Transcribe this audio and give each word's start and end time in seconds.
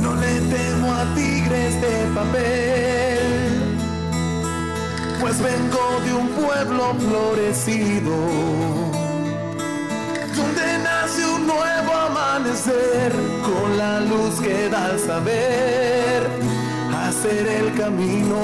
No 0.00 0.14
le 0.14 0.40
temo 0.52 0.92
a 0.92 1.14
tigres 1.14 1.80
de 1.80 2.10
papel, 2.14 3.18
pues 5.20 5.40
vengo 5.40 6.00
de 6.04 6.12
un 6.14 6.28
pueblo 6.28 6.94
florecido, 6.98 8.16
donde 10.36 10.78
nace 10.82 11.26
un 11.26 11.46
nuevo 11.46 11.92
amanecer 11.92 13.12
con 13.42 13.78
la 13.78 14.00
luz 14.00 14.40
que 14.40 14.68
da 14.68 14.86
al 14.86 14.98
saber 14.98 16.39
hacer 17.20 17.46
el 17.46 17.74
camino. 17.74 18.38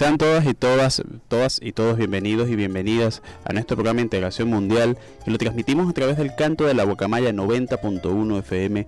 Sean 0.00 0.16
todas 0.16 0.46
y 0.46 0.54
todas, 0.54 1.02
todas 1.28 1.60
y 1.62 1.72
todos 1.72 1.98
bienvenidos 1.98 2.48
y 2.48 2.56
bienvenidas 2.56 3.20
a 3.44 3.52
nuestro 3.52 3.76
programa 3.76 4.00
Integración 4.00 4.48
Mundial 4.48 4.96
que 5.26 5.30
lo 5.30 5.36
transmitimos 5.36 5.90
a 5.90 5.92
través 5.92 6.16
del 6.16 6.34
canto 6.34 6.64
de 6.64 6.72
la 6.72 6.86
Bocamaya 6.86 7.34
90.1 7.34 8.38
FM, 8.38 8.86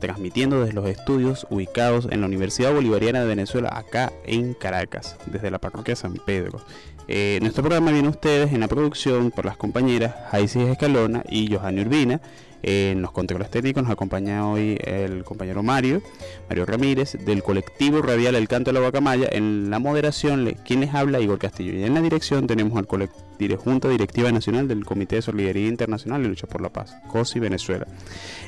transmitiendo 0.00 0.58
desde 0.58 0.72
los 0.72 0.88
estudios 0.88 1.46
ubicados 1.48 2.08
en 2.10 2.22
la 2.22 2.26
Universidad 2.26 2.74
Bolivariana 2.74 3.20
de 3.20 3.28
Venezuela, 3.28 3.70
acá 3.72 4.12
en 4.24 4.52
Caracas, 4.52 5.16
desde 5.26 5.52
la 5.52 5.60
parroquia 5.60 5.94
San 5.94 6.14
Pedro. 6.14 6.60
Eh, 7.06 7.38
nuestro 7.40 7.62
programa 7.62 7.92
viene 7.92 8.08
a 8.08 8.10
ustedes 8.10 8.52
en 8.52 8.58
la 8.58 8.66
producción 8.66 9.30
por 9.30 9.44
las 9.44 9.56
compañeras 9.56 10.12
Jaisis 10.32 10.66
Escalona 10.66 11.22
y 11.30 11.54
Johanny 11.54 11.82
Urbina. 11.82 12.20
Eh, 12.62 12.90
en 12.92 13.02
los 13.02 13.12
controles 13.12 13.50
técnicos 13.50 13.82
nos 13.84 13.92
acompaña 13.92 14.48
hoy 14.48 14.76
el 14.82 15.22
compañero 15.24 15.62
Mario, 15.62 16.02
Mario 16.48 16.66
Ramírez, 16.66 17.16
del 17.24 17.42
colectivo 17.42 18.02
radial 18.02 18.34
El 18.34 18.48
Canto 18.48 18.70
de 18.70 18.74
la 18.74 18.80
Guacamaya. 18.80 19.28
En 19.30 19.70
la 19.70 19.78
moderación, 19.78 20.56
quien 20.66 20.80
les 20.80 20.92
habla, 20.94 21.20
Igor 21.20 21.38
Castillo. 21.38 21.72
Y 21.74 21.84
en 21.84 21.94
la 21.94 22.00
dirección 22.02 22.46
tenemos 22.46 22.76
al 22.76 22.88
colec- 22.88 23.10
dire- 23.38 23.56
Junta 23.56 23.88
Directiva 23.88 24.32
Nacional 24.32 24.66
del 24.68 24.84
Comité 24.84 25.16
de 25.16 25.22
Solidaridad 25.22 25.68
Internacional 25.68 26.24
y 26.24 26.28
Lucha 26.28 26.46
por 26.48 26.60
la 26.60 26.68
Paz, 26.70 26.96
COSI 27.12 27.38
Venezuela. 27.38 27.86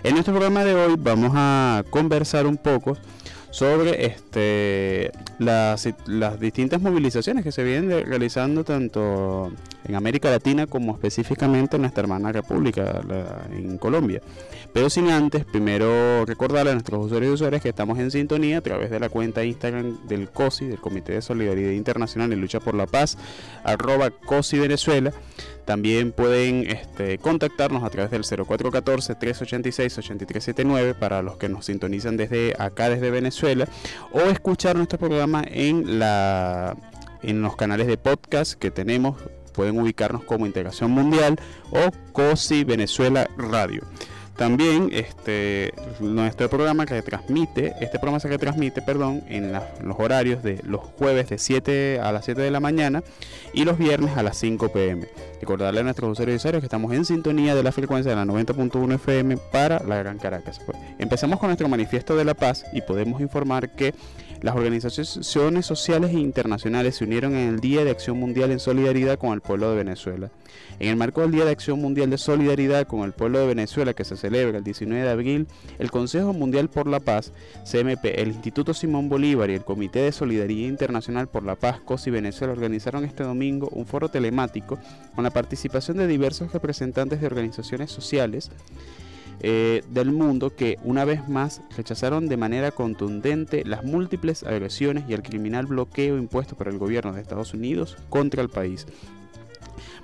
En 0.02 0.12
nuestro 0.14 0.34
programa 0.34 0.64
de 0.64 0.74
hoy 0.74 0.94
vamos 0.98 1.32
a 1.34 1.84
conversar 1.90 2.46
un 2.46 2.56
poco 2.56 2.96
sobre 3.50 4.06
este 4.06 5.10
las, 5.38 5.88
las 6.06 6.38
distintas 6.38 6.80
movilizaciones 6.80 7.42
que 7.44 7.50
se 7.52 7.64
vienen 7.64 8.06
realizando 8.06 8.62
tanto 8.64 9.52
en 9.84 9.94
América 9.94 10.30
Latina 10.30 10.66
como 10.66 10.92
específicamente 10.92 11.76
en 11.76 11.82
nuestra 11.82 12.02
hermana 12.02 12.30
república 12.32 13.00
la- 13.06 13.46
en 13.52 13.76
Colombia. 13.78 14.20
Pero 14.72 14.88
sin 14.88 15.10
antes, 15.10 15.44
primero 15.44 16.24
recordarle 16.24 16.70
a 16.70 16.74
nuestros 16.74 17.06
usuarios 17.06 17.30
y 17.30 17.34
usuarias 17.34 17.60
que 17.60 17.70
estamos 17.70 17.98
en 17.98 18.12
sintonía 18.12 18.58
a 18.58 18.60
través 18.60 18.88
de 18.90 19.00
la 19.00 19.08
cuenta 19.08 19.44
Instagram 19.44 20.06
del 20.06 20.30
COSI, 20.30 20.66
del 20.66 20.80
Comité 20.80 21.14
de 21.14 21.22
Solidaridad 21.22 21.72
Internacional 21.72 22.32
y 22.32 22.36
Lucha 22.36 22.60
por 22.60 22.74
la 22.74 22.86
Paz, 22.86 23.18
arroba 23.64 24.10
COSI 24.10 24.60
Venezuela. 24.60 25.12
También 25.64 26.12
pueden 26.12 26.68
este, 26.68 27.18
contactarnos 27.18 27.82
a 27.84 27.90
través 27.90 28.12
del 28.12 28.22
0414-386-8379 28.22 30.94
para 30.94 31.22
los 31.22 31.36
que 31.36 31.48
nos 31.48 31.64
sintonizan 31.66 32.16
desde 32.16 32.54
acá, 32.58 32.90
desde 32.90 33.10
Venezuela, 33.10 33.66
o 34.12 34.20
escuchar 34.22 34.76
nuestro 34.76 34.98
programa 34.98 35.42
en, 35.46 36.00
en 37.22 37.42
los 37.42 37.56
canales 37.56 37.88
de 37.88 37.98
podcast 37.98 38.54
que 38.54 38.70
tenemos. 38.70 39.16
Pueden 39.52 39.80
ubicarnos 39.80 40.22
como 40.24 40.46
Integración 40.46 40.92
Mundial 40.92 41.36
o 41.70 41.90
COSI 42.12 42.64
Venezuela 42.64 43.28
Radio. 43.36 43.82
También 44.40 44.88
este, 44.94 45.74
nuestro 46.00 46.48
programa 46.48 46.86
que 46.86 47.02
transmite, 47.02 47.74
este 47.78 47.98
programa 47.98 48.20
se 48.20 48.28
retransmite, 48.28 48.80
perdón, 48.80 49.22
en 49.28 49.52
los 49.52 49.96
horarios 49.98 50.42
de 50.42 50.62
los 50.64 50.80
jueves 50.80 51.28
de 51.28 51.36
7 51.36 52.00
a 52.00 52.10
las 52.10 52.24
7 52.24 52.40
de 52.40 52.50
la 52.50 52.58
mañana 52.58 53.02
y 53.52 53.66
los 53.66 53.76
viernes 53.76 54.16
a 54.16 54.22
las 54.22 54.38
5 54.38 54.72
pm. 54.72 55.06
Recordarle 55.42 55.80
a 55.80 55.82
nuestros 55.82 56.12
usuarios 56.12 56.36
y 56.36 56.38
usuarias 56.38 56.62
que 56.62 56.66
estamos 56.68 56.90
en 56.94 57.04
sintonía 57.04 57.54
de 57.54 57.62
la 57.62 57.70
frecuencia 57.70 58.12
de 58.12 58.16
la 58.16 58.24
90.1 58.24 58.94
FM 58.94 59.36
para 59.52 59.78
la 59.80 59.98
Gran 59.98 60.16
Caracas. 60.16 60.58
Pues, 60.64 60.78
empezamos 60.98 61.38
con 61.38 61.48
nuestro 61.48 61.68
manifiesto 61.68 62.16
de 62.16 62.24
la 62.24 62.32
paz 62.32 62.64
y 62.72 62.80
podemos 62.80 63.20
informar 63.20 63.68
que 63.68 63.92
las 64.42 64.56
organizaciones 64.56 65.66
sociales 65.66 66.10
e 66.10 66.18
internacionales 66.18 66.96
se 66.96 67.04
unieron 67.04 67.34
en 67.34 67.48
el 67.48 67.60
Día 67.60 67.84
de 67.84 67.90
Acción 67.90 68.18
Mundial 68.18 68.50
en 68.50 68.58
solidaridad 68.58 69.18
con 69.18 69.32
el 69.32 69.40
pueblo 69.40 69.70
de 69.70 69.76
Venezuela. 69.76 70.30
En 70.78 70.88
el 70.88 70.96
marco 70.96 71.20
del 71.20 71.30
Día 71.30 71.44
de 71.44 71.50
Acción 71.50 71.80
Mundial 71.80 72.08
de 72.08 72.16
Solidaridad 72.16 72.86
con 72.86 73.00
el 73.00 73.12
pueblo 73.12 73.38
de 73.38 73.46
Venezuela 73.46 73.92
que 73.92 74.04
se 74.04 74.16
celebra 74.16 74.58
el 74.58 74.64
19 74.64 75.02
de 75.02 75.10
abril, 75.10 75.46
el 75.78 75.90
Consejo 75.90 76.32
Mundial 76.32 76.70
por 76.70 76.86
la 76.86 77.00
Paz, 77.00 77.32
CMP, 77.70 78.04
el 78.18 78.28
Instituto 78.28 78.72
Simón 78.72 79.08
Bolívar 79.08 79.50
y 79.50 79.54
el 79.54 79.64
Comité 79.64 80.00
de 80.00 80.12
Solidaridad 80.12 80.68
Internacional 80.68 81.28
por 81.28 81.44
la 81.44 81.56
Paz, 81.56 81.80
COSI 81.80 82.10
Venezuela 82.10 82.52
organizaron 82.52 83.04
este 83.04 83.24
domingo 83.24 83.68
un 83.72 83.86
foro 83.86 84.08
telemático 84.08 84.78
con 85.14 85.24
la 85.24 85.30
participación 85.30 85.98
de 85.98 86.06
diversos 86.06 86.52
representantes 86.52 87.20
de 87.20 87.26
organizaciones 87.26 87.90
sociales 87.90 88.50
eh, 89.40 89.82
del 89.90 90.12
mundo 90.12 90.54
que 90.54 90.78
una 90.84 91.04
vez 91.04 91.28
más 91.28 91.62
rechazaron 91.76 92.28
de 92.28 92.36
manera 92.36 92.70
contundente 92.70 93.64
las 93.64 93.84
múltiples 93.84 94.42
agresiones 94.42 95.04
y 95.08 95.14
el 95.14 95.22
criminal 95.22 95.66
bloqueo 95.66 96.18
impuesto 96.18 96.56
por 96.56 96.68
el 96.68 96.78
gobierno 96.78 97.12
de 97.12 97.22
Estados 97.22 97.54
Unidos 97.54 97.96
contra 98.08 98.42
el 98.42 98.48
país. 98.48 98.86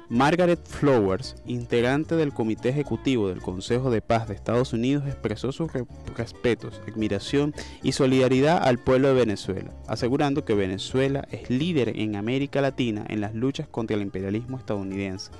Margaret 0.08 0.64
Flowers, 0.64 1.34
integrante 1.46 2.14
del 2.14 2.32
Comité 2.32 2.68
Ejecutivo 2.68 3.28
del 3.28 3.42
Consejo 3.42 3.90
de 3.90 4.00
Paz 4.00 4.28
de 4.28 4.34
Estados 4.34 4.72
Unidos, 4.72 5.04
expresó 5.04 5.50
sus 5.50 5.70
respetos, 6.16 6.80
admiración 6.86 7.52
y 7.82 7.90
solidaridad 7.90 8.62
al 8.62 8.78
pueblo 8.78 9.08
de 9.08 9.14
Venezuela, 9.14 9.72
asegurando 9.88 10.44
que 10.44 10.54
Venezuela 10.54 11.26
es 11.32 11.50
líder 11.50 11.98
en 11.98 12.14
América 12.14 12.60
Latina 12.60 13.04
en 13.08 13.20
las 13.20 13.34
luchas 13.34 13.66
contra 13.66 13.96
el 13.96 14.02
imperialismo 14.02 14.58
estadounidense. 14.58 15.32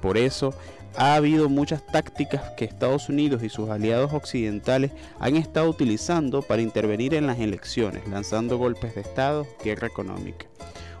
Por 0.00 0.16
eso, 0.16 0.54
ha 0.94 1.14
habido 1.14 1.48
muchas 1.48 1.84
tácticas 1.86 2.50
que 2.56 2.64
Estados 2.64 3.08
Unidos 3.08 3.42
y 3.42 3.48
sus 3.48 3.68
aliados 3.68 4.12
occidentales 4.12 4.92
han 5.18 5.36
estado 5.36 5.68
utilizando 5.68 6.42
para 6.42 6.62
intervenir 6.62 7.14
en 7.14 7.26
las 7.26 7.38
elecciones, 7.38 8.06
lanzando 8.08 8.58
golpes 8.58 8.94
de 8.94 9.00
Estado, 9.00 9.46
guerra 9.64 9.88
económica. 9.88 10.46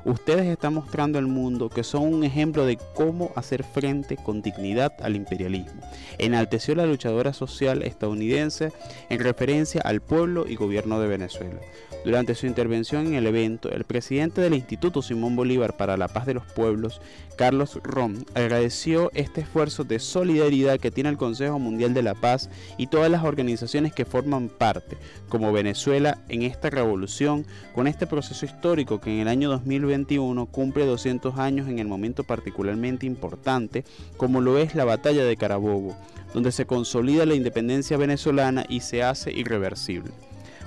Ustedes 0.06 0.46
están 0.46 0.74
mostrando 0.74 1.18
al 1.18 1.26
mundo 1.26 1.68
que 1.68 1.82
son 1.82 2.14
un 2.14 2.22
ejemplo 2.22 2.64
de 2.64 2.78
cómo 2.94 3.32
hacer 3.34 3.64
frente 3.64 4.16
con 4.16 4.40
dignidad 4.40 4.92
al 5.00 5.16
imperialismo. 5.16 5.80
Enalteció 6.18 6.76
la 6.76 6.86
luchadora 6.86 7.32
social 7.32 7.82
estadounidense 7.82 8.70
en 9.10 9.18
referencia 9.18 9.80
al 9.80 10.00
pueblo 10.00 10.46
y 10.48 10.54
gobierno 10.54 11.00
de 11.00 11.08
Venezuela. 11.08 11.58
Durante 12.04 12.36
su 12.36 12.46
intervención 12.46 13.08
en 13.08 13.14
el 13.14 13.26
evento, 13.26 13.68
el 13.68 13.82
presidente 13.82 14.40
del 14.40 14.54
Instituto 14.54 15.02
Simón 15.02 15.34
Bolívar 15.34 15.76
para 15.76 15.96
la 15.96 16.06
Paz 16.06 16.24
de 16.26 16.34
los 16.34 16.44
Pueblos, 16.44 17.00
Carlos 17.36 17.78
Rom, 17.84 18.24
agradeció 18.34 19.10
este 19.14 19.42
esfuerzo 19.42 19.84
de 19.84 19.98
solidaridad 19.98 20.80
que 20.80 20.90
tiene 20.90 21.10
el 21.10 21.18
Consejo 21.18 21.58
Mundial 21.58 21.94
de 21.94 22.02
la 22.02 22.14
Paz 22.14 22.48
y 22.78 22.86
todas 22.86 23.10
las 23.10 23.24
organizaciones 23.24 23.92
que 23.92 24.04
forman 24.04 24.48
parte, 24.48 24.96
como 25.28 25.52
Venezuela, 25.52 26.18
en 26.28 26.42
esta 26.42 26.70
revolución, 26.70 27.46
con 27.74 27.86
este 27.86 28.06
proceso 28.06 28.46
histórico 28.46 29.00
que 29.00 29.10
en 29.10 29.20
el 29.20 29.28
año 29.28 29.50
2021 29.50 30.46
cumple 30.46 30.86
200 30.86 31.38
años 31.38 31.68
en 31.68 31.78
el 31.78 31.86
momento 31.86 32.24
particularmente 32.24 33.06
importante, 33.06 33.84
como 34.16 34.40
lo 34.40 34.58
es 34.58 34.74
la 34.74 34.84
batalla 34.84 35.24
de 35.24 35.36
Carabobo, 35.36 35.96
donde 36.32 36.52
se 36.52 36.66
consolida 36.66 37.26
la 37.26 37.34
independencia 37.34 37.96
venezolana 37.96 38.64
y 38.68 38.80
se 38.80 39.02
hace 39.02 39.30
irreversible. 39.30 40.10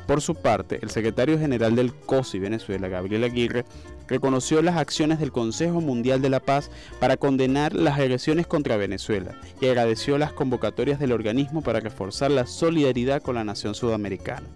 Por 0.10 0.22
su 0.22 0.34
parte, 0.34 0.80
el 0.82 0.90
secretario 0.90 1.38
general 1.38 1.76
del 1.76 1.94
COSI 1.94 2.40
Venezuela, 2.40 2.88
Gabriel 2.88 3.26
Aguirre, 3.26 3.66
reconoció 4.10 4.62
las 4.62 4.78
acciones 4.78 5.20
del 5.20 5.32
Consejo 5.32 5.80
Mundial 5.82 6.22
de 6.22 6.30
la 6.30 6.40
Paz 6.40 6.70
para 7.00 7.18
condenar 7.18 7.74
las 7.74 8.00
agresiones 8.00 8.48
contra 8.48 8.78
Venezuela 8.78 9.36
y 9.62 9.68
agradeció 9.68 10.18
las 10.18 10.34
convocatorias 10.34 11.00
del 11.00 11.12
organismo 11.12 11.62
para 11.62 11.80
reforzar 11.80 12.32
la 12.32 12.46
solidaridad 12.46 13.22
con 13.22 13.36
la 13.36 13.44
nación 13.44 13.76
sudamericana. 13.76 14.48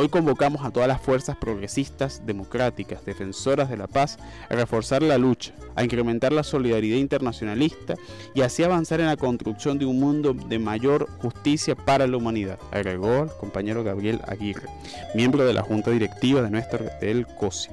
Hoy 0.00 0.08
convocamos 0.08 0.64
a 0.64 0.70
todas 0.70 0.88
las 0.88 1.00
fuerzas 1.00 1.36
progresistas, 1.36 2.22
democráticas, 2.24 3.04
defensoras 3.04 3.68
de 3.68 3.76
la 3.76 3.88
paz 3.88 4.16
a 4.48 4.54
reforzar 4.54 5.02
la 5.02 5.18
lucha, 5.18 5.52
a 5.74 5.82
incrementar 5.82 6.32
la 6.32 6.44
solidaridad 6.44 6.98
internacionalista 6.98 7.96
y 8.32 8.42
así 8.42 8.62
avanzar 8.62 9.00
en 9.00 9.06
la 9.06 9.16
construcción 9.16 9.76
de 9.76 9.86
un 9.86 9.98
mundo 9.98 10.34
de 10.34 10.60
mayor 10.60 11.08
justicia 11.20 11.74
para 11.74 12.06
la 12.06 12.16
humanidad, 12.16 12.60
agregó 12.70 13.24
el 13.24 13.30
compañero 13.40 13.82
Gabriel 13.82 14.20
Aguirre, 14.28 14.68
miembro 15.16 15.44
de 15.44 15.54
la 15.54 15.62
Junta 15.62 15.90
Directiva 15.90 16.42
de 16.42 16.50
nuestro 16.50 16.86
del 17.00 17.26
COSI. 17.26 17.70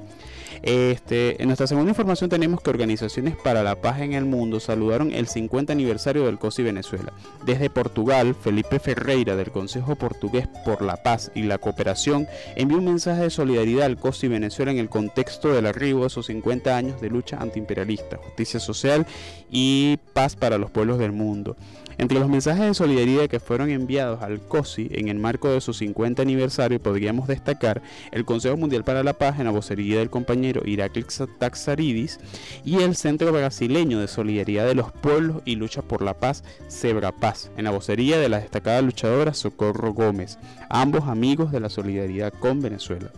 Este, 0.62 1.40
en 1.40 1.48
nuestra 1.48 1.66
segunda 1.66 1.90
información 1.90 2.30
tenemos 2.30 2.60
que 2.60 2.70
organizaciones 2.70 3.36
para 3.36 3.62
la 3.62 3.76
paz 3.76 4.00
en 4.00 4.12
el 4.14 4.24
mundo 4.24 4.60
saludaron 4.60 5.12
el 5.12 5.28
50 5.28 5.72
aniversario 5.72 6.26
del 6.26 6.38
COSI 6.38 6.62
Venezuela. 6.62 7.12
Desde 7.44 7.70
Portugal, 7.70 8.34
Felipe 8.34 8.78
Ferreira 8.78 9.36
del 9.36 9.50
Consejo 9.50 9.96
Portugués 9.96 10.48
por 10.64 10.82
la 10.82 10.96
Paz 10.96 11.30
y 11.34 11.42
la 11.42 11.58
Cooperación 11.58 12.26
envió 12.56 12.78
un 12.78 12.84
mensaje 12.86 13.22
de 13.22 13.30
solidaridad 13.30 13.86
al 13.86 13.98
COSI 13.98 14.28
Venezuela 14.28 14.70
en 14.70 14.78
el 14.78 14.88
contexto 14.88 15.52
del 15.52 15.66
arribo 15.66 16.04
de 16.04 16.10
sus 16.10 16.26
50 16.26 16.76
años 16.76 17.00
de 17.00 17.10
lucha 17.10 17.38
antiimperialista, 17.38 18.16
justicia 18.16 18.60
social 18.60 19.06
y 19.50 19.98
paz 20.12 20.36
para 20.36 20.58
los 20.58 20.70
pueblos 20.70 20.98
del 20.98 21.12
mundo. 21.12 21.56
Entre 21.98 22.20
los 22.20 22.28
mensajes 22.28 22.66
de 22.66 22.74
solidaridad 22.74 23.28
que 23.28 23.40
fueron 23.40 23.70
enviados 23.70 24.22
al 24.22 24.40
COSI 24.40 24.88
en 24.92 25.08
el 25.08 25.18
marco 25.18 25.48
de 25.48 25.62
su 25.62 25.72
50 25.72 26.20
aniversario 26.20 26.80
podríamos 26.80 27.26
destacar 27.26 27.80
el 28.12 28.26
Consejo 28.26 28.58
Mundial 28.58 28.84
para 28.84 29.02
la 29.02 29.14
Paz 29.14 29.38
en 29.38 29.46
la 29.46 29.50
vocería 29.50 29.98
del 29.98 30.10
compañero 30.10 30.60
Iraklis 30.66 31.22
Taxaridis 31.38 32.20
y 32.66 32.82
el 32.82 32.96
Centro 32.96 33.32
Brasileño 33.32 33.98
de 33.98 34.08
Solidaridad 34.08 34.66
de 34.66 34.74
los 34.74 34.92
Pueblos 34.92 35.40
y 35.46 35.56
Lucha 35.56 35.80
por 35.80 36.02
la 36.02 36.12
Paz, 36.12 36.44
Cebra 36.68 37.12
Paz, 37.12 37.50
en 37.56 37.64
la 37.64 37.70
vocería 37.70 38.18
de 38.18 38.28
la 38.28 38.40
destacada 38.40 38.82
luchadora 38.82 39.32
Socorro 39.32 39.94
Gómez, 39.94 40.38
ambos 40.68 41.04
amigos 41.04 41.50
de 41.50 41.60
la 41.60 41.70
solidaridad 41.70 42.32
con 42.34 42.60
Venezuela. 42.60 43.10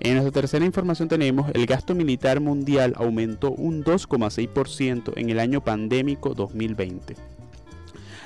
En 0.00 0.14
nuestra 0.14 0.32
tercera 0.32 0.64
información 0.64 1.08
tenemos 1.08 1.50
el 1.54 1.66
gasto 1.66 1.94
militar 1.94 2.40
mundial 2.40 2.94
aumentó 2.96 3.52
un 3.52 3.84
2,6% 3.84 5.12
en 5.16 5.30
el 5.30 5.38
año 5.38 5.62
pandémico 5.62 6.34
2020. 6.34 7.31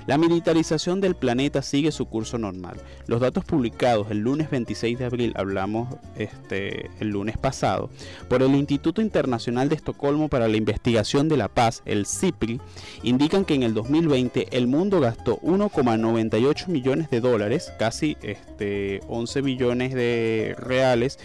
La 0.07 0.19
militarización 0.19 1.01
del 1.01 1.17
planeta 1.17 1.63
sigue 1.63 1.91
su 1.91 2.07
curso 2.07 2.39
normal. 2.39 2.77
Los 3.07 3.21
datos 3.21 3.45
publicados 3.45 4.11
el 4.11 4.19
lunes 4.19 4.51
26 4.51 4.99
de 4.99 5.05
abril, 5.05 5.33
hablamos 5.37 5.95
este, 6.17 6.91
el 7.01 7.09
lunes 7.09 7.37
pasado, 7.39 7.91
por 8.29 8.43
el 8.43 8.55
Instituto 8.55 9.03
Internacional 9.03 9.69
de 9.69 9.75
Estocolmo 9.75 10.29
para 10.29 10.47
la 10.47 10.57
Investigación 10.57 11.29
de 11.29 11.37
la 11.37 11.49
Paz, 11.49 11.83
el 11.85 12.07
CIPRI, 12.07 12.61
indican 13.03 13.45
que 13.45 13.55
en 13.55 13.65
el 13.65 13.75
2020 13.75 14.57
el 14.57 14.69
mundo 14.69 15.01
gastó 15.01 15.41
1,98 15.41 16.69
millones 16.69 17.11
de 17.11 17.21
dólares, 17.21 17.73
casi 17.79 18.17
este, 18.23 19.01
11 19.09 19.43
billones 19.43 19.95
de 19.95 20.55
reales, 20.59 21.19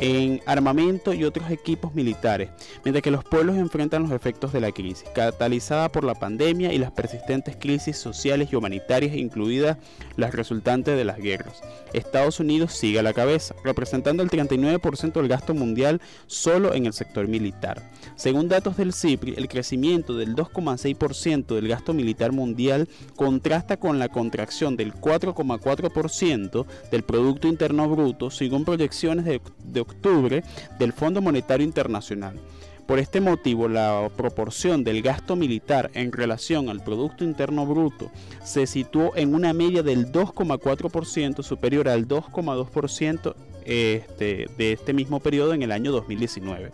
en 0.00 0.40
armamento 0.46 1.12
y 1.12 1.24
otros 1.24 1.50
equipos 1.50 1.94
militares, 1.94 2.50
mientras 2.84 3.02
que 3.02 3.10
los 3.10 3.22
pueblos 3.22 3.56
enfrentan 3.56 4.02
los 4.02 4.12
efectos 4.12 4.52
de 4.52 4.60
la 4.60 4.72
crisis, 4.72 5.04
catalizada 5.14 5.92
por 5.92 6.04
la 6.04 6.14
pandemia 6.14 6.72
y 6.72 6.78
las 6.78 6.90
persistentes 6.90 7.56
crisis 7.56 7.98
sociales 7.98 8.48
y 8.50 8.56
humanitarias, 8.56 9.14
incluidas 9.14 9.76
las 10.16 10.34
resultantes 10.34 10.96
de 10.96 11.04
las 11.04 11.18
guerras. 11.18 11.60
Estados 11.92 12.40
Unidos 12.40 12.72
sigue 12.72 12.98
a 12.98 13.02
la 13.02 13.12
cabeza, 13.12 13.54
representando 13.62 14.22
el 14.22 14.30
39% 14.30 15.12
del 15.12 15.28
gasto 15.28 15.54
mundial 15.54 16.00
solo 16.26 16.72
en 16.72 16.86
el 16.86 16.94
sector 16.94 17.28
militar. 17.28 17.82
Según 18.20 18.48
datos 18.48 18.76
del 18.76 18.92
CIPRI, 18.92 19.36
el 19.38 19.48
crecimiento 19.48 20.14
del 20.14 20.36
2,6% 20.36 21.54
del 21.54 21.68
gasto 21.68 21.94
militar 21.94 22.32
mundial 22.32 22.86
contrasta 23.16 23.78
con 23.78 23.98
la 23.98 24.10
contracción 24.10 24.76
del 24.76 24.92
4,4% 24.92 26.66
del 26.90 27.02
Producto 27.02 27.48
Interno 27.48 27.88
Bruto, 27.88 28.30
según 28.30 28.66
proyecciones 28.66 29.24
de, 29.24 29.80
octubre 29.80 30.44
del 30.78 30.92
Fondo 30.92 31.22
Monetario 31.22 31.64
Internacional. 31.64 32.38
Por 32.86 32.98
este 32.98 33.22
motivo, 33.22 33.68
la 33.68 34.10
proporción 34.14 34.84
del 34.84 35.00
gasto 35.00 35.34
militar 35.34 35.90
en 35.94 36.12
relación 36.12 36.68
al 36.68 36.84
Producto 36.84 37.24
Interno 37.24 37.64
Bruto 37.64 38.10
se 38.44 38.66
situó 38.66 39.16
en 39.16 39.34
una 39.34 39.54
media 39.54 39.82
del 39.82 40.12
2,4% 40.12 41.42
superior 41.42 41.88
al 41.88 42.06
2,2% 42.06 43.34
este, 43.64 44.50
de 44.58 44.72
este 44.72 44.92
mismo 44.92 45.20
periodo 45.20 45.54
en 45.54 45.62
el 45.62 45.72
año 45.72 45.90
2019 45.90 46.70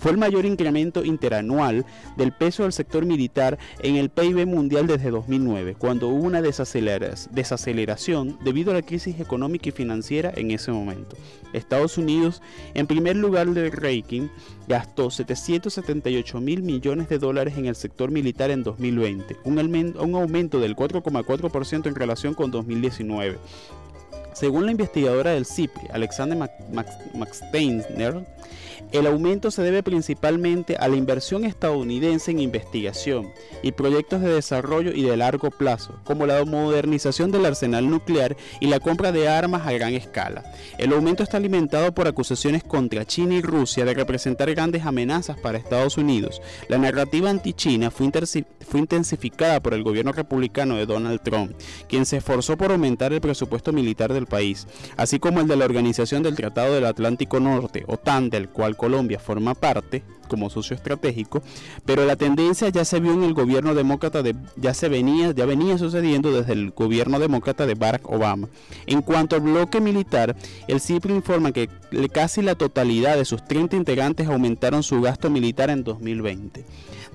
fue 0.00 0.10
el 0.12 0.18
mayor 0.18 0.46
incremento 0.46 1.04
interanual 1.04 1.84
del 2.16 2.32
peso 2.32 2.62
del 2.62 2.72
sector 2.72 3.04
militar 3.04 3.58
en 3.82 3.96
el 3.96 4.08
PIB 4.08 4.46
mundial 4.46 4.86
desde 4.86 5.10
2009, 5.10 5.76
cuando 5.78 6.08
hubo 6.08 6.24
una 6.24 6.40
desaceleración 6.40 8.38
debido 8.42 8.70
a 8.70 8.74
la 8.74 8.82
crisis 8.82 9.20
económica 9.20 9.68
y 9.68 9.72
financiera 9.72 10.32
en 10.34 10.50
ese 10.52 10.72
momento. 10.72 11.16
Estados 11.52 11.98
Unidos, 11.98 12.40
en 12.72 12.86
primer 12.86 13.16
lugar 13.16 13.48
del 13.48 13.72
ranking, 13.72 14.28
gastó 14.66 15.10
778 15.10 16.40
mil 16.40 16.62
millones 16.62 17.10
de 17.10 17.18
dólares 17.18 17.58
en 17.58 17.66
el 17.66 17.74
sector 17.74 18.10
militar 18.10 18.50
en 18.50 18.62
2020, 18.62 19.36
un, 19.44 19.58
aumento 20.16 20.60
del 20.60 20.76
4,4% 20.76 21.86
en 21.86 21.94
relación 21.94 22.32
con 22.32 22.50
2019. 22.50 23.38
Según 24.32 24.66
la 24.66 24.72
investigadora 24.72 25.32
del 25.32 25.46
CIPRI, 25.46 25.88
Alexander 25.92 26.50
McSteiner, 27.14 28.24
el 28.92 29.06
aumento 29.06 29.50
se 29.52 29.62
debe 29.62 29.82
principalmente 29.82 30.76
a 30.76 30.88
la 30.88 30.96
inversión 30.96 31.44
estadounidense 31.44 32.32
en 32.32 32.40
investigación 32.40 33.30
y 33.62 33.72
proyectos 33.72 34.20
de 34.20 34.34
desarrollo 34.34 34.92
y 34.92 35.02
de 35.02 35.16
largo 35.16 35.50
plazo, 35.50 36.00
como 36.02 36.26
la 36.26 36.44
modernización 36.44 37.30
del 37.30 37.46
arsenal 37.46 37.88
nuclear 37.88 38.36
y 38.58 38.66
la 38.66 38.80
compra 38.80 39.12
de 39.12 39.28
armas 39.28 39.66
a 39.66 39.72
gran 39.72 39.94
escala. 39.94 40.42
El 40.76 40.92
aumento 40.92 41.22
está 41.22 41.36
alimentado 41.36 41.94
por 41.94 42.08
acusaciones 42.08 42.64
contra 42.64 43.04
China 43.04 43.34
y 43.34 43.42
Rusia 43.42 43.84
de 43.84 43.94
representar 43.94 44.52
grandes 44.52 44.84
amenazas 44.84 45.38
para 45.38 45.58
Estados 45.58 45.96
Unidos. 45.96 46.42
La 46.68 46.78
narrativa 46.78 47.30
anti-China 47.30 47.90
fue, 47.90 48.10
fue 48.10 48.80
intensificada 48.80 49.60
por 49.60 49.74
el 49.74 49.84
gobierno 49.84 50.12
republicano 50.12 50.76
de 50.76 50.86
Donald 50.86 51.20
Trump, 51.22 51.52
quien 51.88 52.06
se 52.06 52.16
esforzó 52.16 52.56
por 52.56 52.72
aumentar 52.72 53.12
el 53.12 53.20
presupuesto 53.20 53.72
militar 53.72 54.12
de 54.12 54.19
del 54.20 54.28
país, 54.28 54.66
así 54.96 55.18
como 55.18 55.40
el 55.40 55.48
de 55.48 55.56
la 55.56 55.64
Organización 55.64 56.22
del 56.22 56.36
Tratado 56.36 56.74
del 56.74 56.86
Atlántico 56.86 57.40
Norte, 57.40 57.84
OTAN, 57.86 58.30
del 58.30 58.48
cual 58.48 58.76
Colombia 58.76 59.18
forma 59.18 59.54
parte 59.54 60.02
como 60.30 60.48
socio 60.48 60.74
estratégico, 60.76 61.42
pero 61.84 62.06
la 62.06 62.16
tendencia 62.16 62.70
ya 62.70 62.86
se 62.86 63.00
vio 63.00 63.12
en 63.12 63.24
el 63.24 63.34
gobierno 63.34 63.74
demócrata 63.74 64.22
de 64.22 64.34
ya 64.56 64.72
se 64.72 64.88
venía 64.88 65.32
ya 65.32 65.44
venía 65.44 65.76
sucediendo 65.76 66.32
desde 66.32 66.52
el 66.52 66.70
gobierno 66.70 67.18
demócrata 67.18 67.66
de 67.66 67.74
Barack 67.74 68.08
Obama. 68.08 68.48
En 68.86 69.02
cuanto 69.02 69.36
al 69.36 69.42
bloque 69.42 69.80
militar, 69.80 70.36
el 70.68 70.80
CIPRI 70.80 71.14
informa 71.14 71.52
que 71.52 71.68
casi 72.12 72.40
la 72.40 72.54
totalidad 72.54 73.16
de 73.16 73.24
sus 73.24 73.44
30 73.44 73.76
integrantes 73.76 74.28
aumentaron 74.28 74.82
su 74.82 75.00
gasto 75.00 75.28
militar 75.28 75.68
en 75.68 75.82
2020. 75.84 76.64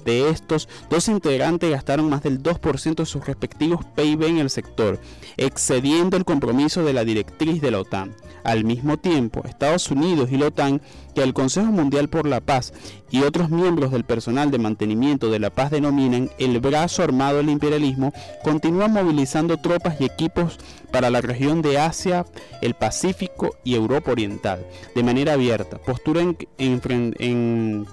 De 0.05 0.29
estos, 0.29 0.69
dos 0.87 1.07
integrantes 1.07 1.71
gastaron 1.71 2.07
más 2.09 2.21
del 2.21 2.41
2% 2.43 2.95
de 2.95 3.05
sus 3.07 3.25
respectivos 3.25 3.83
PIB 3.95 4.23
en 4.25 4.37
el 4.37 4.51
sector, 4.51 4.99
excediendo 5.35 6.15
el 6.15 6.25
compromiso 6.25 6.83
de 6.83 6.93
la 6.93 7.03
directriz 7.03 7.59
de 7.59 7.71
la 7.71 7.79
OTAN. 7.79 8.15
Al 8.43 8.63
mismo 8.63 8.97
tiempo, 8.97 9.41
Estados 9.45 9.89
Unidos 9.89 10.31
y 10.31 10.37
la 10.37 10.47
OTAN, 10.47 10.79
que 11.15 11.23
el 11.23 11.33
Consejo 11.33 11.71
Mundial 11.71 12.07
por 12.07 12.27
la 12.27 12.39
Paz 12.39 12.71
y 13.11 13.23
otros 13.23 13.49
miembros 13.49 13.91
del 13.91 14.03
personal 14.03 14.51
de 14.51 14.57
mantenimiento 14.57 15.29
de 15.29 15.39
la 15.39 15.49
paz 15.49 15.71
denominan 15.71 16.29
el 16.37 16.59
brazo 16.59 17.03
armado 17.03 17.37
del 17.37 17.49
imperialismo, 17.49 18.13
continúan 18.43 18.93
movilizando 18.93 19.57
tropas 19.57 19.99
y 19.99 20.05
equipos 20.05 20.59
para 20.91 21.09
la 21.09 21.21
región 21.21 21.61
de 21.61 21.77
Asia, 21.77 22.25
el 22.61 22.73
Pacífico 22.73 23.55
y 23.63 23.75
Europa 23.75 24.11
Oriental, 24.11 24.65
de 24.95 25.03
manera 25.03 25.33
abierta, 25.33 25.77
postura 25.77 26.21
en, 26.21 26.37
en, 26.57 27.15
en 27.19 27.85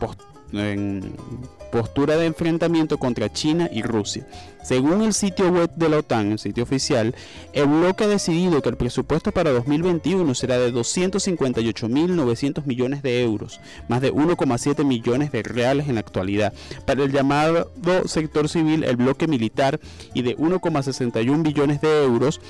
postura 1.73 2.17
de 2.17 2.27
enfrentamiento 2.27 2.99
contra 2.99 3.33
China 3.33 3.69
y 3.73 3.83
Rusia. 3.83 4.25
Según 4.63 5.03
el 5.03 5.13
sitio 5.13 5.51
web 5.51 5.71
de 5.75 5.89
la 5.89 5.99
OTAN, 5.99 6.33
el 6.33 6.39
sitio 6.39 6.63
oficial, 6.63 7.17
el 7.53 7.67
bloque 7.67 8.05
ha 8.05 8.07
decidido 8.07 8.63
que 8.63 8.69
el 8.69 8.77
presupuesto 8.77 9.33
para 9.33 9.51
2021 9.51 10.35
será 10.35 10.59
de 10.59 10.73
258.900 10.73 12.65
millones 12.67 13.03
de 13.03 13.23
euros, 13.23 13.61
más 13.89 14.01
de 14.03 14.13
1,7 14.13 14.85
millones 14.85 15.33
de 15.33 15.43
reales 15.43 15.89
en 15.89 15.95
la 15.95 16.01
actualidad, 16.03 16.53
para 16.87 17.03
el 17.03 17.11
llamado 17.11 17.73
sector 18.05 18.49
civil, 18.49 18.85
el 18.85 18.97
bloque 18.97 19.27
militar, 19.27 19.81
y 20.15 20.23
de 20.23 20.37
1,61 20.37 21.43
billones 21.43 21.81
de 21.81 22.05
euros 22.05 22.41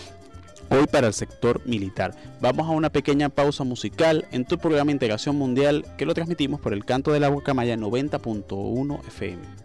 hoy 0.72 0.86
para 0.86 1.06
el 1.06 1.12
sector 1.12 1.60
militar. 1.66 2.14
Vamos 2.40 2.66
a 2.66 2.70
una 2.70 2.90
pequeña 2.90 3.28
pausa 3.28 3.62
musical 3.64 4.26
en 4.32 4.44
tu 4.44 4.58
programa 4.58 4.90
Integración 4.90 5.36
Mundial 5.36 5.84
que 5.98 6.06
lo 6.06 6.14
transmitimos 6.14 6.60
por 6.60 6.72
el 6.72 6.84
canto 6.84 7.12
de 7.12 7.20
la 7.20 7.28
Guacamaya 7.28 7.76
90.1 7.76 9.06
FM. 9.06 9.61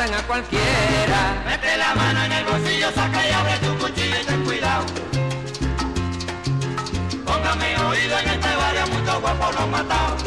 a 0.00 0.22
cualquiera. 0.26 1.42
Mete 1.44 1.76
la 1.76 1.94
mano 1.94 2.24
en 2.24 2.32
el 2.32 2.44
bolsillo, 2.44 2.90
saca 2.92 3.28
y 3.28 3.32
abre 3.32 3.58
tu 3.58 3.78
cuchillo 3.78 4.20
y 4.20 4.24
ten 4.24 4.44
cuidado. 4.44 4.84
Póngame 7.24 7.78
oído 7.78 8.18
en 8.18 8.28
este 8.30 8.56
barrio, 8.56 8.86
muchos 8.88 9.20
guapos 9.20 9.54
los 9.54 9.68
matados. 9.68 10.22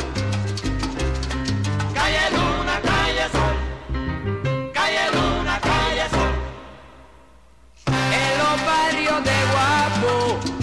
Calle 1.94 2.30
Luna, 2.32 2.80
calle 2.90 3.26
Sol. 3.32 4.72
Calle 4.74 5.06
Luna, 5.14 5.60
calle 5.60 6.10
Sol. 6.10 6.34
En 8.22 8.38
los 8.38 8.66
barrios 8.66 9.24
de 9.24 9.38
guapo 9.52 10.55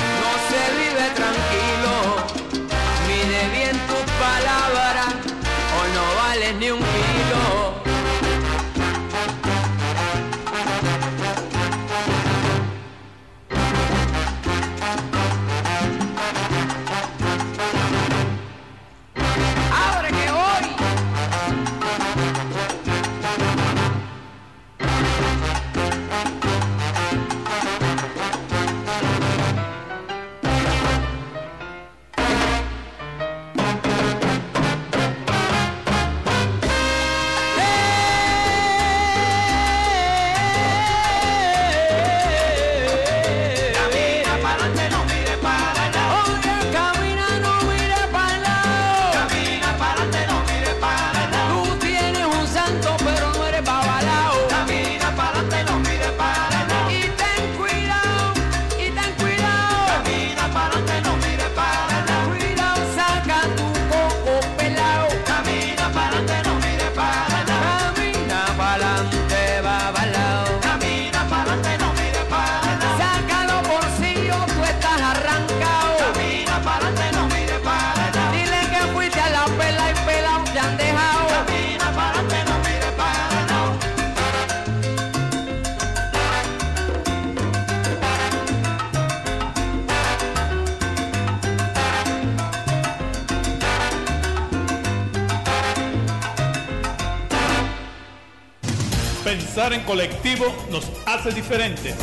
Pensar 99.62 99.78
en 99.78 99.86
colectivo 99.86 100.46
nos 100.72 100.90
hace 101.06 101.30
diferentes. 101.30 101.94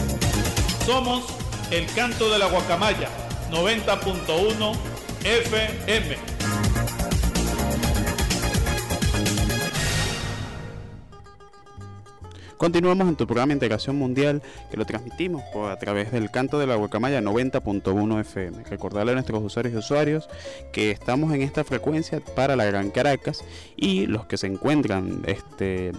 Somos 0.86 1.26
el 1.72 1.86
canto 1.94 2.30
de 2.32 2.40
la 2.40 2.46
guacamaya 2.46 3.10
90.1 3.52 4.78
FM. 5.26 6.16
Continuamos 12.56 13.10
en 13.10 13.18
tu 13.18 13.28
programa 13.28 13.52
Integración 13.52 13.98
Mundial 13.98 14.42
que 14.72 14.78
lo 14.78 14.86
transmitimos 14.86 15.44
a 15.70 15.76
través 15.76 16.14
del 16.14 16.32
canto 16.32 16.60
de 16.60 16.68
la 16.68 16.76
Guacamaya 16.76 17.20
90.1 17.20 18.22
FM. 18.22 18.64
Recordarle 18.70 19.12
a 19.12 19.16
nuestros 19.16 19.44
usuarios 19.44 19.74
y 19.74 19.78
usuarios 19.78 20.30
que 20.72 20.92
estamos 20.92 21.34
en 21.34 21.42
esta 21.42 21.66
frecuencia 21.66 22.22
para 22.38 22.56
la 22.56 22.64
Gran 22.64 22.90
Caracas 22.90 23.44
y 23.76 24.08
los 24.08 24.26
que 24.28 24.38
se 24.38 24.48
encuentran 24.48 25.24
este, 25.26 25.92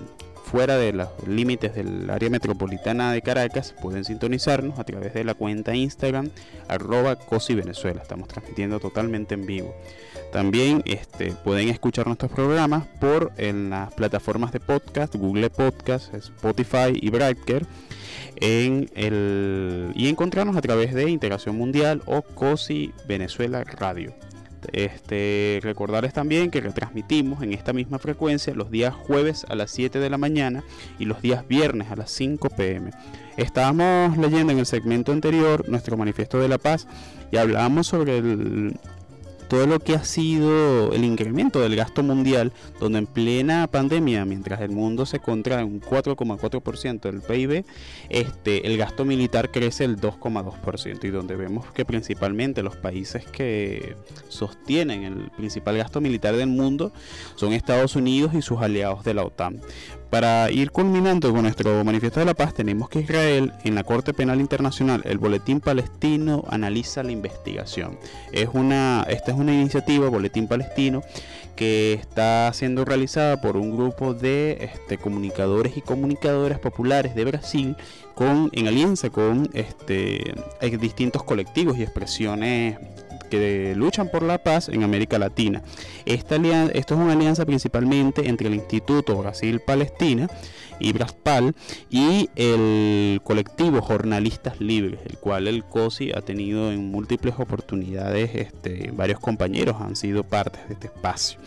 fuera 0.50 0.76
de 0.78 0.92
los 0.92 1.08
límites 1.28 1.76
del 1.76 2.10
área 2.10 2.28
metropolitana 2.28 3.12
de 3.12 3.22
Caracas 3.22 3.72
pueden 3.80 4.04
sintonizarnos 4.04 4.80
a 4.80 4.84
través 4.84 5.14
de 5.14 5.22
la 5.22 5.34
cuenta 5.34 5.76
Instagram 5.76 6.28
arroba 6.66 7.14
Cosi 7.14 7.54
Venezuela. 7.54 8.02
Estamos 8.02 8.26
transmitiendo 8.26 8.80
totalmente 8.80 9.34
en 9.34 9.46
vivo. 9.46 9.72
También 10.32 10.82
este, 10.86 11.32
pueden 11.44 11.68
escuchar 11.68 12.06
nuestros 12.06 12.32
programas 12.32 12.86
por 13.00 13.30
en 13.36 13.70
las 13.70 13.94
plataformas 13.94 14.50
de 14.50 14.58
podcast, 14.58 15.14
Google 15.14 15.50
Podcast, 15.50 16.12
Spotify 16.14 16.92
y 16.94 17.10
Breaker. 17.10 17.64
En 18.36 18.90
el, 18.94 19.92
y 19.94 20.08
encontrarnos 20.08 20.56
a 20.56 20.62
través 20.62 20.94
de 20.94 21.08
Integración 21.10 21.56
Mundial 21.56 22.02
o 22.06 22.22
COSI 22.22 22.92
Venezuela 23.06 23.62
Radio. 23.62 24.14
Este, 24.72 25.60
recordarles 25.62 26.12
también 26.12 26.50
que 26.50 26.60
retransmitimos 26.60 27.42
en 27.42 27.52
esta 27.52 27.72
misma 27.72 27.98
frecuencia 27.98 28.54
los 28.54 28.70
días 28.70 28.94
jueves 28.94 29.44
a 29.48 29.54
las 29.54 29.70
7 29.70 29.98
de 29.98 30.10
la 30.10 30.18
mañana 30.18 30.64
y 30.98 31.04
los 31.04 31.22
días 31.22 31.46
viernes 31.46 31.90
a 31.90 31.96
las 31.96 32.10
5 32.10 32.50
pm. 32.50 32.90
Estábamos 33.36 34.18
leyendo 34.18 34.52
en 34.52 34.58
el 34.58 34.66
segmento 34.66 35.12
anterior 35.12 35.68
nuestro 35.68 35.96
manifiesto 35.96 36.38
de 36.38 36.48
la 36.48 36.58
paz 36.58 36.86
y 37.30 37.36
hablábamos 37.36 37.86
sobre 37.86 38.18
el, 38.18 38.76
todo 39.50 39.66
lo 39.66 39.80
que 39.80 39.96
ha 39.96 40.04
sido 40.04 40.92
el 40.92 41.04
incremento 41.04 41.60
del 41.60 41.74
gasto 41.74 42.04
mundial, 42.04 42.52
donde 42.78 43.00
en 43.00 43.06
plena 43.06 43.66
pandemia, 43.66 44.24
mientras 44.24 44.60
el 44.60 44.70
mundo 44.70 45.06
se 45.06 45.18
contrae 45.18 45.64
un 45.64 45.80
4,4% 45.80 47.00
del 47.00 47.20
PIB, 47.20 47.64
este, 48.10 48.68
el 48.68 48.78
gasto 48.78 49.04
militar 49.04 49.50
crece 49.50 49.84
el 49.84 49.96
2,2% 49.96 51.04
y 51.04 51.10
donde 51.10 51.34
vemos 51.34 51.66
que 51.72 51.84
principalmente 51.84 52.62
los 52.62 52.76
países 52.76 53.26
que 53.26 53.96
sostienen 54.28 55.02
el 55.02 55.30
principal 55.32 55.76
gasto 55.76 56.00
militar 56.00 56.36
del 56.36 56.46
mundo 56.48 56.92
son 57.34 57.52
Estados 57.52 57.96
Unidos 57.96 58.34
y 58.34 58.42
sus 58.42 58.60
aliados 58.60 59.02
de 59.02 59.14
la 59.14 59.24
OTAN. 59.24 59.60
Para 60.10 60.50
ir 60.50 60.72
culminando 60.72 61.32
con 61.32 61.42
nuestro 61.42 61.84
manifiesto 61.84 62.18
de 62.18 62.26
la 62.26 62.34
paz, 62.34 62.52
tenemos 62.52 62.88
que 62.88 62.98
Israel, 62.98 63.52
en 63.62 63.76
la 63.76 63.84
Corte 63.84 64.12
Penal 64.12 64.40
Internacional, 64.40 65.02
el 65.04 65.18
Boletín 65.18 65.60
Palestino 65.60 66.44
analiza 66.48 67.04
la 67.04 67.12
investigación. 67.12 67.96
Es 68.32 68.48
una, 68.52 69.06
esta 69.08 69.30
es 69.30 69.38
una 69.38 69.52
iniciativa, 69.52 70.08
Boletín 70.08 70.48
Palestino, 70.48 71.02
que 71.54 71.92
está 71.92 72.50
siendo 72.52 72.84
realizada 72.84 73.40
por 73.40 73.56
un 73.56 73.76
grupo 73.76 74.12
de 74.12 74.58
este, 74.72 74.98
comunicadores 74.98 75.76
y 75.76 75.80
comunicadoras 75.80 76.58
populares 76.58 77.14
de 77.14 77.24
Brasil 77.24 77.76
con, 78.16 78.50
en 78.52 78.66
alianza 78.66 79.10
con 79.10 79.48
este, 79.52 80.34
distintos 80.80 81.22
colectivos 81.22 81.78
y 81.78 81.82
expresiones 81.82 82.78
que 83.30 83.74
luchan 83.76 84.10
por 84.10 84.22
la 84.22 84.42
paz 84.42 84.68
en 84.68 84.82
América 84.82 85.18
Latina. 85.18 85.62
Esta 86.04 86.36
esto 86.36 86.94
es 86.94 87.00
una 87.00 87.12
alianza 87.12 87.46
principalmente 87.46 88.28
entre 88.28 88.48
el 88.48 88.54
Instituto 88.54 89.16
Brasil-Palestina 89.16 90.28
y 90.78 90.92
Braspal 90.92 91.54
y 91.90 92.28
el 92.36 93.20
colectivo 93.22 93.80
Jornalistas 93.80 94.60
Libres, 94.60 95.00
el 95.06 95.18
cual 95.18 95.46
el 95.48 95.64
COSI 95.64 96.12
ha 96.12 96.20
tenido 96.22 96.72
en 96.72 96.90
múltiples 96.90 97.34
oportunidades, 97.38 98.34
este, 98.34 98.90
varios 98.92 99.20
compañeros 99.20 99.76
han 99.80 99.96
sido 99.96 100.24
parte 100.24 100.58
de 100.66 100.74
este 100.74 100.86
espacio. 100.88 101.38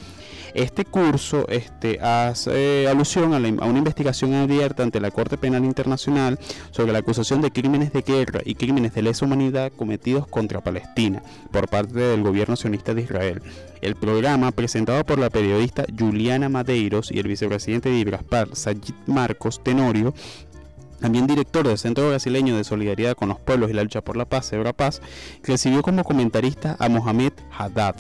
Este 0.54 0.86
curso 0.86 1.48
este, 1.50 2.00
hace 2.00 2.88
alusión 2.88 3.34
a, 3.34 3.38
una 3.66 3.78
investigación 3.78 4.36
abierta 4.36 4.84
ante 4.84 5.00
la 5.00 5.10
Corte 5.10 5.38
Penal 5.38 5.66
Internacional 5.66 6.38
sobre 6.70 6.94
la 6.94 7.00
acusación 7.00 7.42
de 7.42 7.52
crímenes 7.52 7.92
de 7.92 8.04
guerra 8.04 8.42
y 8.46 8.54
crímenes 8.54 8.94
de 8.94 9.02
lesa 9.02 9.26
humanidad 9.26 9.72
cometidos 9.76 10.28
contra 10.28 10.62
Palestina 10.62 11.24
por 11.52 11.68
parte 11.68 11.96
del 12.00 12.22
gobierno 12.22 12.56
sionista 12.56 12.94
de 12.94 13.02
Israel. 13.02 13.42
El 13.82 13.96
programa, 13.96 14.52
presentado 14.52 15.04
por 15.04 15.18
la 15.18 15.32
periodista 15.32 15.86
Juliana 15.98 16.50
Madeiros 16.50 17.12
y 17.12 17.20
el 17.20 17.28
vicepresidente 17.28 17.90
de 17.90 17.98
Ibraspar, 17.98 18.56
Sajid 18.56 18.94
Marcos 19.08 19.64
Tenorio, 19.64 20.14
también 21.04 21.28
director 21.28 21.68
del 21.68 21.78
Centro 21.78 22.08
Brasileño 22.08 22.56
de 22.56 22.64
Solidaridad 22.64 23.16
con 23.16 23.28
los 23.28 23.38
Pueblos 23.38 23.70
y 23.70 23.74
la 23.74 23.84
Lucha 23.84 24.00
por 24.00 24.16
la 24.16 24.24
Paz, 24.24 24.46
Sebra 24.46 24.72
Paz, 24.72 25.02
recibió 25.44 25.82
como 25.82 26.06
comentarista 26.06 26.78
a 26.80 26.88
Mohamed 26.88 27.34
Haddad, 27.58 27.96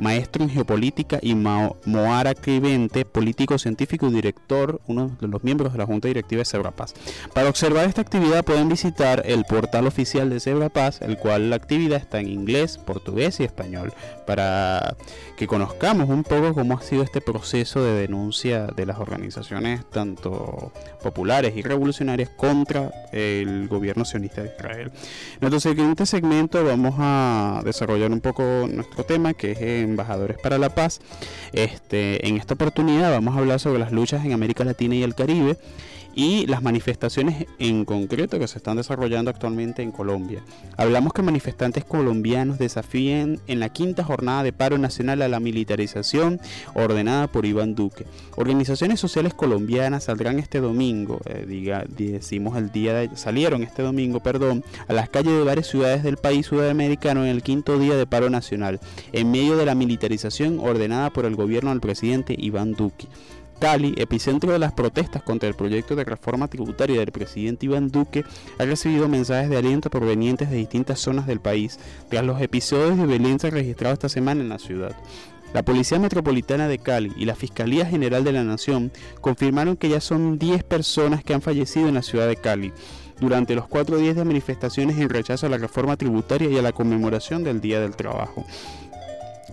maestro 0.00 0.42
en 0.42 0.50
geopolítica, 0.50 1.18
y 1.22 1.34
Moara 1.34 2.34
Crivente, 2.34 3.04
político 3.04 3.58
científico 3.58 4.08
y 4.08 4.12
director, 4.12 4.80
uno 4.86 5.16
de 5.20 5.28
los 5.28 5.44
miembros 5.44 5.72
de 5.72 5.78
la 5.78 5.86
Junta 5.86 6.08
Directiva 6.08 6.40
de 6.40 6.46
Zebra 6.46 6.70
Paz. 6.70 6.94
Para 7.34 7.48
observar 7.48 7.86
esta 7.86 8.00
actividad 8.00 8.44
pueden 8.44 8.68
visitar 8.68 9.22
el 9.26 9.44
portal 9.44 9.86
oficial 9.86 10.30
de 10.30 10.40
Zebra 10.40 10.68
Paz, 10.68 11.02
el 11.02 11.18
cual 11.18 11.50
la 11.50 11.56
actividad 11.56 11.98
está 11.98 12.18
en 12.20 12.28
inglés, 12.28 12.78
portugués 12.78 13.40
y 13.40 13.44
español, 13.44 13.92
para 14.26 14.96
que 15.36 15.46
conozcamos 15.46 16.08
un 16.08 16.24
poco 16.24 16.54
cómo 16.54 16.78
ha 16.78 16.82
sido 16.82 17.02
este 17.02 17.20
proceso 17.20 17.82
de 17.82 17.92
denuncia 17.92 18.66
de 18.66 18.86
las 18.86 18.98
organizaciones 18.98 19.84
tanto 19.90 20.72
populares 21.02 21.56
y 21.56 21.62
revolucionarias 21.62 22.30
contra 22.30 22.90
el 23.12 23.68
gobierno 23.68 24.04
sionista 24.04 24.42
de 24.42 24.48
Israel. 24.56 24.92
En 25.34 25.40
nuestro 25.40 25.60
siguiente 25.60 26.06
segmento 26.06 26.64
vamos 26.64 26.94
a 26.98 27.62
desarrollar 27.64 28.10
un 28.12 28.20
poco 28.20 28.42
nuestro 28.70 29.04
tema 29.04 29.34
que 29.34 29.52
es 29.52 29.58
Embajadores 29.90 30.38
para 30.38 30.58
la 30.58 30.70
Paz. 30.70 31.00
Este, 31.52 32.26
en 32.26 32.36
esta 32.36 32.54
oportunidad 32.54 33.10
vamos 33.10 33.36
a 33.36 33.38
hablar 33.38 33.60
sobre 33.60 33.78
las 33.78 33.92
luchas 33.92 34.24
en 34.24 34.32
América 34.32 34.64
Latina 34.64 34.94
y 34.94 35.02
el 35.02 35.14
Caribe 35.14 35.56
y 36.14 36.46
las 36.46 36.62
manifestaciones 36.62 37.46
en 37.58 37.84
concreto 37.84 38.38
que 38.38 38.48
se 38.48 38.58
están 38.58 38.76
desarrollando 38.76 39.30
actualmente 39.30 39.82
en 39.82 39.92
Colombia. 39.92 40.42
Hablamos 40.76 41.12
que 41.12 41.22
manifestantes 41.22 41.84
colombianos 41.84 42.58
desafían 42.58 43.40
en 43.46 43.60
la 43.60 43.68
quinta 43.68 44.04
jornada 44.04 44.42
de 44.42 44.52
paro 44.52 44.78
nacional 44.78 45.22
a 45.22 45.28
la 45.28 45.40
militarización 45.40 46.40
ordenada 46.74 47.26
por 47.28 47.46
Iván 47.46 47.74
Duque. 47.74 48.06
Organizaciones 48.36 49.00
sociales 49.00 49.34
colombianas 49.34 50.04
saldrán 50.04 50.38
este 50.38 50.60
domingo, 50.60 51.20
eh, 51.26 51.44
diga, 51.46 51.84
decimos 51.88 52.56
el 52.56 52.70
día 52.70 52.94
de, 52.94 53.16
salieron 53.16 53.62
este 53.62 53.82
domingo, 53.82 54.20
perdón, 54.20 54.64
a 54.88 54.92
las 54.92 55.08
calles 55.08 55.32
de 55.32 55.44
varias 55.44 55.66
ciudades 55.66 56.02
del 56.02 56.16
país 56.16 56.46
sudamericano 56.46 57.24
en 57.24 57.30
el 57.30 57.42
quinto 57.42 57.78
día 57.78 57.96
de 57.96 58.06
paro 58.06 58.30
nacional, 58.30 58.80
en 59.12 59.30
medio 59.30 59.56
de 59.56 59.66
la 59.66 59.74
militarización 59.74 60.58
ordenada 60.60 61.10
por 61.10 61.24
el 61.24 61.36
gobierno 61.36 61.70
del 61.70 61.80
presidente 61.80 62.34
Iván 62.38 62.72
Duque. 62.72 63.08
Cali, 63.60 63.94
epicentro 63.98 64.52
de 64.52 64.58
las 64.58 64.72
protestas 64.72 65.22
contra 65.22 65.46
el 65.46 65.54
proyecto 65.54 65.94
de 65.94 66.04
reforma 66.04 66.48
tributaria 66.48 66.98
del 66.98 67.12
presidente 67.12 67.66
Iván 67.66 67.90
Duque, 67.90 68.24
ha 68.58 68.64
recibido 68.64 69.06
mensajes 69.06 69.50
de 69.50 69.58
aliento 69.58 69.90
provenientes 69.90 70.48
de 70.48 70.56
distintas 70.56 70.98
zonas 70.98 71.26
del 71.26 71.40
país 71.40 71.78
tras 72.08 72.24
los 72.24 72.40
episodios 72.40 72.96
de 72.96 73.04
violencia 73.04 73.50
registrados 73.50 73.98
esta 73.98 74.08
semana 74.08 74.40
en 74.40 74.48
la 74.48 74.58
ciudad. 74.58 74.96
La 75.52 75.62
Policía 75.62 75.98
Metropolitana 75.98 76.68
de 76.68 76.78
Cali 76.78 77.12
y 77.16 77.26
la 77.26 77.34
Fiscalía 77.34 77.84
General 77.84 78.24
de 78.24 78.32
la 78.32 78.44
Nación 78.44 78.92
confirmaron 79.20 79.76
que 79.76 79.90
ya 79.90 80.00
son 80.00 80.38
10 80.38 80.62
personas 80.64 81.22
que 81.22 81.34
han 81.34 81.42
fallecido 81.42 81.88
en 81.88 81.94
la 81.94 82.02
ciudad 82.02 82.28
de 82.28 82.36
Cali 82.36 82.72
durante 83.20 83.54
los 83.54 83.68
cuatro 83.68 83.98
días 83.98 84.16
de 84.16 84.24
manifestaciones 84.24 84.98
en 84.98 85.10
rechazo 85.10 85.46
a 85.46 85.50
la 85.50 85.58
reforma 85.58 85.98
tributaria 85.98 86.48
y 86.48 86.56
a 86.56 86.62
la 86.62 86.72
conmemoración 86.72 87.44
del 87.44 87.60
Día 87.60 87.80
del 87.80 87.94
Trabajo. 87.94 88.46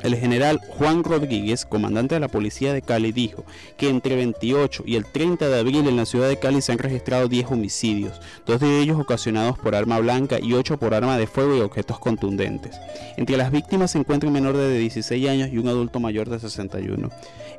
El 0.02 0.16
general 0.16 0.60
Juan 0.68 1.04
Rodríguez, 1.04 1.66
comandante 1.66 2.16
de 2.16 2.22
la 2.22 2.28
policía 2.28 2.74
de 2.74 2.82
Cali, 2.82 3.12
dijo 3.12 3.46
que 3.78 3.90
entre 3.90 4.16
28 4.16 4.84
y 4.86 4.96
el 4.96 5.06
30 5.06 5.50
de 5.50 5.60
abril 5.60 5.88
en 5.88 5.96
la 5.96 6.06
ciudad 6.06 6.28
de 6.28 6.38
Cali 6.38 6.62
se 6.62 6.72
han 6.72 6.78
registrado 6.78 7.28
10 7.28 7.52
homicidios, 7.52 8.22
dos 8.46 8.60
de 8.60 8.80
ellos 8.80 9.00
ocasionados 9.00 9.58
por 9.58 9.76
arma 9.76 10.00
blanca 10.00 10.38
y 10.42 10.54
8 10.54 10.78
por 10.78 10.94
arma 10.94 11.18
de 11.18 11.28
fuego 11.28 11.58
y 11.58 11.62
objetos 11.62 12.00
contundentes. 12.00 12.80
Entre 13.18 13.38
las 13.38 13.52
víctimas 13.52 13.92
se 13.92 13.98
encuentra 13.98 14.28
un 14.28 14.34
menor 14.34 14.56
de 14.56 14.78
16 14.78 15.30
años 15.30 15.50
y 15.52 15.58
un 15.58 15.68
adulto 15.68 16.00
mayor 16.00 16.30
de 16.30 16.40
61. 16.40 17.10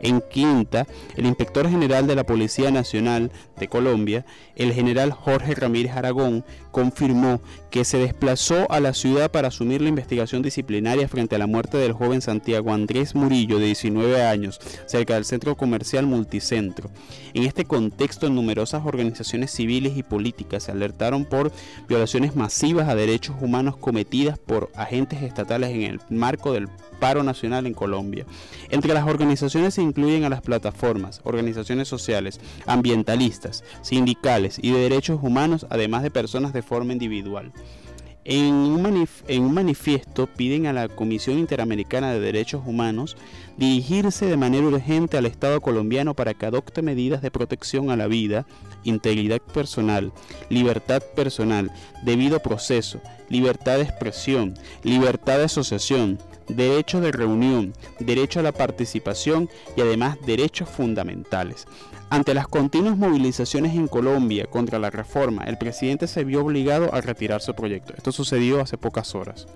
En 0.00 0.20
Quinta, 0.20 0.86
el 1.16 1.26
inspector 1.26 1.68
general 1.68 2.06
de 2.06 2.14
la 2.14 2.24
Policía 2.24 2.70
Nacional 2.70 3.32
de 3.58 3.68
Colombia, 3.68 4.24
el 4.54 4.72
general 4.72 5.10
Jorge 5.10 5.54
Ramírez 5.54 5.92
Aragón, 5.92 6.44
confirmó 6.78 7.40
que 7.72 7.84
se 7.84 7.98
desplazó 7.98 8.70
a 8.70 8.78
la 8.78 8.94
ciudad 8.94 9.32
para 9.32 9.48
asumir 9.48 9.82
la 9.82 9.88
investigación 9.88 10.42
disciplinaria 10.42 11.08
frente 11.08 11.34
a 11.34 11.38
la 11.40 11.48
muerte 11.48 11.76
del 11.76 11.92
joven 11.92 12.20
Santiago 12.20 12.72
Andrés 12.72 13.16
Murillo, 13.16 13.58
de 13.58 13.66
19 13.66 14.24
años, 14.24 14.60
cerca 14.86 15.14
del 15.14 15.24
centro 15.24 15.56
comercial 15.56 16.06
Multicentro. 16.06 16.88
En 17.34 17.42
este 17.42 17.64
contexto, 17.64 18.30
numerosas 18.30 18.86
organizaciones 18.86 19.50
civiles 19.50 19.96
y 19.96 20.04
políticas 20.04 20.62
se 20.62 20.70
alertaron 20.70 21.24
por 21.24 21.50
violaciones 21.88 22.36
masivas 22.36 22.88
a 22.88 22.94
derechos 22.94 23.34
humanos 23.40 23.76
cometidas 23.76 24.38
por 24.38 24.70
agentes 24.76 25.22
estatales 25.22 25.70
en 25.70 25.82
el 25.82 26.00
marco 26.10 26.52
del 26.52 26.68
paro 26.98 27.22
nacional 27.22 27.66
en 27.66 27.74
Colombia. 27.74 28.26
Entre 28.70 28.94
las 28.94 29.06
organizaciones 29.06 29.74
se 29.74 29.82
incluyen 29.82 30.24
a 30.24 30.28
las 30.28 30.42
plataformas, 30.42 31.20
organizaciones 31.24 31.88
sociales, 31.88 32.40
ambientalistas, 32.66 33.64
sindicales 33.82 34.58
y 34.60 34.72
de 34.72 34.80
derechos 34.80 35.20
humanos, 35.22 35.66
además 35.70 36.02
de 36.02 36.10
personas 36.10 36.52
de 36.52 36.62
forma 36.62 36.92
individual. 36.92 37.52
En 38.30 38.52
un, 38.52 39.54
manifiesto 39.54 40.26
piden 40.26 40.66
a 40.66 40.74
la 40.74 40.88
Comisión 40.88 41.38
Interamericana 41.38 42.12
de 42.12 42.20
Derechos 42.20 42.62
Humanos 42.66 43.16
dirigirse 43.56 44.26
de 44.26 44.36
manera 44.36 44.66
urgente 44.66 45.16
al 45.16 45.24
Estado 45.24 45.62
colombiano 45.62 46.12
para 46.12 46.34
que 46.34 46.44
adopte 46.44 46.82
medidas 46.82 47.22
de 47.22 47.30
protección 47.30 47.90
a 47.90 47.96
la 47.96 48.06
vida, 48.06 48.46
integridad 48.84 49.40
personal, 49.40 50.12
libertad 50.50 51.02
personal, 51.16 51.72
debido 52.02 52.40
proceso, 52.40 53.00
libertad 53.30 53.76
de 53.76 53.84
expresión, 53.84 54.58
libertad 54.82 55.38
de 55.38 55.44
asociación, 55.44 56.18
derecho 56.48 57.00
de 57.00 57.12
reunión, 57.12 57.74
derecho 57.98 58.40
a 58.40 58.42
la 58.42 58.52
participación 58.52 59.48
y 59.76 59.80
además 59.80 60.18
derechos 60.26 60.68
fundamentales. 60.68 61.66
Ante 62.10 62.32
las 62.32 62.48
continuas 62.48 62.96
movilizaciones 62.96 63.74
en 63.74 63.86
Colombia 63.86 64.46
contra 64.46 64.78
la 64.78 64.90
reforma, 64.90 65.44
el 65.44 65.58
presidente 65.58 66.06
se 66.06 66.24
vio 66.24 66.42
obligado 66.42 66.94
a 66.94 67.00
retirar 67.00 67.42
su 67.42 67.54
proyecto. 67.54 67.92
Esto 67.96 68.12
sucedió 68.12 68.60
hace 68.60 68.78
pocas 68.78 69.14
horas. 69.14 69.46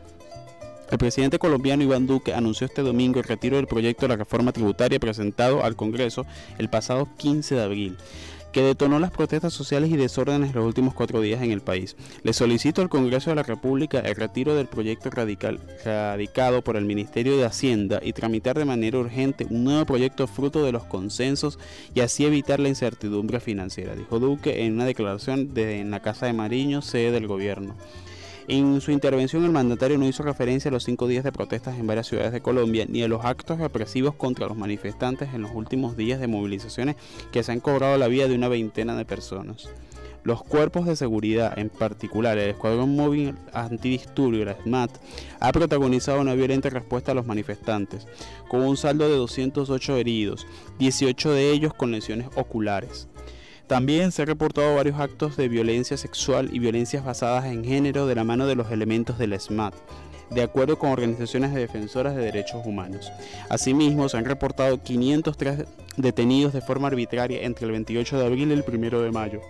El 0.90 0.98
presidente 0.98 1.38
colombiano 1.38 1.82
Iván 1.82 2.06
Duque 2.06 2.34
anunció 2.34 2.66
este 2.66 2.82
domingo 2.82 3.18
el 3.18 3.24
retiro 3.24 3.56
del 3.56 3.66
proyecto 3.66 4.02
de 4.02 4.10
la 4.10 4.16
reforma 4.16 4.52
tributaria 4.52 5.00
presentado 5.00 5.64
al 5.64 5.74
Congreso 5.74 6.26
el 6.58 6.68
pasado 6.68 7.08
15 7.16 7.54
de 7.54 7.62
abril 7.62 7.96
que 8.52 8.62
detonó 8.62 8.98
las 8.98 9.10
protestas 9.10 9.52
sociales 9.52 9.90
y 9.90 9.96
desórdenes 9.96 10.54
los 10.54 10.64
últimos 10.64 10.94
cuatro 10.94 11.20
días 11.20 11.42
en 11.42 11.52
el 11.52 11.60
país. 11.60 11.96
Le 12.22 12.32
solicito 12.32 12.82
al 12.82 12.88
Congreso 12.88 13.30
de 13.30 13.36
la 13.36 13.42
República 13.42 14.00
el 14.00 14.14
retiro 14.14 14.54
del 14.54 14.66
proyecto 14.66 15.10
radical, 15.10 15.60
radicado 15.84 16.62
por 16.62 16.76
el 16.76 16.84
Ministerio 16.84 17.36
de 17.36 17.44
Hacienda 17.44 18.00
y 18.02 18.12
tramitar 18.12 18.58
de 18.58 18.64
manera 18.64 18.98
urgente 18.98 19.46
un 19.48 19.64
nuevo 19.64 19.86
proyecto 19.86 20.26
fruto 20.26 20.64
de 20.64 20.72
los 20.72 20.84
consensos 20.84 21.58
y 21.94 22.00
así 22.00 22.24
evitar 22.24 22.60
la 22.60 22.68
incertidumbre 22.68 23.40
financiera, 23.40 23.94
dijo 23.96 24.18
Duque 24.18 24.64
en 24.64 24.74
una 24.74 24.84
declaración 24.84 25.54
de, 25.54 25.80
en 25.80 25.90
la 25.90 26.00
Casa 26.00 26.26
de 26.26 26.32
Mariño, 26.32 26.82
sede 26.82 27.10
del 27.10 27.26
gobierno. 27.26 27.74
En 28.54 28.82
su 28.82 28.90
intervención 28.90 29.46
el 29.46 29.50
mandatario 29.50 29.96
no 29.96 30.06
hizo 30.06 30.22
referencia 30.22 30.68
a 30.68 30.72
los 30.72 30.84
cinco 30.84 31.08
días 31.08 31.24
de 31.24 31.32
protestas 31.32 31.78
en 31.78 31.86
varias 31.86 32.06
ciudades 32.06 32.32
de 32.32 32.42
Colombia 32.42 32.84
ni 32.86 33.02
a 33.02 33.08
los 33.08 33.24
actos 33.24 33.58
represivos 33.58 34.14
contra 34.14 34.46
los 34.46 34.58
manifestantes 34.58 35.32
en 35.32 35.40
los 35.40 35.52
últimos 35.54 35.96
días 35.96 36.20
de 36.20 36.26
movilizaciones 36.26 36.96
que 37.32 37.42
se 37.42 37.50
han 37.50 37.60
cobrado 37.60 37.96
la 37.96 38.08
vida 38.08 38.28
de 38.28 38.34
una 38.34 38.48
veintena 38.48 38.94
de 38.94 39.06
personas. 39.06 39.70
Los 40.22 40.42
cuerpos 40.42 40.84
de 40.84 40.96
seguridad, 40.96 41.58
en 41.58 41.70
particular 41.70 42.36
el 42.36 42.50
Escuadrón 42.50 42.94
Móvil 42.94 43.36
Antidisturbio, 43.54 44.44
la 44.44 44.60
SMAT, 44.62 44.98
ha 45.40 45.50
protagonizado 45.50 46.20
una 46.20 46.34
violenta 46.34 46.68
respuesta 46.68 47.12
a 47.12 47.14
los 47.14 47.24
manifestantes, 47.24 48.06
con 48.50 48.60
un 48.60 48.76
saldo 48.76 49.08
de 49.08 49.16
208 49.16 49.96
heridos, 49.96 50.46
18 50.78 51.30
de 51.30 51.52
ellos 51.52 51.72
con 51.72 51.90
lesiones 51.90 52.28
oculares. 52.36 53.08
También 53.72 54.12
se 54.12 54.20
han 54.20 54.28
reportado 54.28 54.74
varios 54.74 55.00
actos 55.00 55.38
de 55.38 55.48
violencia 55.48 55.96
sexual 55.96 56.50
y 56.52 56.58
violencias 56.58 57.02
basadas 57.02 57.46
en 57.46 57.64
género 57.64 58.06
de 58.06 58.14
la 58.14 58.22
mano 58.22 58.46
de 58.46 58.54
los 58.54 58.70
elementos 58.70 59.16
del 59.16 59.40
SMAT, 59.40 59.72
de 60.28 60.42
acuerdo 60.42 60.78
con 60.78 60.90
organizaciones 60.90 61.54
de 61.54 61.60
defensoras 61.60 62.14
de 62.14 62.20
derechos 62.20 62.66
humanos. 62.66 63.10
Asimismo, 63.48 64.10
se 64.10 64.18
han 64.18 64.26
reportado 64.26 64.82
503 64.82 65.64
detenidos 65.96 66.52
de 66.52 66.60
forma 66.60 66.88
arbitraria 66.88 67.44
entre 67.44 67.64
el 67.64 67.72
28 67.72 68.18
de 68.18 68.26
abril 68.26 68.50
y 68.50 68.52
el 68.52 68.64
1 68.68 69.00
de 69.00 69.10
mayo 69.10 69.40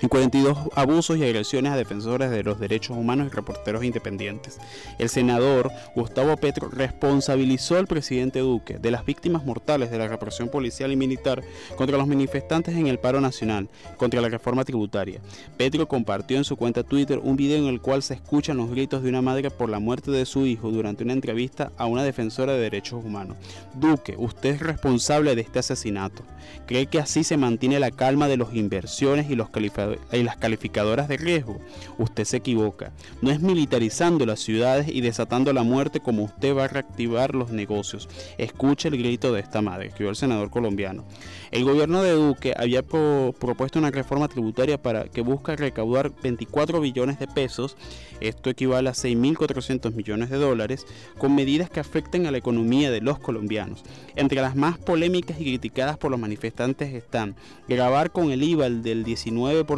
en 0.00 0.08
42 0.08 0.58
abusos 0.74 1.16
y 1.18 1.24
agresiones 1.24 1.72
a 1.72 1.76
defensores 1.76 2.30
de 2.30 2.42
los 2.42 2.58
derechos 2.58 2.96
humanos 2.96 3.28
y 3.28 3.34
reporteros 3.34 3.84
independientes. 3.84 4.58
El 4.98 5.08
senador 5.08 5.70
Gustavo 5.94 6.36
Petro 6.36 6.68
responsabilizó 6.68 7.76
al 7.76 7.86
presidente 7.86 8.40
Duque 8.40 8.78
de 8.78 8.90
las 8.90 9.04
víctimas 9.04 9.44
mortales 9.44 9.90
de 9.90 9.98
la 9.98 10.08
represión 10.08 10.48
policial 10.48 10.92
y 10.92 10.96
militar 10.96 11.42
contra 11.76 11.98
los 11.98 12.06
manifestantes 12.06 12.76
en 12.76 12.86
el 12.86 12.98
paro 12.98 13.20
nacional 13.20 13.68
contra 13.96 14.20
la 14.20 14.28
reforma 14.28 14.64
tributaria. 14.64 15.20
Petro 15.56 15.88
compartió 15.88 16.36
en 16.36 16.44
su 16.44 16.56
cuenta 16.56 16.82
Twitter 16.82 17.20
un 17.22 17.36
video 17.36 17.58
en 17.58 17.66
el 17.66 17.80
cual 17.80 18.02
se 18.02 18.14
escuchan 18.14 18.56
los 18.56 18.70
gritos 18.70 19.02
de 19.02 19.08
una 19.08 19.22
madre 19.22 19.50
por 19.50 19.68
la 19.68 19.78
muerte 19.78 20.10
de 20.10 20.26
su 20.26 20.46
hijo 20.46 20.70
durante 20.70 21.04
una 21.04 21.12
entrevista 21.12 21.72
a 21.76 21.86
una 21.86 22.02
defensora 22.02 22.52
de 22.52 22.60
derechos 22.60 23.04
humanos. 23.04 23.36
Duque, 23.74 24.14
usted 24.18 24.50
es 24.50 24.60
responsable 24.60 25.34
de 25.34 25.42
este 25.42 25.58
asesinato. 25.58 26.22
¿Cree 26.66 26.86
que 26.86 26.98
así 26.98 27.24
se 27.24 27.36
mantiene 27.36 27.80
la 27.80 27.90
calma 27.90 28.28
de 28.28 28.36
las 28.36 28.54
inversiones 28.54 29.30
y 29.30 29.34
los 29.34 29.50
calificados 29.50 29.87
y 30.12 30.22
las 30.22 30.36
calificadoras 30.36 31.08
de 31.08 31.16
riesgo. 31.16 31.58
Usted 31.98 32.24
se 32.24 32.38
equivoca. 32.38 32.92
No 33.22 33.30
es 33.30 33.40
militarizando 33.40 34.26
las 34.26 34.40
ciudades 34.40 34.88
y 34.88 35.00
desatando 35.00 35.52
la 35.52 35.62
muerte 35.62 36.00
como 36.00 36.24
usted 36.24 36.56
va 36.56 36.64
a 36.64 36.68
reactivar 36.68 37.34
los 37.34 37.50
negocios. 37.50 38.08
Escuche 38.38 38.88
el 38.88 38.98
grito 38.98 39.32
de 39.32 39.40
esta 39.40 39.62
madre, 39.62 39.88
escribió 39.88 40.10
el 40.10 40.16
senador 40.16 40.50
colombiano. 40.50 41.04
El 41.50 41.64
gobierno 41.64 42.02
de 42.02 42.12
Duque 42.12 42.54
había 42.56 42.82
propuesto 42.82 43.78
una 43.78 43.90
reforma 43.90 44.28
tributaria 44.28 44.80
para 44.80 45.04
que 45.04 45.22
busca 45.22 45.56
recaudar 45.56 46.12
24 46.22 46.80
billones 46.80 47.18
de 47.18 47.26
pesos, 47.26 47.76
esto 48.20 48.50
equivale 48.50 48.88
a 48.88 48.92
6.400 48.92 49.94
millones 49.94 50.30
de 50.30 50.36
dólares, 50.36 50.86
con 51.18 51.34
medidas 51.34 51.70
que 51.70 51.80
afecten 51.80 52.26
a 52.26 52.30
la 52.30 52.38
economía 52.38 52.90
de 52.90 53.00
los 53.00 53.18
colombianos. 53.18 53.84
Entre 54.16 54.40
las 54.40 54.56
más 54.56 54.78
polémicas 54.78 55.40
y 55.40 55.44
criticadas 55.44 55.98
por 55.98 56.10
los 56.10 56.20
manifestantes 56.20 56.92
están 56.94 57.36
grabar 57.68 58.10
con 58.10 58.30
el 58.30 58.42
IVA 58.42 58.68
del 58.68 59.04
19% 59.04 59.77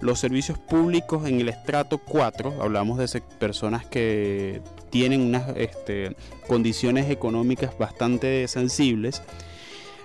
los 0.00 0.18
servicios 0.18 0.58
públicos 0.58 1.26
en 1.26 1.40
el 1.40 1.48
estrato 1.48 1.98
4, 1.98 2.62
hablamos 2.62 2.98
de 2.98 3.04
personas 3.20 3.86
que 3.86 4.60
tienen 4.90 5.20
unas 5.22 5.56
este, 5.56 6.16
condiciones 6.46 7.10
económicas 7.10 7.76
bastante 7.78 8.46
sensibles, 8.48 9.22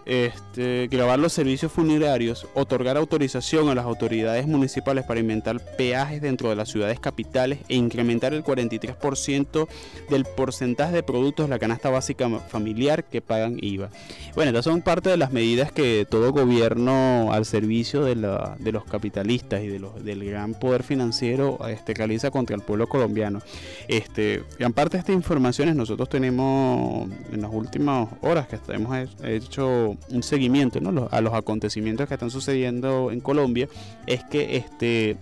este, 0.08 0.88
grabar 0.90 1.20
los 1.20 1.34
servicios 1.34 1.70
funerarios, 1.70 2.48
otorgar 2.54 2.96
autorización 2.96 3.68
a 3.68 3.76
las 3.76 3.84
autoridades 3.84 4.48
municipales 4.48 5.04
para 5.04 5.20
inventar 5.20 5.60
peajes 5.76 6.22
dentro 6.22 6.50
de 6.50 6.56
las 6.56 6.70
ciudades 6.70 6.98
capitales 6.98 7.60
e 7.68 7.76
incrementar 7.76 8.34
el 8.34 8.42
43% 8.42 9.68
del 10.10 10.24
porcentaje 10.24 10.96
de 10.96 11.04
productos 11.04 11.48
de 11.48 11.50
la 11.50 11.60
canasta 11.60 11.90
básica 11.90 12.30
familiar 12.48 13.04
que 13.04 13.22
pagan 13.22 13.58
IVA. 13.62 13.90
Bueno, 14.34 14.52
estas 14.52 14.64
son 14.64 14.82
parte 14.82 15.10
de 15.10 15.18
las 15.18 15.34
medidas 15.34 15.74
que 15.74 16.08
todo 16.10 16.32
gobierno 16.32 17.34
al 17.34 17.44
servicio 17.44 18.06
de, 18.06 18.16
los 18.16 18.86
capitalistas 18.86 19.62
y 19.62 19.68
de 19.68 19.80
los, 19.80 20.06
del 20.06 20.24
gran 20.24 20.54
poder 20.54 20.84
financiero 20.84 21.60
este, 21.68 21.94
realiza 21.94 22.32
contra 22.32 22.56
el 22.56 22.62
pueblo 22.62 22.88
colombiano. 22.88 23.42
Este, 23.90 24.44
gran 24.58 24.72
parte 24.72 24.96
de 24.96 25.00
estas 25.00 25.16
informaciones 25.16 25.76
nosotros 25.76 26.08
tenemos 26.08 27.10
en 27.34 27.42
las 27.42 27.52
últimas 27.52 28.08
horas 28.22 28.48
que 28.48 28.58
hemos 28.70 29.10
hecho 29.24 29.97
un 30.10 30.24
seguimiento 30.24 30.80
a 31.12 31.22
los 31.22 31.34
acontecimientos 31.34 32.08
que 32.08 32.14
están 32.14 32.32
sucediendo 32.32 33.12
en 33.12 33.20
Colombia 33.20 33.68
es 34.06 34.24
que 34.24 34.58
este 34.58 35.18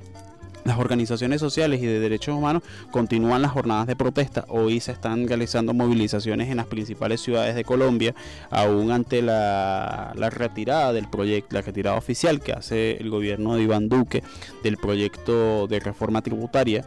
las 0.65 0.79
organizaciones 0.79 1.39
sociales 1.39 1.81
y 1.81 1.85
de 1.85 1.99
derechos 1.99 2.35
humanos 2.35 2.63
continúan 2.91 3.43
las 3.43 3.51
jornadas 3.51 3.85
de 3.85 3.95
protesta. 3.95 4.45
Hoy 4.49 4.79
se 4.79 4.91
están 4.91 5.27
realizando 5.27 5.75
movilizaciones 5.75 6.49
en 6.49 6.57
las 6.57 6.65
principales 6.65 7.21
ciudades 7.21 7.55
de 7.55 7.63
Colombia, 7.63 8.15
aún 8.49 8.91
ante 8.91 9.21
la, 9.21 10.11
retirada 10.31 10.91
del 10.91 11.07
proyecto, 11.07 11.55
la 11.55 11.61
retirada 11.61 11.97
oficial 11.97 12.41
que 12.41 12.51
hace 12.51 12.97
el 12.97 13.11
gobierno 13.11 13.55
de 13.55 13.61
Iván 13.61 13.89
Duque 13.89 14.23
del 14.63 14.77
proyecto 14.77 15.67
de 15.67 15.79
reforma 15.79 16.23
tributaria 16.23 16.83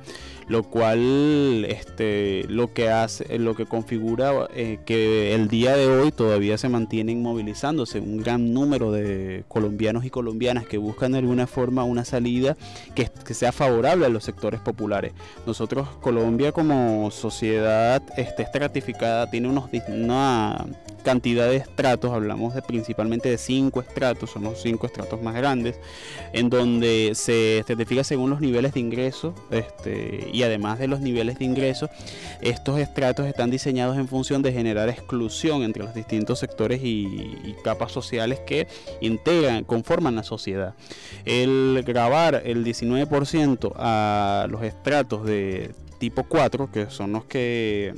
lo 0.49 0.63
cual 0.63 1.67
este, 1.69 2.45
lo 2.49 2.73
que 2.73 2.91
hace, 2.91 3.39
lo 3.39 3.55
que 3.55 3.67
configura 3.67 4.49
eh, 4.55 4.79
que 4.87 5.35
el 5.35 5.49
día 5.49 5.77
de 5.77 5.87
hoy 5.87 6.11
todavía 6.11 6.57
se 6.59 6.69
mantienen 6.69 7.23
movilizándose 7.23 8.01
un 8.01 8.19
gran 8.19 8.55
número 8.55 8.91
de 8.91 9.45
colombianos 9.49 10.05
y 10.05 10.11
colombianas 10.11 10.67
que 10.67 10.79
buscan 10.79 11.13
de 11.13 11.19
alguna 11.19 11.47
forma 11.47 11.85
una 11.85 12.05
salida 12.05 12.57
que, 12.95 13.11
sea 13.35 13.53
favorable 13.53 14.07
a 14.07 14.09
los 14.09 14.25
sectores 14.25 14.61
populares. 14.61 15.13
Nosotros, 15.47 15.89
Colombia 16.01 16.53
como 16.53 17.11
sociedad 17.11 18.03
este, 18.17 18.43
estratificada, 18.43 19.31
tiene 19.31 19.49
unos, 19.49 19.69
una 19.89 20.65
cantidad 21.09 21.49
de 21.49 21.57
estratos, 21.57 22.13
hablamos 22.13 22.55
de 22.55 22.61
principalmente 22.61 23.31
de 23.31 23.39
cinco 23.39 23.81
estratos, 23.81 24.29
son 24.29 24.43
los 24.43 24.61
cinco 24.61 24.87
estratos 24.87 25.23
más 25.23 25.35
grandes, 25.35 25.81
en 26.35 26.51
donde 26.51 27.13
se 27.15 27.61
estratifica 27.61 28.05
según 28.05 28.29
los 28.29 28.43
niveles 28.43 28.75
de 28.75 28.81
ingreso 28.81 29.35
este, 29.51 30.29
y 30.31 30.43
además 30.43 30.79
de 30.79 30.87
los 30.87 31.01
niveles 31.01 31.39
de 31.39 31.47
ingreso, 31.47 31.89
estos 32.43 32.79
estratos 32.79 33.27
están 33.27 33.51
diseñados 33.51 33.97
en 33.97 34.07
función 34.07 34.43
de 34.43 34.53
generar 34.53 34.91
exclusión 34.91 35.63
entre 35.63 35.83
los 35.83 35.95
distintos 35.95 36.41
sectores 36.41 36.83
y, 36.85 37.57
capas 37.65 37.91
sociales 37.91 38.41
que 38.47 38.69
integran, 39.01 39.65
conforman 39.65 40.15
la 40.15 40.25
sociedad. 40.25 40.75
El 41.25 41.83
grabar 41.87 42.43
el 42.45 42.67
19% 42.67 43.73
a 43.77 44.47
los 44.51 44.63
estratos 44.63 45.25
de 45.25 45.75
tipo 45.99 46.25
4, 46.25 46.71
que 46.71 46.91
son 46.91 47.13
los 47.13 47.25
que 47.25 47.95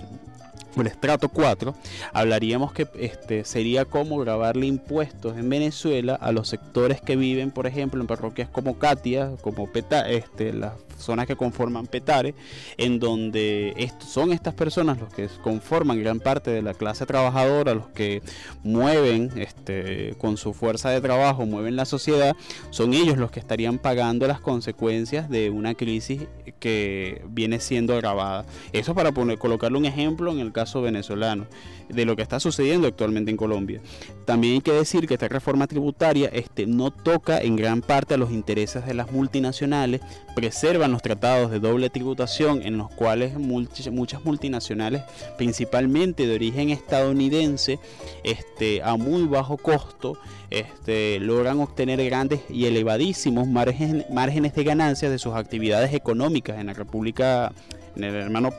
el 0.76 0.86
estrato 0.86 1.28
4, 1.28 1.74
hablaríamos 2.12 2.72
que 2.72 2.86
este, 2.98 3.44
sería 3.44 3.84
como 3.84 4.18
grabarle 4.18 4.66
impuestos 4.66 5.36
en 5.36 5.48
Venezuela 5.48 6.14
a 6.14 6.32
los 6.32 6.48
sectores 6.48 7.00
que 7.00 7.16
viven, 7.16 7.50
por 7.50 7.66
ejemplo, 7.66 8.00
en 8.00 8.06
parroquias 8.06 8.48
como 8.48 8.78
Katia, 8.78 9.32
como 9.40 9.66
Peta, 9.70 10.08
este, 10.08 10.52
las 10.52 10.72
zonas 11.00 11.26
que 11.26 11.36
conforman 11.36 11.86
Petare, 11.86 12.34
en 12.76 12.98
donde 12.98 13.90
son 14.06 14.32
estas 14.32 14.54
personas 14.54 14.98
los 14.98 15.12
que 15.12 15.28
conforman 15.42 16.00
gran 16.00 16.20
parte 16.20 16.50
de 16.50 16.62
la 16.62 16.74
clase 16.74 17.06
trabajadora, 17.06 17.74
los 17.74 17.88
que 17.88 18.22
mueven 18.62 19.30
este, 19.36 20.14
con 20.18 20.36
su 20.36 20.52
fuerza 20.52 20.90
de 20.90 21.00
trabajo, 21.00 21.46
mueven 21.46 21.76
la 21.76 21.84
sociedad, 21.84 22.36
son 22.70 22.94
ellos 22.94 23.18
los 23.18 23.30
que 23.30 23.40
estarían 23.40 23.78
pagando 23.78 24.26
las 24.26 24.40
consecuencias 24.40 25.28
de 25.28 25.50
una 25.50 25.74
crisis 25.74 26.22
que 26.58 27.22
viene 27.28 27.60
siendo 27.60 27.94
agravada. 27.94 28.44
Eso 28.72 28.94
para 28.94 29.12
poner, 29.12 29.38
colocarle 29.38 29.78
un 29.78 29.86
ejemplo 29.86 30.30
en 30.30 30.40
el 30.40 30.52
caso 30.52 30.82
venezolano 30.82 31.46
de 31.92 32.04
lo 32.04 32.16
que 32.16 32.22
está 32.22 32.40
sucediendo 32.40 32.88
actualmente 32.88 33.30
en 33.30 33.36
Colombia. 33.36 33.80
También 34.24 34.54
hay 34.54 34.60
que 34.60 34.72
decir 34.72 35.06
que 35.06 35.14
esta 35.14 35.28
reforma 35.28 35.66
tributaria 35.66 36.28
este, 36.32 36.66
no 36.66 36.90
toca 36.90 37.40
en 37.40 37.56
gran 37.56 37.82
parte 37.82 38.14
a 38.14 38.16
los 38.16 38.30
intereses 38.30 38.86
de 38.86 38.94
las 38.94 39.10
multinacionales, 39.12 40.00
preservan 40.34 40.92
los 40.92 41.02
tratados 41.02 41.50
de 41.50 41.60
doble 41.60 41.90
tributación 41.90 42.62
en 42.62 42.78
los 42.78 42.90
cuales 42.90 43.38
muchas 43.38 44.24
multinacionales, 44.24 45.02
principalmente 45.36 46.26
de 46.26 46.34
origen 46.34 46.70
estadounidense, 46.70 47.78
este, 48.24 48.82
a 48.82 48.96
muy 48.96 49.26
bajo 49.26 49.56
costo, 49.56 50.18
este, 50.50 51.20
logran 51.20 51.60
obtener 51.60 52.04
grandes 52.04 52.40
y 52.48 52.66
elevadísimos 52.66 53.46
márgenes 53.48 54.54
de 54.54 54.64
ganancias 54.64 55.10
de 55.10 55.18
sus 55.18 55.34
actividades 55.34 55.94
económicas 55.94 56.58
en 56.58 56.66
la 56.66 56.72
República 56.72 57.52
en 57.96 58.04
el 58.04 58.14
hermano, 58.14 58.50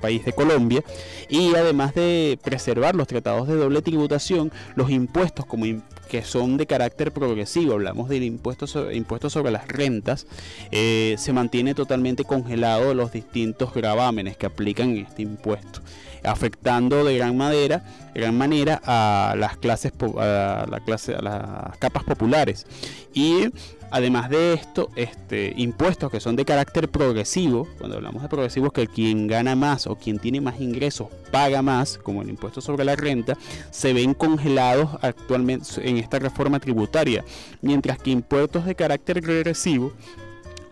país 0.00 0.24
de 0.24 0.32
Colombia, 0.32 0.82
y 1.28 1.54
además 1.54 1.94
de 1.94 2.38
preservar 2.42 2.94
los 2.94 3.06
tratados 3.06 3.48
de 3.48 3.56
doble 3.56 3.82
tributación, 3.82 4.52
los 4.74 4.90
impuestos 4.90 5.46
como 5.46 5.66
que 6.14 6.22
son 6.22 6.56
de 6.56 6.68
carácter 6.68 7.10
progresivo, 7.10 7.72
hablamos 7.72 8.08
del 8.08 8.22
impuesto 8.22 8.68
sobre, 8.68 8.94
impuesto 8.94 9.28
sobre 9.30 9.50
las 9.50 9.66
rentas, 9.66 10.28
eh, 10.70 11.16
se 11.18 11.32
mantiene 11.32 11.74
totalmente 11.74 12.22
congelado 12.22 12.94
los 12.94 13.10
distintos 13.10 13.74
gravámenes 13.74 14.36
que 14.36 14.46
aplican 14.46 14.96
este 14.96 15.22
impuesto 15.22 15.80
afectando 16.22 17.04
de 17.04 17.18
gran 17.18 17.36
manera, 17.36 17.82
gran 18.14 18.38
manera 18.38 18.80
a 18.84 19.34
las 19.36 19.56
clases 19.56 19.92
a 20.16 20.66
la 20.70 20.80
clase 20.86 21.16
a 21.16 21.20
las 21.20 21.76
capas 21.78 22.04
populares. 22.04 22.64
Y 23.12 23.50
Además 23.94 24.28
de 24.28 24.54
esto, 24.54 24.90
este, 24.96 25.54
impuestos 25.56 26.10
que 26.10 26.18
son 26.18 26.34
de 26.34 26.44
carácter 26.44 26.88
progresivo, 26.88 27.68
cuando 27.78 27.94
hablamos 27.94 28.22
de 28.22 28.28
progresivos, 28.28 28.72
que 28.72 28.88
quien 28.88 29.28
gana 29.28 29.54
más 29.54 29.86
o 29.86 29.94
quien 29.94 30.18
tiene 30.18 30.40
más 30.40 30.60
ingresos 30.60 31.06
paga 31.30 31.62
más, 31.62 31.98
como 31.98 32.20
el 32.22 32.28
impuesto 32.28 32.60
sobre 32.60 32.84
la 32.84 32.96
renta, 32.96 33.38
se 33.70 33.92
ven 33.92 34.12
congelados 34.14 34.98
actualmente 35.00 35.66
en 35.88 35.98
esta 36.04 36.18
reforma 36.18 36.60
tributaria, 36.60 37.24
mientras 37.60 37.98
que 37.98 38.10
impuestos 38.10 38.64
de 38.64 38.74
carácter 38.74 39.24
regresivo 39.24 39.92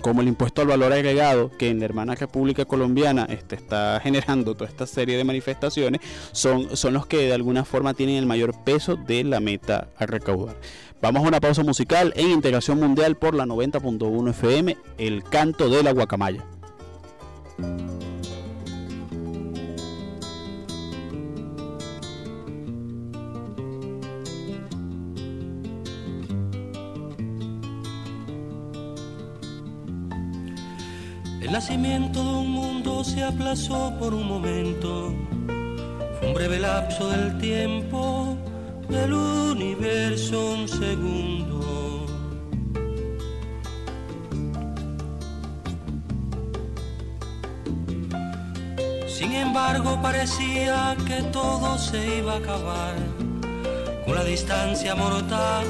como 0.03 0.21
el 0.21 0.29
impuesto 0.29 0.61
al 0.61 0.68
valor 0.68 0.92
agregado 0.92 1.51
que 1.57 1.71
en 1.71 1.79
la 1.79 1.87
hermana 1.87 2.14
República 2.14 2.64
Colombiana 2.64 3.25
este, 3.31 3.55
está 3.55 4.01
generando 4.03 4.55
toda 4.55 4.68
esta 4.68 4.87
serie 4.87 5.16
de 5.16 5.25
manifestaciones, 5.25 6.01
son, 6.33 6.77
son 6.77 6.92
los 6.92 7.07
que 7.07 7.18
de 7.18 7.33
alguna 7.33 7.64
forma 7.64 7.95
tienen 7.95 8.16
el 8.16 8.27
mayor 8.27 8.64
peso 8.64 8.97
de 8.97 9.25
la 9.25 9.40
meta 9.40 9.88
a 9.97 10.05
recaudar. 10.05 10.57
Vamos 11.01 11.25
a 11.25 11.29
una 11.29 11.40
pausa 11.40 11.62
musical 11.62 12.12
en 12.16 12.31
Integración 12.31 12.79
Mundial 12.79 13.16
por 13.16 13.35
la 13.35 13.47
90.1 13.47 14.31
FM, 14.31 14.77
El 14.99 15.25
Canto 15.25 15.68
de 15.71 15.83
la 15.83 15.92
Guacamaya. 15.92 16.45
El 31.53 31.59
nacimiento 31.59 32.25
de 32.25 32.31
un 32.31 32.51
mundo 32.51 33.05
se 33.05 33.23
aplazó 33.23 33.93
por 33.99 34.15
un 34.15 34.27
momento, 34.27 35.15
fue 36.19 36.29
un 36.29 36.33
breve 36.33 36.59
lapso 36.59 37.11
del 37.11 37.37
tiempo 37.37 38.38
del 38.88 39.12
universo 39.12 40.55
un 40.55 40.67
segundo. 40.67 42.07
Sin 49.07 49.33
embargo 49.35 50.01
parecía 50.01 50.97
que 51.07 51.23
todo 51.25 51.77
se 51.77 52.17
iba 52.17 52.33
a 52.33 52.38
acabar 52.38 52.95
con 54.07 54.15
la 54.15 54.25
distancia 54.25 54.95
mortal 54.95 55.67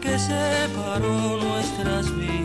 que 0.00 0.16
separó 0.16 1.38
nuestras 1.42 2.16
vidas. 2.16 2.35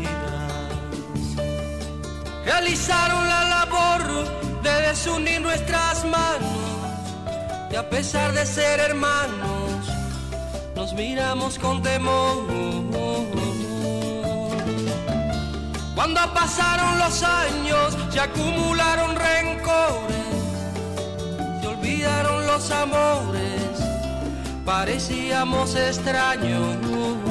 Realizaron 2.46 3.28
la 3.28 3.44
labor 3.44 4.62
de 4.64 4.88
desunir 4.88 5.42
nuestras 5.42 6.04
manos 6.06 6.62
y 7.72 7.76
a 7.76 7.90
pesar 7.90 8.34
de 8.34 8.46
ser 8.46 8.80
hermanos 8.80 9.88
nos 10.76 10.94
miramos 10.94 11.60
con 11.60 11.82
temor. 11.82 12.48
Cuando 15.96 16.20
pasaron 16.34 16.98
los 16.98 17.22
años 17.22 17.96
se 18.10 18.20
acumularon 18.20 19.16
rencores, 19.16 20.18
se 21.62 21.68
olvidaron 21.68 22.48
los 22.48 22.72
amores, 22.72 23.62
parecíamos 24.66 25.76
extraños. 25.76 27.31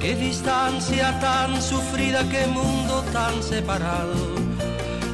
Qué 0.00 0.16
distancia 0.16 1.20
tan 1.20 1.60
sufrida, 1.60 2.26
qué 2.30 2.46
mundo 2.46 3.04
tan 3.12 3.42
separado, 3.42 4.14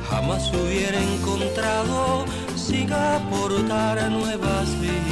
jamás 0.08 0.48
hubiera 0.54 1.02
encontrado 1.02 2.24
sin 2.54 2.92
aportar 2.92 4.08
nuevas 4.12 4.80
vidas. 4.80 5.05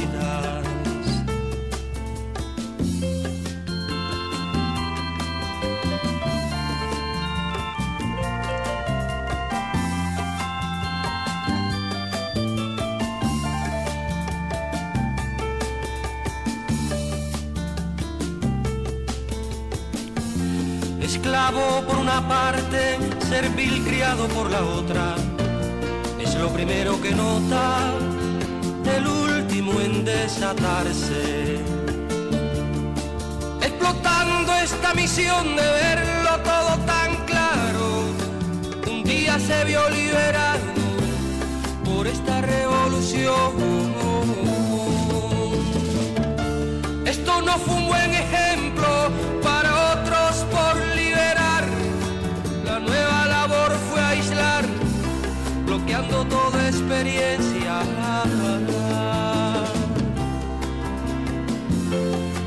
Por 21.87 21.97
una 21.97 22.27
parte, 22.27 22.97
servil 23.29 23.83
criado 23.83 24.27
por 24.27 24.49
la 24.49 24.63
otra 24.63 25.15
lo 26.39 26.49
primero 26.49 27.01
que 27.01 27.11
nota, 27.11 27.91
el 28.97 29.07
último 29.07 29.79
en 29.79 30.03
desatarse. 30.03 31.59
Explotando 33.61 34.53
esta 34.53 34.93
misión 34.93 35.55
de 35.55 35.63
verlo 35.63 36.31
todo 36.43 36.77
tan 36.85 37.15
claro, 37.25 37.85
un 38.87 39.03
día 39.03 39.39
se 39.39 39.63
vio 39.65 39.89
liberado 39.89 40.73
por 41.83 42.07
esta 42.07 42.41
revolución. 42.41 43.51
Esto 47.05 47.41
no 47.41 47.57
fue 47.57 47.75
un 47.75 47.87
buen 47.87 48.11
ejemplo 48.11 48.44
bloqueando 55.65 56.25
toda 56.25 56.67
experiencia. 56.67 57.81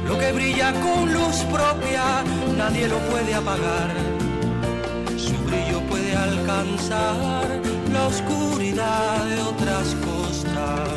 Lo 0.07 0.18
que 0.18 0.33
brilla 0.33 0.72
con 0.81 1.12
luz 1.12 1.37
propia, 1.52 2.24
nadie 2.57 2.88
lo 2.88 2.98
puede 3.11 3.35
apagar. 3.35 3.90
Su 5.16 5.37
brillo 5.48 5.81
puede 5.88 6.14
alcanzar 6.16 7.46
la 7.92 8.07
oscuridad 8.07 9.24
de 9.24 9.40
otras 9.42 9.94
costas. 10.07 10.88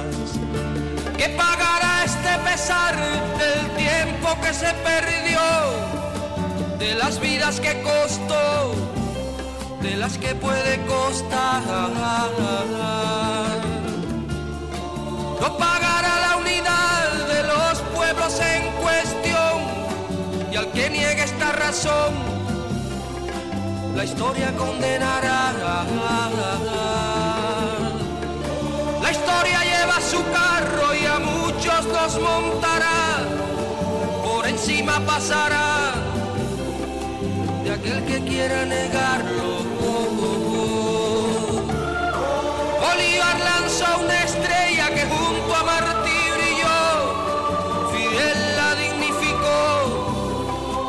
¿Qué 1.18 1.30
pagará 1.30 2.04
este 2.06 2.34
pesar 2.50 2.96
del 3.42 3.62
tiempo 3.76 4.30
que 4.42 4.54
se 4.54 4.72
perdió? 4.90 5.42
De 6.80 6.96
las 6.96 7.20
vidas 7.20 7.60
que 7.60 7.82
costó 7.84 9.01
de 9.82 9.96
las 9.96 10.18
que 10.18 10.36
puede 10.36 10.80
costar. 10.86 11.62
No 15.42 15.58
pagará 15.58 16.14
la 16.28 16.38
unidad 16.38 17.28
de 17.28 17.44
los 17.44 17.80
pueblos 17.96 18.40
en 18.40 18.72
cuestión 18.82 19.56
y 20.52 20.56
al 20.56 20.72
que 20.72 20.90
niegue 20.90 21.24
esta 21.24 21.52
razón 21.54 22.14
la 23.96 24.04
historia 24.06 24.56
condenará. 24.56 25.54
La 29.02 29.12
historia 29.12 29.64
lleva 29.64 30.00
su 30.02 30.24
carro 30.32 30.96
y 30.96 31.06
a 31.06 31.20
muchos 31.20 31.86
nos 31.88 32.20
montará, 32.20 33.20
por 34.24 34.48
encima 34.48 35.00
pasará 35.06 36.01
aquel 37.82 38.06
que 38.06 38.24
quiera 38.30 38.66
negarlo. 38.66 39.50
Bolívar 42.80 43.40
lanzó 43.40 43.86
una 44.04 44.24
estrella 44.24 44.90
que 44.96 45.06
junto 45.06 45.56
a 45.56 45.64
Martí 45.64 46.20
brilló, 46.38 46.80
Fidel 47.92 48.40
la 48.58 48.76
dignificó 48.76 49.62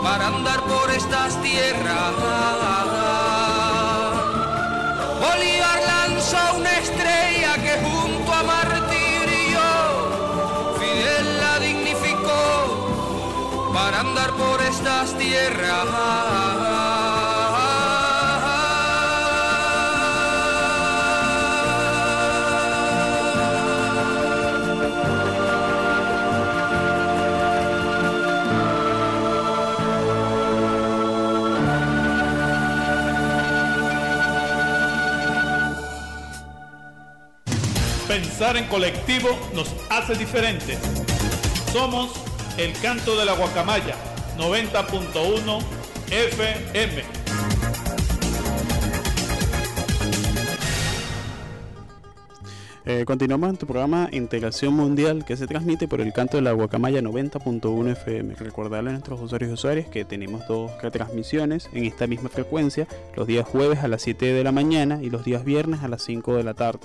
para 0.02 0.26
andar 0.26 0.60
por 0.64 0.90
estas 0.90 1.40
tierras. 1.40 2.12
Bolívar 5.24 5.80
lanzó 5.94 6.42
una 6.58 6.78
estrella 6.78 7.54
que 7.64 7.74
junto 7.86 8.32
a 8.32 8.42
Martí 8.42 9.18
brilló, 9.24 9.72
Fidel 10.78 11.40
la 11.40 11.58
dignificó 11.58 12.42
para 13.72 14.00
andar 14.00 14.30
por 14.32 14.60
estas 14.60 15.16
tierras. 15.16 16.41
Pensar 38.08 38.56
en 38.56 38.66
colectivo 38.66 39.28
nos 39.54 39.72
hace 39.88 40.14
diferentes. 40.14 40.78
Somos 41.72 42.10
el 42.58 42.72
canto 42.80 43.16
de 43.16 43.24
la 43.24 43.34
guacamaya 43.34 43.94
90.1 44.36 45.62
FM. 46.10 47.22
Eh, 52.84 53.04
continuamos 53.06 53.48
en 53.48 53.56
tu 53.56 53.66
programa 53.66 54.08
Integración 54.10 54.74
Mundial 54.74 55.24
que 55.24 55.36
se 55.36 55.46
transmite 55.46 55.86
por 55.86 56.00
el 56.00 56.12
canto 56.12 56.36
de 56.36 56.42
la 56.42 56.50
Guacamaya 56.50 57.00
90.1 57.00 57.92
FM. 57.92 58.34
Recordarle 58.34 58.90
a 58.90 58.92
nuestros 58.94 59.20
usuarios 59.20 59.50
y 59.50 59.54
usuarias 59.54 59.86
que 59.86 60.04
tenemos 60.04 60.48
dos 60.48 60.72
retransmisiones 60.82 61.70
en 61.72 61.84
esta 61.84 62.08
misma 62.08 62.28
frecuencia, 62.28 62.88
los 63.14 63.28
días 63.28 63.46
jueves 63.46 63.78
a 63.84 63.88
las 63.88 64.02
7 64.02 64.32
de 64.32 64.42
la 64.42 64.50
mañana 64.50 65.00
y 65.00 65.10
los 65.10 65.24
días 65.24 65.44
viernes 65.44 65.84
a 65.84 65.88
las 65.88 66.02
5 66.02 66.34
de 66.34 66.42
la 66.42 66.54
tarde. 66.54 66.80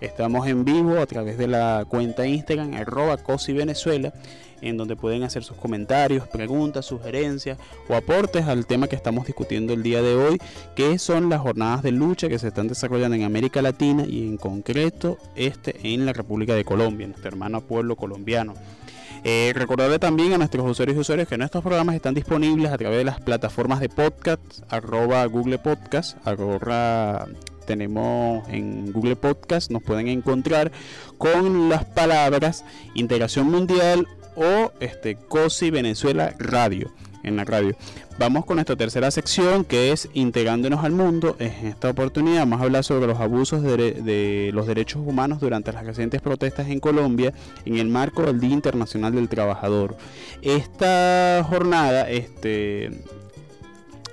Estamos 0.00 0.46
en 0.46 0.64
vivo 0.64 0.98
a 0.98 1.06
través 1.06 1.38
de 1.38 1.46
la 1.46 1.84
cuenta 1.88 2.26
Instagram 2.26 2.74
arroba 2.74 3.16
Cosi 3.16 3.52
Venezuela 3.52 4.12
en 4.60 4.76
donde 4.76 4.96
pueden 4.96 5.22
hacer 5.22 5.44
sus 5.44 5.56
comentarios, 5.56 6.26
preguntas, 6.28 6.86
sugerencias 6.86 7.58
o 7.88 7.94
aportes 7.94 8.46
al 8.46 8.66
tema 8.66 8.88
que 8.88 8.96
estamos 8.96 9.26
discutiendo 9.26 9.72
el 9.72 9.82
día 9.82 10.02
de 10.02 10.14
hoy, 10.14 10.38
que 10.74 10.98
son 10.98 11.28
las 11.28 11.40
jornadas 11.40 11.82
de 11.82 11.92
lucha 11.92 12.28
que 12.28 12.38
se 12.38 12.48
están 12.48 12.68
desarrollando 12.68 13.16
en 13.16 13.24
América 13.24 13.62
Latina 13.62 14.04
y 14.06 14.26
en 14.26 14.36
concreto 14.36 15.18
este 15.34 15.76
en 15.82 16.06
la 16.06 16.12
República 16.12 16.54
de 16.54 16.64
Colombia, 16.64 17.06
nuestro 17.06 17.28
hermano 17.28 17.60
pueblo 17.60 17.96
colombiano. 17.96 18.54
Eh, 19.24 19.52
recordarle 19.54 19.98
también 19.98 20.32
a 20.34 20.38
nuestros 20.38 20.70
usuarios 20.70 20.96
y 20.96 21.00
usuarios 21.00 21.26
que 21.26 21.36
nuestros 21.36 21.64
programas 21.64 21.96
están 21.96 22.14
disponibles 22.14 22.70
a 22.70 22.78
través 22.78 22.98
de 22.98 23.04
las 23.04 23.20
plataformas 23.20 23.80
de 23.80 23.88
podcast, 23.88 24.40
arroba 24.68 25.24
Google 25.26 25.58
Podcast, 25.58 26.16
arroba 26.24 27.26
tenemos 27.66 28.48
en 28.48 28.92
Google 28.92 29.16
Podcast, 29.16 29.70
nos 29.70 29.82
pueden 29.82 30.08
encontrar 30.08 30.72
con 31.18 31.68
las 31.68 31.84
palabras 31.84 32.64
Integración 32.94 33.50
Mundial 33.50 34.06
o 34.36 34.72
este 34.80 35.16
COSI 35.16 35.70
Venezuela 35.70 36.34
Radio 36.38 36.92
en 37.26 37.36
la 37.36 37.44
radio. 37.44 37.76
Vamos 38.18 38.46
con 38.46 38.56
nuestra 38.56 38.76
tercera 38.76 39.10
sección 39.10 39.64
que 39.64 39.92
es 39.92 40.08
Integrándonos 40.14 40.82
al 40.84 40.92
Mundo. 40.92 41.36
En 41.38 41.66
esta 41.66 41.90
oportunidad 41.90 42.40
vamos 42.40 42.60
a 42.60 42.64
hablar 42.64 42.84
sobre 42.84 43.06
los 43.06 43.20
abusos 43.20 43.62
de, 43.62 43.76
de, 43.76 44.50
los 44.54 44.66
derechos 44.66 45.02
humanos 45.04 45.40
durante 45.40 45.72
las 45.72 45.84
recientes 45.84 46.22
protestas 46.22 46.68
en 46.68 46.80
Colombia 46.80 47.34
en 47.66 47.76
el 47.76 47.88
marco 47.88 48.22
del 48.22 48.40
Día 48.40 48.54
Internacional 48.54 49.14
del 49.14 49.28
Trabajador. 49.28 49.96
Esta 50.40 51.44
jornada 51.46 52.08
este, 52.08 52.90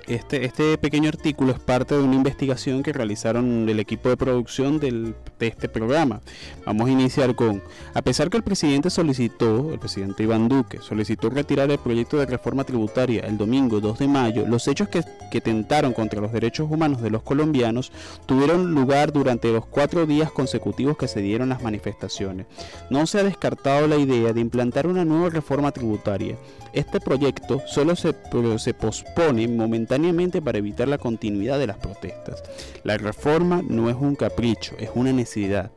este, 0.06 0.44
este 0.44 0.76
pequeño 0.78 1.08
artículo 1.08 1.52
es 1.52 1.58
parte 1.58 1.96
de 1.96 2.02
una 2.02 2.14
investigación 2.14 2.82
que 2.82 2.92
realizaron 2.92 3.68
el 3.68 3.80
equipo 3.80 4.08
de 4.08 4.16
producción 4.16 4.78
del, 4.78 5.14
de 5.38 5.46
este 5.46 5.68
programa. 5.68 6.20
Vamos 6.66 6.88
a 6.88 6.92
iniciar 6.92 7.34
con, 7.34 7.62
a 7.94 8.02
pesar 8.02 8.28
que 8.28 8.36
el 8.36 8.42
presidente 8.42 8.90
solicitó, 8.90 9.72
el 9.72 9.78
presidente 9.78 10.22
Iván 10.22 10.48
Duque, 10.48 10.78
solicitó 10.80 11.30
retirar 11.30 11.70
el 11.70 11.78
proyecto 11.78 12.18
de 12.18 12.26
reforma 12.26 12.64
tributaria 12.64 13.22
el 13.22 13.38
domingo 13.38 13.80
2 13.80 13.98
de 13.98 14.08
mayo, 14.08 14.46
los 14.46 14.68
hechos 14.68 14.88
que, 14.88 15.02
que 15.30 15.40
tentaron 15.40 15.92
contra 15.92 16.20
los 16.20 16.32
derechos 16.32 16.70
humanos 16.70 17.00
de 17.00 17.10
los 17.10 17.22
colombianos 17.22 17.90
tuvieron 18.26 18.72
lugar 18.72 19.12
durante 19.12 19.52
los 19.52 19.64
cuatro 19.66 20.06
días 20.06 20.30
consecutivos 20.30 20.98
que 20.98 21.08
se 21.08 21.20
dieron 21.20 21.48
las 21.48 21.62
manifestaciones. 21.62 22.46
No 22.90 23.06
se 23.06 23.20
ha 23.20 23.24
descartado 23.24 23.86
la 23.86 23.96
idea 23.96 24.32
de 24.32 24.40
implantar 24.40 24.86
una 24.86 25.04
nueva 25.04 25.30
reforma 25.30 25.72
tributaria. 25.72 26.36
Este 26.72 27.00
proyecto 27.00 27.62
solo 27.66 27.94
se, 27.94 28.14
se 28.58 28.74
pospone 28.74 29.46
momentáneamente 29.46 29.93
para 30.42 30.58
evitar 30.58 30.88
la 30.88 30.98
continuidad 30.98 31.58
de 31.58 31.66
las 31.66 31.76
protestas. 31.78 32.42
La 32.82 32.96
reforma 32.96 33.62
no 33.66 33.88
es 33.88 33.96
un 33.96 34.16
capricho, 34.16 34.74
es 34.78 34.90
una 34.94 35.12
necesidad 35.12 35.70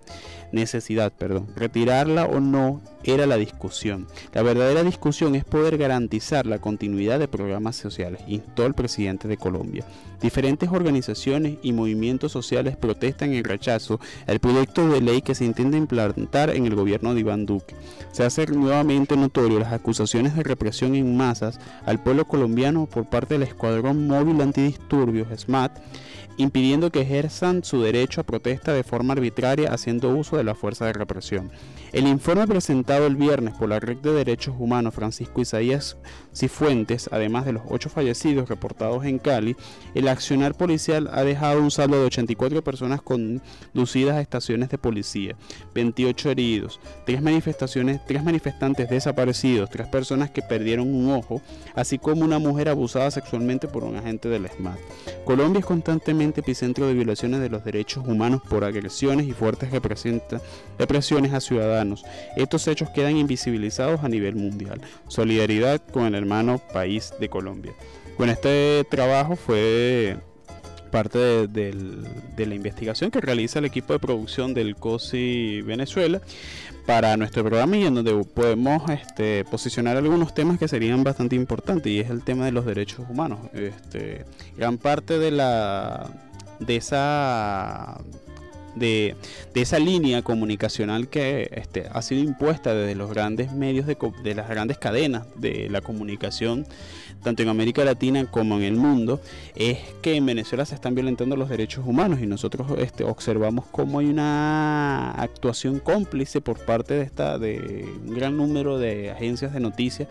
necesidad, 0.52 1.12
perdón. 1.12 1.48
Retirarla 1.56 2.26
o 2.26 2.40
no 2.40 2.82
era 3.04 3.26
la 3.26 3.38
discusión. 3.38 4.08
La 4.34 4.42
verdadera 4.42 4.84
discusión 4.84 5.36
es 5.36 5.46
poder 5.46 5.78
garantizar 5.78 6.46
la 6.46 6.60
continuidad 6.60 7.20
de 7.20 7.28
programas 7.28 7.76
sociales, 7.76 8.22
instó 8.28 8.66
el 8.66 8.74
presidente 8.74 9.28
de 9.28 9.38
Colombia. 9.38 9.86
Diferentes 10.22 10.70
organizaciones 10.70 11.58
y 11.62 11.74
movimientos 11.74 12.32
sociales 12.32 12.76
protestan 12.76 13.34
en 13.34 13.44
rechazo 13.44 14.00
al 14.26 14.40
proyecto 14.40 14.88
de 14.90 15.00
ley 15.00 15.22
que 15.22 15.36
se 15.36 15.46
intenta 15.46 15.78
implantar 15.78 16.50
en 16.50 16.66
el 16.66 16.76
gobierno 16.76 17.14
de 17.14 17.20
Iván 17.20 17.46
Duque. 17.46 17.76
Se 18.12 18.24
hace 18.24 18.48
nuevamente 18.48 19.16
notorio 19.16 19.60
las 19.60 19.74
acusaciones 19.74 20.36
de 20.36 20.44
represión 20.44 20.96
en 20.96 21.16
masas 21.16 21.60
al 21.86 22.02
pueblo 22.02 22.26
colombiano 22.26 22.88
por 22.88 23.06
parte 23.06 23.36
del 23.36 23.44
Escuadrón 23.44 24.08
Móvil 24.08 24.42
Antidisturbios, 24.42 25.28
SMAT, 25.40 25.78
impidiendo 26.38 26.92
que 26.92 27.02
ejerzan 27.02 27.64
su 27.64 27.82
derecho 27.82 28.22
a 28.22 28.24
protesta 28.24 28.74
de 28.74 28.84
forma 28.84 29.14
arbitraria 29.14 29.74
haciendo 29.74 30.10
uso 30.10 30.38
de 30.38 30.44
la 30.44 30.56
fuerza 30.56 30.86
de 30.86 30.94
represión. 30.94 31.52
El 31.92 32.08
informe 32.08 32.48
presentado 32.48 33.08
el 33.08 33.16
viernes 33.16 33.56
por 33.56 33.70
la 33.70 33.80
Red 33.80 33.98
de 33.98 34.14
Derechos 34.14 34.56
Humanos 34.58 34.94
Francisco 34.94 35.42
Isaías 35.42 35.98
Cifuentes, 36.36 37.10
además 37.12 37.46
de 37.46 37.54
los 37.54 37.64
ocho 37.68 37.90
fallecidos 37.90 38.50
reportados 38.50 39.06
en 39.06 39.18
Cali, 39.18 39.56
el 39.96 40.08
accionar 40.08 40.56
policial 40.56 41.10
ha 41.12 41.24
dejado 41.24 41.62
un 41.62 41.72
saldo 41.72 42.00
de 42.00 42.06
84 42.06 42.64
personas 42.64 43.02
conducidas 43.02 44.16
a 44.16 44.22
estaciones 44.22 44.70
de 44.70 44.78
policía, 44.78 45.36
28 45.74 46.32
heridos, 46.32 46.80
tres 47.06 47.22
manifestaciones, 47.22 48.06
tres 48.06 48.24
manifestantes 48.24 48.90
desaparecidos, 48.90 49.70
tres 49.70 49.88
personas 49.88 50.30
que 50.30 50.44
perdieron 50.44 50.94
un 50.94 51.12
ojo, 51.12 51.42
así 51.76 51.98
como 51.98 52.24
una 52.24 52.38
mujer 52.38 52.70
abusada 52.70 53.10
sexualmente 53.10 53.68
por 53.68 53.84
un 53.84 53.96
agente 53.96 54.30
del 54.30 54.48
SMAT. 54.48 54.78
Colombia 55.26 55.60
es 55.60 55.66
constantemente 55.66 56.27
epicentro 56.36 56.88
de 56.88 56.94
violaciones 56.94 57.40
de 57.40 57.50
los 57.50 57.64
derechos 57.64 58.06
humanos 58.08 58.42
por 58.50 58.64
agresiones 58.64 59.28
y 59.28 59.34
fuertes 59.34 59.70
represiones 59.72 61.34
a 61.34 61.40
ciudadanos. 61.40 62.04
Estos 62.36 62.68
hechos 62.68 62.90
quedan 62.90 63.18
invisibilizados 63.18 64.04
a 64.04 64.10
nivel 64.10 64.36
mundial. 64.36 64.82
Solidaridad 65.08 65.82
con 65.92 66.06
el 66.06 66.16
hermano 66.16 66.62
país 66.74 67.14
de 67.20 67.30
Colombia. 67.30 67.74
Bueno, 68.18 68.34
este 68.34 68.84
trabajo 68.90 69.36
fue 69.36 70.18
parte 70.88 71.48
de, 71.48 71.74
la 72.38 72.56
investigación 72.56 73.12
que 73.12 73.22
realiza 73.22 73.60
el 73.60 73.66
equipo 73.66 73.94
de 73.94 74.00
producción 74.00 74.54
del 74.54 74.76
COSI 74.76 75.62
Venezuela 75.62 76.22
para 76.88 77.18
nuestro 77.18 77.44
programa 77.44 77.76
y 77.76 77.86
en 77.86 77.96
donde 77.96 78.14
podemos 78.34 78.90
este, 78.90 79.44
posicionar 79.44 79.98
algunos 79.98 80.34
temas 80.34 80.58
que 80.58 80.70
serían 80.70 81.04
bastante 81.04 81.36
importantes 81.36 81.92
y 81.92 82.00
es 82.00 82.10
el 82.10 82.24
tema 82.24 82.46
de 82.46 82.54
los 82.54 82.66
derechos 82.66 83.06
humanos. 83.10 83.40
Este, 83.54 84.26
gran 84.56 84.78
parte 84.78 85.20
de 85.20 85.32
la 85.32 86.10
de 86.60 86.78
esa 86.78 88.00
de, 88.78 89.16
esa 89.56 89.80
línea 89.80 90.22
comunicacional 90.22 91.08
que 91.08 91.50
este, 91.54 91.88
ha 91.92 92.02
sido 92.02 92.22
impuesta 92.22 92.74
desde 92.74 92.96
los 92.96 93.10
grandes 93.10 93.52
medios 93.52 93.86
de, 93.86 94.36
las 94.36 94.50
grandes 94.50 94.78
cadenas 94.78 95.26
de 95.36 95.70
la 95.70 95.82
comunicación 95.82 96.66
tanto 97.24 97.44
en 97.44 97.50
América 97.50 97.84
Latina 97.84 98.26
como 98.30 98.58
en 98.58 98.64
el 98.64 98.76
mundo, 98.76 99.20
es 99.56 99.80
que 100.02 100.16
en 100.16 100.26
Venezuela 100.26 100.66
se 100.66 100.76
están 100.76 100.96
violentando 100.96 101.36
los 101.36 101.50
derechos 101.50 101.86
humanos. 101.86 102.20
Y 102.22 102.28
nosotros 102.28 102.68
este, 102.78 103.04
observamos 103.04 103.66
cómo 103.72 104.00
hay 104.00 104.06
una 104.06 105.12
actuación 105.12 105.80
cómplice 105.80 106.42
por 106.42 106.60
parte 106.60 106.94
de 106.94 107.02
esta 107.02 107.38
de 107.38 107.86
un 108.06 108.14
gran 108.14 108.38
número 108.38 108.78
de 108.80 109.12
agencias 109.12 109.54
de 109.54 109.60
noticias, 109.60 110.08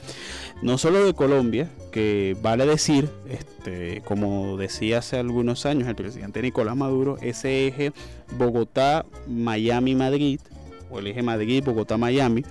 no 0.62 0.78
solo 0.78 1.04
de 1.04 1.14
Colombia, 1.14 1.70
que 1.90 2.36
vale 2.42 2.66
decir, 2.66 3.08
este, 3.28 4.02
como 4.04 4.56
decía 4.56 4.98
hace 4.98 5.18
algunos 5.18 5.66
años 5.66 5.88
el 5.88 5.94
presidente 5.94 6.42
Nicolás 6.42 6.76
Maduro, 6.76 7.18
ese 7.20 7.66
eje 7.66 7.92
Bogotá, 8.32 9.04
Miami, 9.26 9.94
Madrid, 9.94 10.40
o 10.90 10.98
el 10.98 11.08
eje 11.08 11.22
Madrid, 11.22 11.62
Bogotá, 11.64 11.96
Miami, 11.96 12.44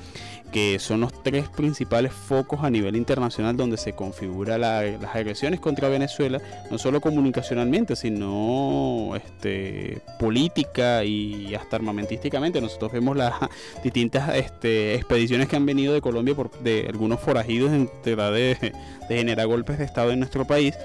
que 0.52 0.80
son 0.80 1.02
los 1.02 1.24
tres 1.24 1.50
principales 1.50 2.14
focos 2.14 2.64
a 2.64 2.70
nivel 2.70 2.96
internacional 2.96 3.58
donde 3.58 3.78
se 3.78 3.94
configura 3.94 4.58
las 4.58 5.16
agresiones 5.16 5.60
contra 5.60 5.90
Venezuela, 5.90 6.42
no 6.72 6.78
solo 6.78 7.02
comunicacionalmente, 7.02 7.96
sino 7.96 9.14
este, 9.16 10.02
política 10.20 11.04
y 11.04 11.54
hasta 11.56 11.76
armamentísticamente. 11.76 12.62
Nosotros 12.62 12.92
vemos 12.92 13.18
las 13.18 13.34
distintas 13.84 14.36
este, 14.36 14.96
expediciones 14.96 15.48
que 15.48 15.56
han 15.56 15.66
venido 15.66 15.94
de 15.94 16.02
Colombia 16.02 16.36
por, 16.36 16.52
de 16.60 16.86
algunos 16.88 17.20
forajidos 17.20 17.72
en 17.72 17.90
de, 18.06 18.74
de 19.10 19.18
generar 19.18 19.48
golpes 19.48 19.78
de 19.78 19.86
Estado 19.86 20.12
en 20.12 20.20
nuestro 20.20 20.46
país. 20.46 20.76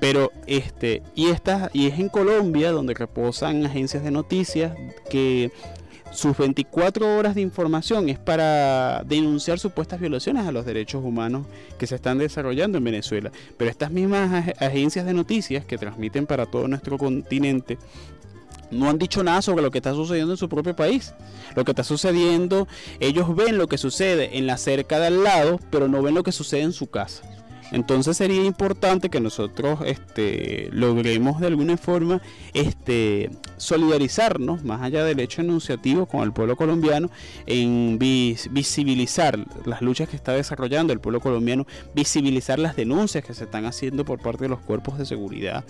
Pero 0.00 0.30
este, 0.46 1.02
y, 1.14 1.28
esta, 1.28 1.70
y 1.72 1.86
es 1.86 1.98
en 1.98 2.08
Colombia 2.08 2.70
donde 2.70 2.94
reposan 2.94 3.64
agencias 3.64 4.02
de 4.04 4.10
noticias 4.10 4.76
que 5.08 5.50
sus 6.16 6.36
24 6.36 7.16
horas 7.16 7.34
de 7.34 7.42
información 7.42 8.08
es 8.08 8.18
para 8.18 9.04
denunciar 9.04 9.58
supuestas 9.58 10.00
violaciones 10.00 10.46
a 10.46 10.52
los 10.52 10.64
derechos 10.64 11.04
humanos 11.04 11.46
que 11.78 11.86
se 11.86 11.94
están 11.94 12.18
desarrollando 12.18 12.78
en 12.78 12.84
Venezuela. 12.84 13.30
Pero 13.58 13.70
estas 13.70 13.90
mismas 13.90 14.54
agencias 14.58 15.04
de 15.04 15.12
noticias 15.12 15.66
que 15.66 15.76
transmiten 15.76 16.26
para 16.26 16.46
todo 16.46 16.68
nuestro 16.68 16.96
continente 16.96 17.76
no 18.70 18.88
han 18.88 18.98
dicho 18.98 19.22
nada 19.22 19.42
sobre 19.42 19.62
lo 19.62 19.70
que 19.70 19.78
está 19.78 19.92
sucediendo 19.92 20.32
en 20.32 20.38
su 20.38 20.48
propio 20.48 20.74
país. 20.74 21.14
Lo 21.54 21.64
que 21.64 21.72
está 21.72 21.84
sucediendo, 21.84 22.66
ellos 22.98 23.36
ven 23.36 23.58
lo 23.58 23.68
que 23.68 23.78
sucede 23.78 24.38
en 24.38 24.46
la 24.46 24.56
cerca 24.56 24.98
de 24.98 25.08
al 25.08 25.22
lado, 25.22 25.60
pero 25.70 25.86
no 25.86 26.02
ven 26.02 26.14
lo 26.14 26.22
que 26.22 26.32
sucede 26.32 26.62
en 26.62 26.72
su 26.72 26.88
casa. 26.88 27.22
Entonces 27.72 28.16
sería 28.16 28.44
importante 28.44 29.10
que 29.10 29.20
nosotros 29.20 29.80
este, 29.84 30.68
logremos 30.72 31.40
de 31.40 31.48
alguna 31.48 31.76
forma 31.76 32.22
este, 32.54 33.30
solidarizarnos, 33.56 34.64
más 34.64 34.82
allá 34.82 35.04
del 35.04 35.20
hecho 35.20 35.40
enunciativo, 35.40 36.06
con 36.06 36.22
el 36.22 36.32
pueblo 36.32 36.56
colombiano, 36.56 37.10
en 37.46 37.98
visibilizar 37.98 39.38
las 39.64 39.82
luchas 39.82 40.08
que 40.08 40.16
está 40.16 40.32
desarrollando 40.32 40.92
el 40.92 41.00
pueblo 41.00 41.20
colombiano, 41.20 41.66
visibilizar 41.94 42.58
las 42.58 42.76
denuncias 42.76 43.24
que 43.24 43.34
se 43.34 43.44
están 43.44 43.64
haciendo 43.64 44.04
por 44.04 44.20
parte 44.20 44.44
de 44.44 44.48
los 44.48 44.60
cuerpos 44.60 44.98
de 44.98 45.06
seguridad, 45.06 45.64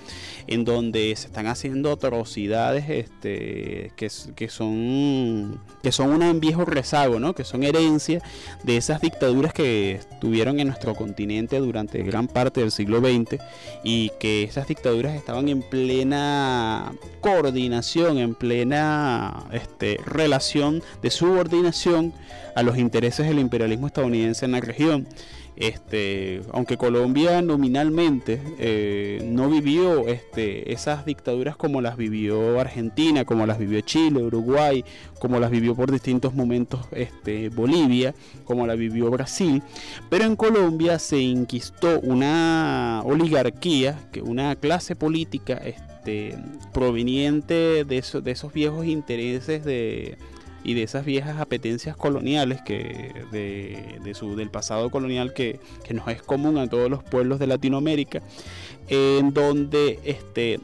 en 0.47 0.65
donde 0.65 1.15
se 1.17 1.27
están 1.29 1.47
haciendo 1.47 1.93
atrocidades 1.93 2.89
este, 2.89 3.93
que, 3.97 4.09
son, 4.49 5.61
que 5.83 5.93
son 5.93 6.23
un 6.23 6.41
viejo 6.41 6.65
rezago, 6.65 7.21
¿no? 7.21 7.35
que 7.35 7.45
son 7.45 7.63
herencia 7.63 8.23
de 8.65 8.77
esas 8.77 9.01
dictaduras 9.01 9.53
que 9.53 9.93
estuvieron 9.93 10.61
en 10.61 10.69
nuestro 10.69 10.95
continente 10.95 11.59
durante 11.59 11.86
gran 11.93 12.29
parte 12.29 12.61
del 12.61 12.71
siglo 12.71 13.01
XX 13.01 13.41
y 13.83 14.11
que 14.21 14.45
esas 14.45 14.69
dictaduras 14.69 15.15
estaban 15.15 15.49
en 15.49 15.63
plena 15.63 16.93
coordinación 17.21 18.19
en 18.19 18.35
plena 18.35 19.47
este, 19.53 19.99
relación 20.05 20.83
de 21.03 21.11
subordinación 21.11 22.13
a 22.55 22.63
los 22.63 22.79
intereses 22.79 23.27
del 23.27 23.39
imperialismo 23.39 23.87
estadounidense 23.87 24.45
en 24.45 24.53
la 24.53 24.61
región. 24.61 25.07
Este, 25.57 26.43
aunque 26.53 26.77
Colombia 26.77 27.41
nominalmente 27.41 28.43
eh, 28.59 29.23
no 29.25 29.49
vivió 29.49 30.07
este, 30.07 30.73
esas 30.73 31.07
dictaduras 31.07 31.57
como 31.57 31.81
las 31.81 31.97
vivió 31.97 32.61
Argentina, 32.61 33.25
como 33.25 33.47
las 33.47 33.59
vivió 33.59 33.81
Chile, 33.81 34.23
Uruguay, 34.23 34.85
como 35.19 35.41
las 35.41 35.51
vivió 35.51 35.75
por 35.75 35.91
distintos 35.91 36.35
momentos 36.35 36.81
este, 36.93 37.49
Bolivia, 37.49 38.15
como 38.45 38.67
la 38.67 38.75
vivió 38.75 39.11
Brasil, 39.11 39.63
pero 40.11 40.25
en 40.25 40.37
Colombia 40.37 40.99
se 40.99 41.21
inquistó 41.21 42.01
una 42.01 43.01
oligarquía, 43.07 43.99
una 44.23 44.57
clase 44.57 44.95
política 44.95 45.55
este, 45.55 46.37
proveniente 46.75 47.85
de, 47.85 48.05
de 48.23 48.31
esos 48.31 48.53
viejos 48.53 48.85
intereses 48.85 49.65
de 49.65 50.19
y 50.67 50.75
de 50.75 50.83
esas 50.83 51.05
viejas 51.05 51.41
apetencias 51.41 51.97
coloniales 51.97 52.61
que 52.61 53.15
de, 53.31 54.01
del 54.37 54.51
pasado 54.51 54.91
colonial 54.91 55.33
que, 55.33 55.61
que, 55.85 55.95
nos 55.95 56.09
es 56.09 56.23
común 56.23 56.59
a 56.59 56.67
todos 56.67 56.91
los 56.91 57.05
pueblos 57.05 57.39
de 57.39 57.47
Latinoamérica, 57.47 58.21
en 58.89 59.33
donde 59.33 60.01
este, 60.03 60.59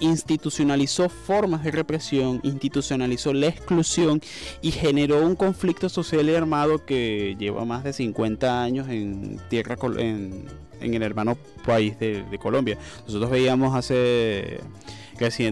institucionalizó 0.00 1.08
formas 1.08 1.62
de 1.62 1.70
represión, 1.70 2.40
institucionalizó 2.42 3.32
la 3.32 3.46
exclusión 3.46 4.20
y 4.60 4.72
generó 4.72 5.24
un 5.24 5.36
conflicto 5.36 5.88
social 5.88 6.28
y 6.28 6.34
armado 6.34 6.84
que 6.84 7.36
lleva 7.38 7.64
más 7.64 7.84
de 7.84 7.92
50 7.92 8.60
años 8.60 8.88
en 8.88 9.40
tierra 9.48 9.76
en, 9.98 10.46
en 10.80 10.94
el 10.94 11.02
hermano 11.04 11.38
país 11.64 11.96
de 12.00 12.38
Colombia. 12.42 12.76
Nosotros 13.06 13.30
veíamos 13.30 13.76
hace 13.76 14.58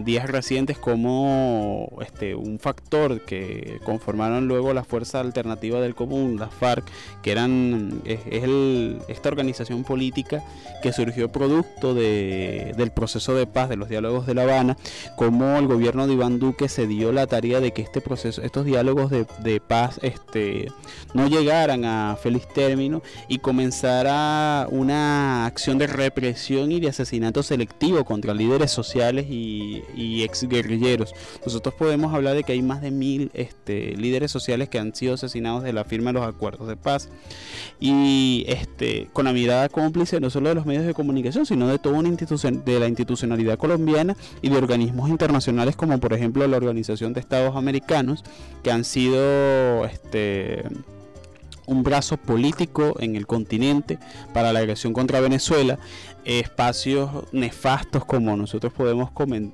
días 0.03 0.29
recientes 0.29 0.77
como 0.77 1.89
este, 2.01 2.35
un 2.35 2.59
factor 2.59 3.21
que 3.21 3.79
conformaron 3.83 4.47
luego 4.47 4.73
la 4.73 4.83
Fuerza 4.83 5.19
Alternativa 5.19 5.81
del 5.81 5.95
Común, 5.95 6.37
las 6.39 6.53
FARC, 6.53 6.85
que 7.21 7.31
eran 7.31 8.01
es, 8.05 8.19
esta 9.07 9.29
organización 9.29 9.83
política 9.83 10.43
que 10.81 10.93
surgió 10.93 11.31
producto 11.31 11.93
de, 11.93 12.73
del 12.77 12.91
proceso 12.91 13.33
de 13.33 13.47
paz, 13.47 13.69
de 13.69 13.75
los 13.75 13.89
diálogos 13.89 14.25
de 14.25 14.35
La 14.35 14.43
Habana, 14.43 14.77
como 15.15 15.57
el 15.57 15.67
gobierno 15.67 16.07
de 16.07 16.13
Iván 16.13 16.39
Duque 16.39 16.69
se 16.69 16.87
dio 16.87 17.11
la 17.11 17.27
tarea 17.27 17.59
de 17.59 17.71
que 17.71 17.81
este 17.81 18.01
proceso, 18.01 18.41
estos 18.43 18.65
diálogos 18.65 19.09
de, 19.09 19.25
de 19.39 19.59
paz 19.59 19.99
este, 20.03 20.67
no 21.13 21.27
llegaran 21.27 21.85
a 21.85 22.17
feliz 22.21 22.47
término 22.53 23.01
y 23.27 23.39
comenzara 23.39 24.67
una 24.69 25.45
acción 25.45 25.77
de 25.77 25.87
represión 25.87 26.71
y 26.71 26.79
de 26.79 26.89
asesinato 26.89 27.43
selectivo 27.43 28.05
contra 28.05 28.33
líderes 28.33 28.71
sociales 28.71 29.25
y 29.29 29.54
y, 29.95 30.23
ex 30.23 30.47
guerrilleros. 30.47 31.13
Nosotros 31.45 31.73
podemos 31.75 32.13
hablar 32.13 32.35
de 32.35 32.43
que 32.43 32.53
hay 32.53 32.61
más 32.61 32.81
de 32.81 32.91
mil 32.91 33.31
este, 33.33 33.95
líderes 33.95 34.31
sociales 34.31 34.69
que 34.69 34.79
han 34.79 34.95
sido 34.95 35.15
asesinados 35.15 35.63
de 35.63 35.73
la 35.73 35.83
firma 35.83 36.11
de 36.11 36.13
los 36.13 36.27
acuerdos 36.27 36.67
de 36.67 36.75
paz 36.75 37.09
y 37.79 38.45
este, 38.47 39.09
con 39.13 39.25
la 39.25 39.33
mirada 39.33 39.69
cómplice 39.69 40.19
no 40.19 40.29
solo 40.29 40.49
de 40.49 40.55
los 40.55 40.65
medios 40.65 40.85
de 40.85 40.93
comunicación, 40.93 41.45
sino 41.45 41.67
de 41.67 41.79
toda 41.79 41.99
una 41.99 42.09
institución, 42.09 42.63
de 42.65 42.79
la 42.79 42.87
institucionalidad 42.87 43.57
colombiana 43.57 44.15
y 44.41 44.49
de 44.49 44.57
organismos 44.57 45.09
internacionales 45.09 45.75
como 45.75 45.99
por 45.99 46.13
ejemplo 46.13 46.47
la 46.47 46.57
Organización 46.57 47.13
de 47.13 47.19
Estados 47.19 47.55
Americanos 47.55 48.23
que 48.63 48.71
han 48.71 48.83
sido 48.83 49.85
este, 49.85 50.63
un 51.67 51.83
brazo 51.83 52.17
político 52.17 52.95
en 52.99 53.15
el 53.15 53.27
continente 53.27 53.99
para 54.33 54.53
la 54.53 54.59
agresión 54.59 54.93
contra 54.93 55.19
Venezuela, 55.19 55.79
espacios 56.23 57.09
nefastos 57.31 58.05
como 58.05 58.35
nosotros 58.35 58.73
podemos 58.73 59.11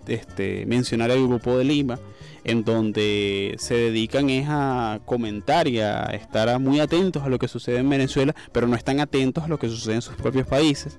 este, 0.07 0.65
mencionar 0.65 1.11
el 1.11 1.27
Grupo 1.27 1.57
de 1.57 1.63
Lima, 1.63 1.99
en 2.43 2.63
donde 2.63 3.55
se 3.59 3.75
dedican 3.75 4.29
es 4.29 4.47
a 4.49 4.99
comentar 5.05 5.67
y 5.67 5.79
a 5.79 6.05
estar 6.05 6.59
muy 6.59 6.79
atentos 6.79 7.23
a 7.23 7.29
lo 7.29 7.37
que 7.37 7.47
sucede 7.47 7.77
en 7.77 7.89
Venezuela, 7.89 8.33
pero 8.51 8.67
no 8.67 8.75
están 8.75 8.99
atentos 8.99 9.43
a 9.43 9.47
lo 9.47 9.59
que 9.59 9.69
sucede 9.69 9.95
en 9.95 10.01
sus 10.01 10.15
propios 10.15 10.47
países 10.47 10.97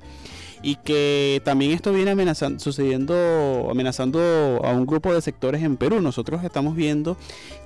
y 0.62 0.76
que 0.76 1.42
también 1.44 1.72
esto 1.72 1.92
viene 1.92 2.12
amenazando, 2.12 2.60
sucediendo, 2.60 3.68
amenazando 3.70 4.60
a 4.64 4.70
un 4.70 4.86
grupo 4.86 5.12
de 5.12 5.20
sectores 5.20 5.62
en 5.62 5.76
Perú. 5.76 6.00
Nosotros 6.00 6.44
estamos 6.44 6.76
viendo 6.76 7.16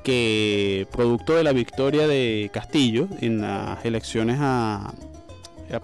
que 0.03 0.89
producto 0.93 1.35
de 1.35 1.45
la 1.45 1.53
victoria 1.53 2.09
de 2.09 2.51
Castillo 2.53 3.09
en 3.21 3.43
las 3.43 3.85
elecciones 3.85 4.39
a, 4.41 4.95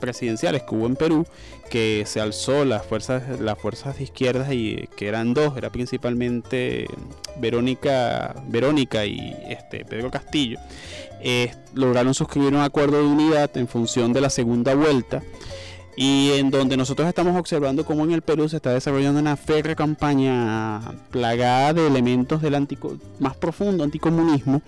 presidenciales 0.01 0.63
que 0.63 0.75
hubo 0.75 0.87
en 0.87 0.97
Perú, 0.97 1.27
que 1.69 2.05
se 2.07 2.21
alzó 2.21 2.65
las 2.65 2.87
fuerzas, 2.87 3.41
las 3.41 3.59
fuerzas 3.59 3.99
de 3.99 4.05
izquierdas 4.05 4.53
y 4.53 4.89
que 4.97 5.09
eran 5.09 5.35
dos, 5.35 5.57
era 5.57 5.71
principalmente 5.71 6.87
Verónica, 7.39 8.35
Verónica 8.47 9.05
y 9.05 9.37
este 9.49 9.85
Pedro 9.85 10.11
Castillo, 10.11 10.61
eh, 11.21 11.53
lograron 11.75 12.15
suscribir 12.15 12.55
un 12.55 12.61
acuerdo 12.61 12.99
de 12.99 13.05
unidad 13.05 13.57
en 13.57 13.67
función 13.67 14.13
de 14.13 14.21
la 14.21 14.31
segunda 14.31 14.75
vuelta 14.75 15.23
y 15.97 16.31
en 16.33 16.51
donde 16.51 16.77
nosotros 16.77 17.07
estamos 17.09 17.37
observando 17.39 17.85
cómo 17.85 18.05
en 18.05 18.13
el 18.13 18.23
Perú 18.23 18.49
se 18.49 18.57
está 18.57 18.73
desarrollando 18.73 19.21
una 19.21 19.37
férrea 19.37 19.75
campaña 19.75 20.81
plagada 21.11 21.75
de 21.75 21.87
elementos 21.87 22.41
del 22.41 22.67
más 23.19 23.37
profundo 23.37 23.85
anticomunismo 23.85 24.63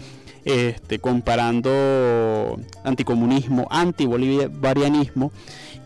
este, 0.44 0.98
comparando 0.98 2.58
anticomunismo, 2.84 3.66
antibolivarianismo 3.70 5.32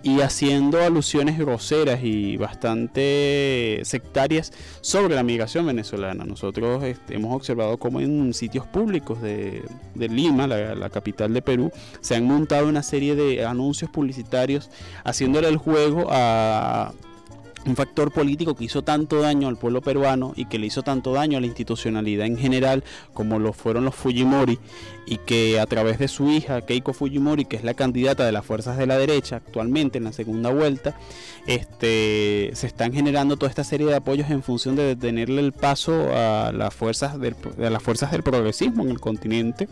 y 0.02 0.20
haciendo 0.20 0.82
alusiones 0.82 1.38
groseras 1.38 2.00
y 2.02 2.36
bastante 2.36 3.80
sectarias 3.84 4.52
sobre 4.80 5.14
la 5.14 5.22
migración 5.22 5.66
venezolana. 5.66 6.24
Nosotros 6.24 6.84
este, 6.84 7.16
hemos 7.16 7.34
observado 7.34 7.78
cómo 7.78 8.00
en 8.00 8.32
sitios 8.34 8.66
públicos 8.66 9.20
de, 9.20 9.62
Lima, 9.94 10.46
la, 10.46 10.90
capital 10.90 11.34
de 11.34 11.42
Perú, 11.42 11.72
se 12.00 12.14
han 12.14 12.24
montado 12.24 12.68
una 12.68 12.82
serie 12.82 13.14
de 13.14 13.44
anuncios 13.44 13.90
publicitarios 13.90 14.70
haciéndole 15.04 15.48
el 15.48 15.56
juego 15.56 16.06
a 16.10 16.92
un 17.66 17.76
factor 17.76 18.12
político 18.12 18.54
que 18.54 18.64
hizo 18.64 18.82
tanto 18.82 19.20
daño 19.20 19.48
al 19.48 19.58
pueblo 19.58 19.82
peruano 19.82 20.32
y 20.36 20.46
que 20.46 20.58
le 20.58 20.66
hizo 20.66 20.82
tanto 20.82 21.12
daño 21.12 21.38
a 21.38 21.40
la 21.40 21.46
institucionalidad 21.46 22.26
en 22.26 22.38
general 22.38 22.84
como 23.12 23.38
lo 23.38 23.52
fueron 23.52 23.84
los 23.84 23.94
Fujimori 23.94 24.58
y 25.08 25.16
que 25.16 25.58
a 25.58 25.66
través 25.66 25.98
de 25.98 26.06
su 26.06 26.30
hija 26.30 26.60
Keiko 26.60 26.92
Fujimori, 26.92 27.46
que 27.46 27.56
es 27.56 27.64
la 27.64 27.72
candidata 27.72 28.26
de 28.26 28.32
las 28.32 28.44
fuerzas 28.44 28.76
de 28.76 28.86
la 28.86 28.98
derecha 28.98 29.36
actualmente 29.36 29.96
en 29.96 30.04
la 30.04 30.12
segunda 30.12 30.50
vuelta, 30.50 30.98
este, 31.46 32.50
se 32.52 32.66
están 32.66 32.92
generando 32.92 33.38
toda 33.38 33.48
esta 33.48 33.64
serie 33.64 33.86
de 33.86 33.96
apoyos 33.96 34.28
en 34.28 34.42
función 34.42 34.76
de 34.76 34.82
detenerle 34.84 35.40
el 35.40 35.52
paso 35.52 36.14
a 36.14 36.52
las 36.52 36.74
fuerzas 36.74 37.18
del, 37.18 37.34
las 37.56 37.82
fuerzas 37.82 38.10
del 38.10 38.22
progresismo 38.22 38.82
en 38.82 38.90
el 38.90 39.00
continente 39.00 39.66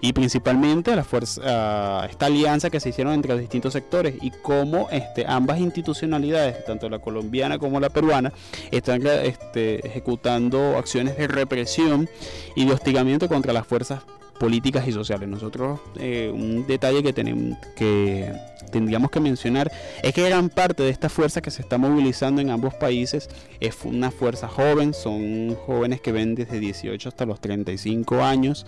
y 0.00 0.12
principalmente 0.12 0.92
a, 0.92 0.96
la 0.96 1.04
fuerza, 1.04 2.02
a 2.02 2.06
esta 2.06 2.26
alianza 2.26 2.68
que 2.68 2.80
se 2.80 2.88
hicieron 2.88 3.14
entre 3.14 3.30
los 3.30 3.40
distintos 3.40 3.74
sectores 3.74 4.16
y 4.20 4.32
cómo 4.42 4.88
este, 4.90 5.24
ambas 5.28 5.60
institucionalidades, 5.60 6.64
tanto 6.64 6.88
la 6.88 6.98
colombiana 6.98 7.58
como 7.58 7.78
la 7.78 7.90
peruana, 7.90 8.32
están 8.72 9.06
este, 9.06 9.86
ejecutando 9.86 10.76
acciones 10.76 11.16
de 11.16 11.28
represión 11.28 12.08
y 12.56 12.66
de 12.66 12.72
hostigamiento 12.72 13.28
contra 13.28 13.52
las 13.52 13.68
fuerzas 13.68 14.02
políticas 14.40 14.88
y 14.88 14.92
sociales. 14.92 15.28
Nosotros 15.28 15.78
eh, 16.00 16.32
un 16.34 16.66
detalle 16.66 17.02
que 17.02 17.12
tenemos 17.12 17.58
que 17.76 18.32
tendríamos 18.72 19.10
que 19.10 19.20
mencionar 19.20 19.70
es 20.02 20.14
que 20.14 20.22
gran 20.22 20.48
parte 20.48 20.82
de 20.82 20.90
esta 20.90 21.08
fuerza 21.08 21.40
que 21.40 21.50
se 21.50 21.60
está 21.60 21.76
movilizando 21.76 22.40
en 22.40 22.50
ambos 22.50 22.72
países 22.74 23.28
es 23.58 23.76
una 23.84 24.10
fuerza 24.10 24.48
joven, 24.48 24.94
son 24.94 25.56
jóvenes 25.66 26.00
que 26.00 26.12
ven 26.12 26.34
desde 26.34 26.58
18 26.58 27.08
hasta 27.08 27.26
los 27.26 27.40
35 27.40 28.22
años 28.22 28.66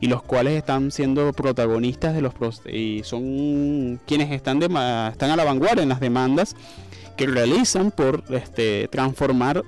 y 0.00 0.08
los 0.08 0.22
cuales 0.22 0.54
están 0.54 0.90
siendo 0.90 1.32
protagonistas 1.32 2.14
de 2.14 2.20
los 2.20 2.34
y 2.66 3.02
son 3.04 4.00
quienes 4.06 4.30
están 4.32 4.58
de, 4.58 4.66
están 4.66 5.30
a 5.30 5.36
la 5.36 5.44
vanguardia 5.44 5.84
en 5.84 5.88
las 5.88 6.00
demandas 6.00 6.56
que 7.16 7.26
realizan 7.26 7.92
por 7.92 8.24
este 8.30 8.88
transformar 8.88 9.62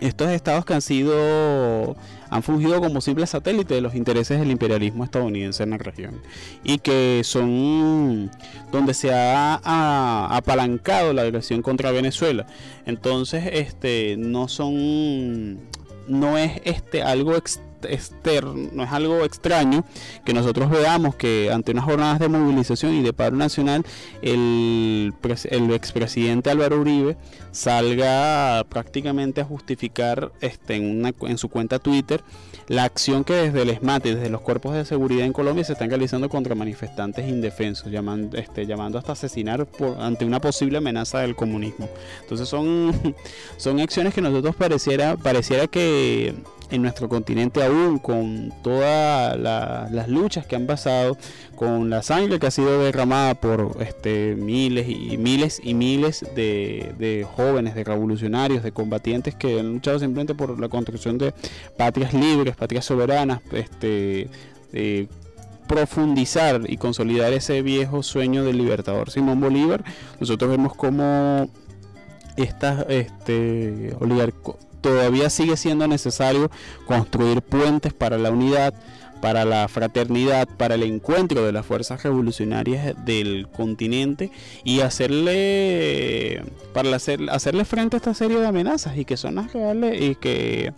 estos 0.00 0.30
estados 0.30 0.64
que 0.64 0.74
han 0.74 0.82
sido 0.82 1.96
han 2.32 2.42
fungido 2.42 2.80
como 2.80 3.02
simples 3.02 3.30
satélites 3.30 3.76
de 3.76 3.82
los 3.82 3.94
intereses 3.94 4.40
del 4.40 4.50
imperialismo 4.50 5.04
estadounidense 5.04 5.62
en 5.62 5.70
la 5.70 5.78
región 5.78 6.20
y 6.64 6.78
que 6.78 7.20
son 7.24 8.30
donde 8.72 8.94
se 8.94 9.12
ha, 9.12 9.60
apalancado 10.34 11.12
la 11.12 11.22
agresión 11.22 11.60
contra 11.60 11.90
Venezuela. 11.90 12.46
Entonces, 12.86 13.44
este 13.52 14.16
no 14.16 14.48
son 14.48 15.58
no 16.08 16.38
es 16.38 16.60
este 16.64 17.02
algo 17.02 17.36
externo 17.36 17.71
externo, 17.84 18.70
no 18.72 18.82
es 18.84 18.92
algo 18.92 19.24
extraño 19.24 19.84
que 20.24 20.32
nosotros 20.32 20.70
veamos 20.70 21.14
que 21.14 21.50
ante 21.52 21.72
unas 21.72 21.84
jornadas 21.84 22.18
de 22.18 22.28
movilización 22.28 22.94
y 22.94 23.02
de 23.02 23.12
paro 23.12 23.36
nacional, 23.36 23.84
el, 24.22 25.12
el 25.50 25.70
expresidente 25.72 26.50
Álvaro 26.50 26.80
Uribe 26.80 27.16
salga 27.52 28.64
prácticamente 28.68 29.40
a 29.40 29.44
justificar 29.44 30.32
este, 30.40 30.76
en, 30.76 31.38
su 31.38 31.48
cuenta 31.48 31.78
Twitter 31.78 32.22
la 32.68 32.84
acción 32.84 33.24
que 33.24 33.34
desde 33.34 33.62
el 33.62 33.70
ESMAT 33.70 34.06
y 34.06 34.14
desde 34.14 34.30
los 34.30 34.40
cuerpos 34.40 34.74
de 34.74 34.84
seguridad 34.84 35.26
en 35.26 35.32
Colombia 35.32 35.64
se 35.64 35.74
están 35.74 35.90
realizando 35.90 36.28
contra 36.28 36.54
manifestantes 36.54 37.28
indefensos, 37.28 37.90
llamando, 37.90 38.36
este, 38.38 38.66
llamando 38.66 38.98
hasta 38.98 39.12
asesinar 39.12 39.66
ante 39.98 40.24
una 40.24 40.40
posible 40.40 40.78
amenaza 40.78 41.18
del 41.18 41.36
comunismo. 41.36 41.88
Entonces 42.22 42.48
son, 42.48 43.14
son 43.56 43.80
acciones 43.80 44.14
que 44.14 44.22
nosotros 44.22 44.56
pareciera, 44.56 45.16
pareciera 45.16 45.66
que 45.66 46.34
en 46.72 46.82
nuestro 46.82 47.08
continente 47.08 47.62
aún, 47.62 47.98
con 47.98 48.52
todas 48.62 49.38
las 49.38 50.08
luchas 50.08 50.46
que 50.46 50.56
han 50.56 50.66
pasado, 50.66 51.16
con 51.54 51.90
la 51.90 52.02
sangre 52.02 52.40
que 52.40 52.46
ha 52.46 52.50
sido 52.50 52.82
derramada 52.82 53.34
por 53.34 53.76
este, 53.80 54.34
miles 54.36 54.88
y 54.88 55.18
miles 55.18 55.60
y 55.62 55.74
miles 55.74 56.24
de, 56.34 57.26
jóvenes, 57.36 57.74
de 57.74 57.84
revolucionarios, 57.84 58.62
de 58.62 58.72
combatientes 58.72 59.34
que 59.34 59.60
han 59.60 59.74
luchado 59.74 59.98
simplemente 59.98 60.34
por 60.34 60.58
la 60.58 60.68
construcción 60.68 61.18
de 61.18 61.34
patrias 61.76 62.14
libres, 62.14 62.56
patrias 62.56 62.86
soberanas, 62.86 63.40
este, 63.52 64.28
profundizar 65.68 66.62
y 66.66 66.78
consolidar 66.78 67.32
ese 67.34 67.60
viejo 67.62 68.02
sueño 68.02 68.44
del 68.44 68.56
libertador 68.56 69.10
Simón 69.10 69.40
Bolívar, 69.40 69.84
nosotros 70.20 70.50
vemos 70.50 70.74
como 70.74 71.50
estas 72.36 72.86
este, 72.88 73.94
todavía 74.82 75.30
sigue 75.30 75.56
siendo 75.56 75.88
necesario 75.88 76.50
construir 76.86 77.40
puentes 77.40 77.94
para 77.94 78.18
la 78.18 78.30
unidad, 78.30 78.74
para 79.22 79.44
la 79.44 79.68
fraternidad, 79.68 80.48
para 80.48 80.74
el 80.74 80.82
encuentro 80.82 81.46
de 81.46 81.52
las 81.52 81.64
fuerzas 81.64 82.02
revolucionarias 82.02 82.92
del 83.04 83.46
continente 83.48 84.32
y 84.64 84.80
hacerle 84.80 86.42
para 86.74 86.96
hacer, 86.96 87.20
hacerle 87.30 87.64
frente 87.64 87.96
a 87.96 87.98
esta 87.98 88.14
serie 88.14 88.40
de 88.40 88.46
amenazas 88.46 88.98
y 88.98 89.04
que 89.04 89.16
son 89.16 89.36
las 89.36 89.52
reales 89.52 90.02
y 90.02 90.16
que 90.16 90.72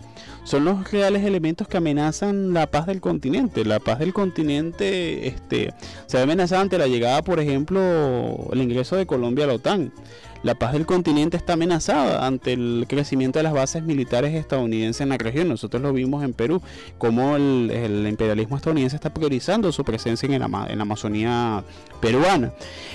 son 0.44 0.66
los 0.66 0.90
reales 0.90 1.24
elementos 1.24 1.68
que 1.68 1.78
amenazan 1.78 2.52
la 2.52 2.66
paz 2.66 2.86
del 2.86 3.00
continente. 3.00 3.64
La 3.64 3.80
paz 3.80 3.98
del 3.98 4.12
continente 4.12 5.26
este, 5.26 5.72
se 6.06 6.18
ve 6.18 6.24
amenazada 6.24 6.60
ante 6.60 6.76
la 6.76 6.86
llegada, 6.86 7.22
por 7.22 7.40
ejemplo, 7.40 7.80
el 8.52 8.60
ingreso 8.60 8.96
de 8.96 9.06
Colombia 9.06 9.44
a 9.44 9.48
la 9.48 9.54
OTAN 9.54 9.90
la 10.44 10.54
paz 10.54 10.74
del 10.74 10.84
continente 10.84 11.38
está 11.38 11.54
amenazada 11.54 12.26
ante 12.26 12.52
el 12.52 12.84
crecimiento 12.86 13.38
de 13.38 13.42
las 13.44 13.54
bases 13.54 13.82
militares 13.82 14.34
estadounidenses 14.34 15.00
en 15.00 15.08
la 15.08 15.16
región. 15.16 15.48
Nosotros 15.48 15.82
lo 15.82 15.92
vimos 15.92 16.22
en 16.22 16.34
Perú, 16.34 16.60
como 16.98 17.34
el, 17.34 18.06
imperialismo 18.06 18.56
estadounidense 18.56 18.94
está 18.94 19.12
priorizando 19.12 19.72
su 19.72 19.84
presencia 19.84 20.28
en, 20.28 20.38
la 20.38 20.82
Amazonía 20.82 21.64
peruana. 22.00 22.52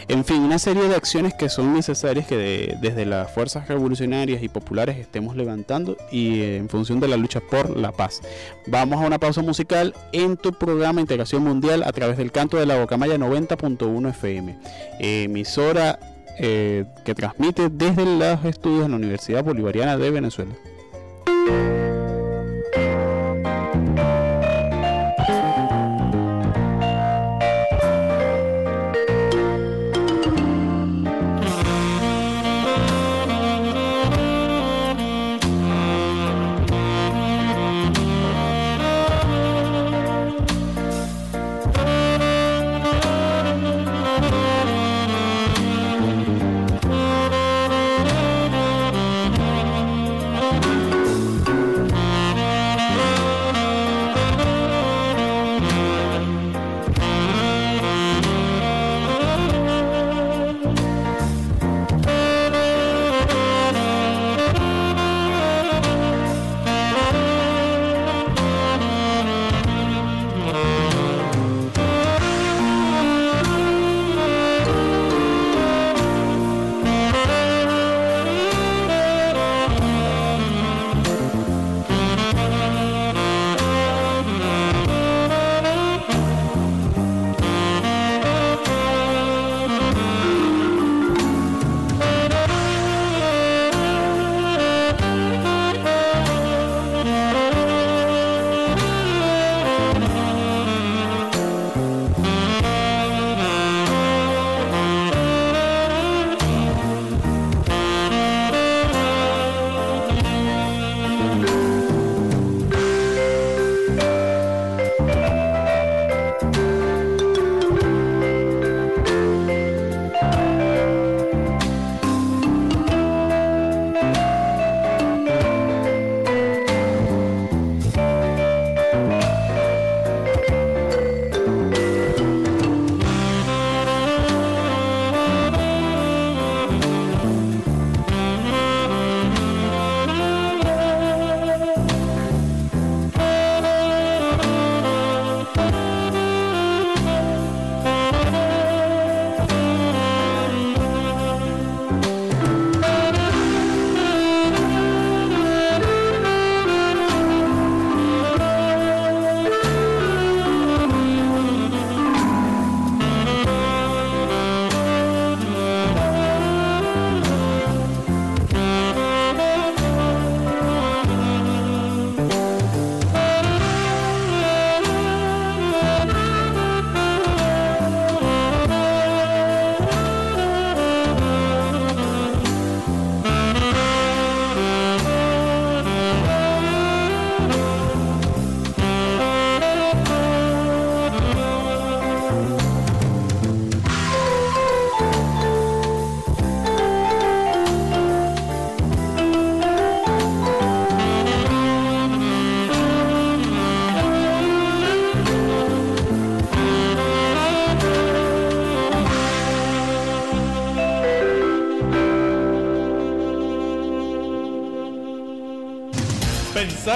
En 0.08 0.24
fin, 0.24 0.44
una 0.44 0.60
serie 0.60 0.88
de 0.88 0.96
acciones 0.96 1.34
que 1.34 1.50
son 1.50 1.74
necesarias 1.74 2.28
que 2.28 2.78
desde 2.80 3.06
las 3.06 3.32
fuerzas 3.32 3.68
revolucionarias 3.68 4.44
y 4.44 4.48
populares 4.48 4.98
estemos 4.98 5.36
levantando 5.36 5.98
y 6.12 6.42
en 6.44 6.70
función 6.70 7.00
de 7.00 7.08
la 7.08 7.18
lucha 7.18 7.40
por 7.40 7.76
la 7.76 7.92
paz. 7.92 8.22
Vamos 8.68 9.02
a 9.02 9.08
una 9.08 9.18
pausa 9.18 9.42
musical 9.42 9.96
en 10.12 10.38
tu 10.38 10.54
programa 10.54 11.02
Integración 11.02 11.44
Mundial 11.44 11.82
a 11.82 11.92
través 11.94 12.18
del 12.18 12.32
canto 12.32 12.58
de 12.58 12.68
la 12.68 12.80
Bocamaya 12.80 13.18
90.1 13.18 14.10
FM. 14.12 14.60
emisora 15.00 15.98
eh, 16.40 16.86
que 17.04 17.14
transmite 17.14 17.70
desde 17.70 18.06
los 18.06 18.46
estudios 18.46 18.84
de 18.84 18.90
la 18.90 18.96
Universidad 18.96 19.44
Bolivariana 19.44 19.98
de 19.98 20.10
Venezuela. 20.10 20.56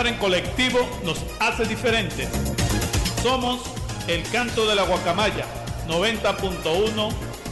En 0.06 0.16
colectivo 0.16 0.80
nos 1.06 1.24
hace 1.40 1.64
diferentes. 1.64 2.28
Somos 3.22 3.62
el 4.10 4.22
canto 4.24 4.68
de 4.68 4.76
la 4.76 4.84
guacamaya 4.84 5.46
90.1 5.88 7.10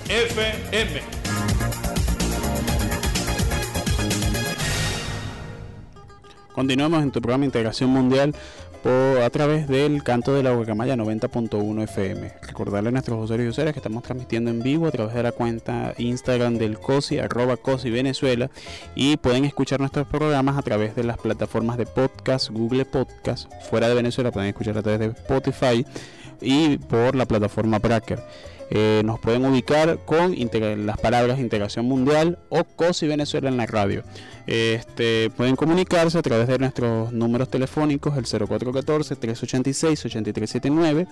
FM. 0.09 1.01
Continuamos 6.53 7.03
en 7.03 7.11
tu 7.11 7.21
programa 7.21 7.45
Integración 7.45 7.89
Mundial 7.89 8.35
a 8.89 9.29
través 9.29 9.67
del 9.67 10.03
canto 10.03 10.33
de 10.33 10.41
la 10.41 10.53
guacamaya 10.53 10.95
90.1 10.95 11.83
FM. 11.83 12.31
Recordarle 12.41 12.89
a 12.89 12.91
nuestros 12.91 13.23
usuarios 13.23 13.45
y 13.45 13.49
usuarias 13.49 13.73
que 13.73 13.79
estamos 13.79 14.03
transmitiendo 14.03 14.49
en 14.49 14.63
vivo 14.63 14.87
a 14.87 14.91
través 14.91 15.13
de 15.13 15.21
la 15.21 15.31
cuenta 15.31 15.93
Instagram 15.97 16.57
del 16.57 16.79
COSI, 16.79 17.19
arroba 17.19 17.57
COSI 17.57 17.91
Venezuela, 17.91 18.49
y 18.95 19.17
pueden 19.17 19.45
escuchar 19.45 19.79
nuestros 19.79 20.07
programas 20.07 20.57
a 20.57 20.63
través 20.63 20.95
de 20.95 21.03
las 21.03 21.17
plataformas 21.17 21.77
de 21.77 21.85
podcast, 21.85 22.49
Google 22.49 22.85
Podcast, 22.85 23.51
fuera 23.69 23.87
de 23.87 23.95
Venezuela 23.95 24.31
pueden 24.31 24.49
escuchar 24.49 24.77
a 24.77 24.81
través 24.81 24.99
de 24.99 25.05
Spotify 25.07 25.85
y 26.41 26.77
por 26.77 27.15
la 27.15 27.25
plataforma 27.25 27.77
Bracker. 27.77 28.23
Eh, 28.73 29.01
nos 29.03 29.19
pueden 29.19 29.45
ubicar 29.45 29.99
con 30.05 30.33
las 30.85 30.97
palabras 30.97 31.39
integración 31.39 31.85
mundial 31.85 32.39
o 32.47 32.63
COSI 32.63 33.05
Venezuela 33.05 33.49
en 33.49 33.57
la 33.57 33.65
radio. 33.65 34.05
Este, 34.47 35.29
pueden 35.35 35.57
comunicarse 35.57 36.17
a 36.17 36.21
través 36.21 36.47
de 36.47 36.57
nuestros 36.57 37.11
números 37.11 37.49
telefónicos, 37.49 38.17
el 38.17 38.23
0414-386-8379, 38.23 41.05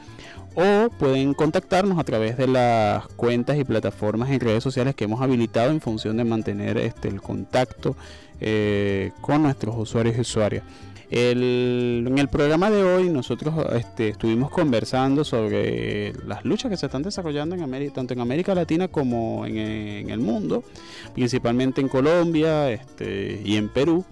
o 0.56 0.88
pueden 0.98 1.34
contactarnos 1.34 2.00
a 2.00 2.06
través 2.06 2.38
de 2.38 2.48
las 2.48 3.06
cuentas 3.10 3.58
y 3.58 3.66
plataformas 3.66 4.30
en 4.30 4.40
redes 4.40 4.64
sociales 4.64 4.96
que 4.96 5.04
hemos 5.04 5.22
habilitado 5.22 5.72
en 5.72 5.82
función 5.82 6.16
de 6.16 6.24
mantener 6.24 6.78
este, 6.78 7.10
el 7.10 7.22
contacto 7.22 7.98
eh, 8.40 9.12
con 9.20 9.44
nuestros 9.44 9.76
usuarios 9.78 10.16
y 10.18 10.22
usuarias 10.22 10.64
en 11.12 12.18
el 12.18 12.28
programa 12.28 12.70
de 12.70 12.84
hoy 12.84 13.10
nosotros 13.10 13.56
este, 13.74 14.10
estuvimos 14.10 14.52
conversando 14.52 15.24
sobre 15.24 16.14
las 16.28 16.46
luchas 16.46 16.70
que 16.70 16.78
se 16.78 16.86
están 16.86 17.02
desarrollando 17.02 17.56
en 17.56 17.64
América, 17.64 17.94
tanto 17.96 18.14
en 18.14 18.20
América 18.20 18.54
Latina 18.54 18.88
como 18.88 19.46
en, 19.48 20.10
el 20.10 20.20
mundo, 20.20 20.64
principalmente 21.16 21.82
en 21.82 21.88
Colombia 21.88 22.72
este, 22.72 23.42
y 23.44 23.58
en 23.58 23.70
Perú 23.70 24.06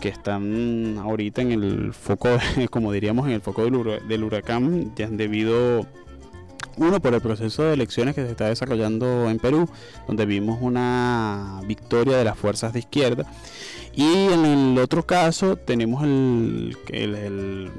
que 0.00 0.08
están 0.08 0.96
ahorita 0.98 1.42
en 1.42 1.52
el 1.52 1.92
foco, 1.92 2.30
como 2.70 2.90
diríamos, 2.90 3.26
en 3.26 3.34
el 3.34 3.42
foco 3.42 3.64
del, 3.64 4.24
huracán, 4.24 4.94
ya 4.96 5.08
debido 5.08 5.86
uno 6.78 7.00
por 7.00 7.12
el 7.12 7.20
proceso 7.20 7.64
de 7.64 7.74
elecciones 7.74 8.14
que 8.14 8.24
se 8.24 8.30
está 8.30 8.46
desarrollando 8.46 9.28
en 9.28 9.38
Perú, 9.38 9.68
donde 10.06 10.24
vimos 10.24 10.58
una 10.62 11.60
victoria 11.66 12.16
de 12.16 12.24
las 12.24 12.38
fuerzas 12.38 12.72
de 12.72 12.78
izquierda 12.78 13.26
y 13.94 14.28
en 14.32 14.44
el 14.44 14.78
otro 14.78 15.04
caso 15.04 15.56
tenemos 15.56 16.02
el, 16.04 16.76
el, 16.88 17.70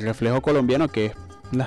reflejo 0.00 0.40
colombiano 0.40 0.88
que 0.88 1.12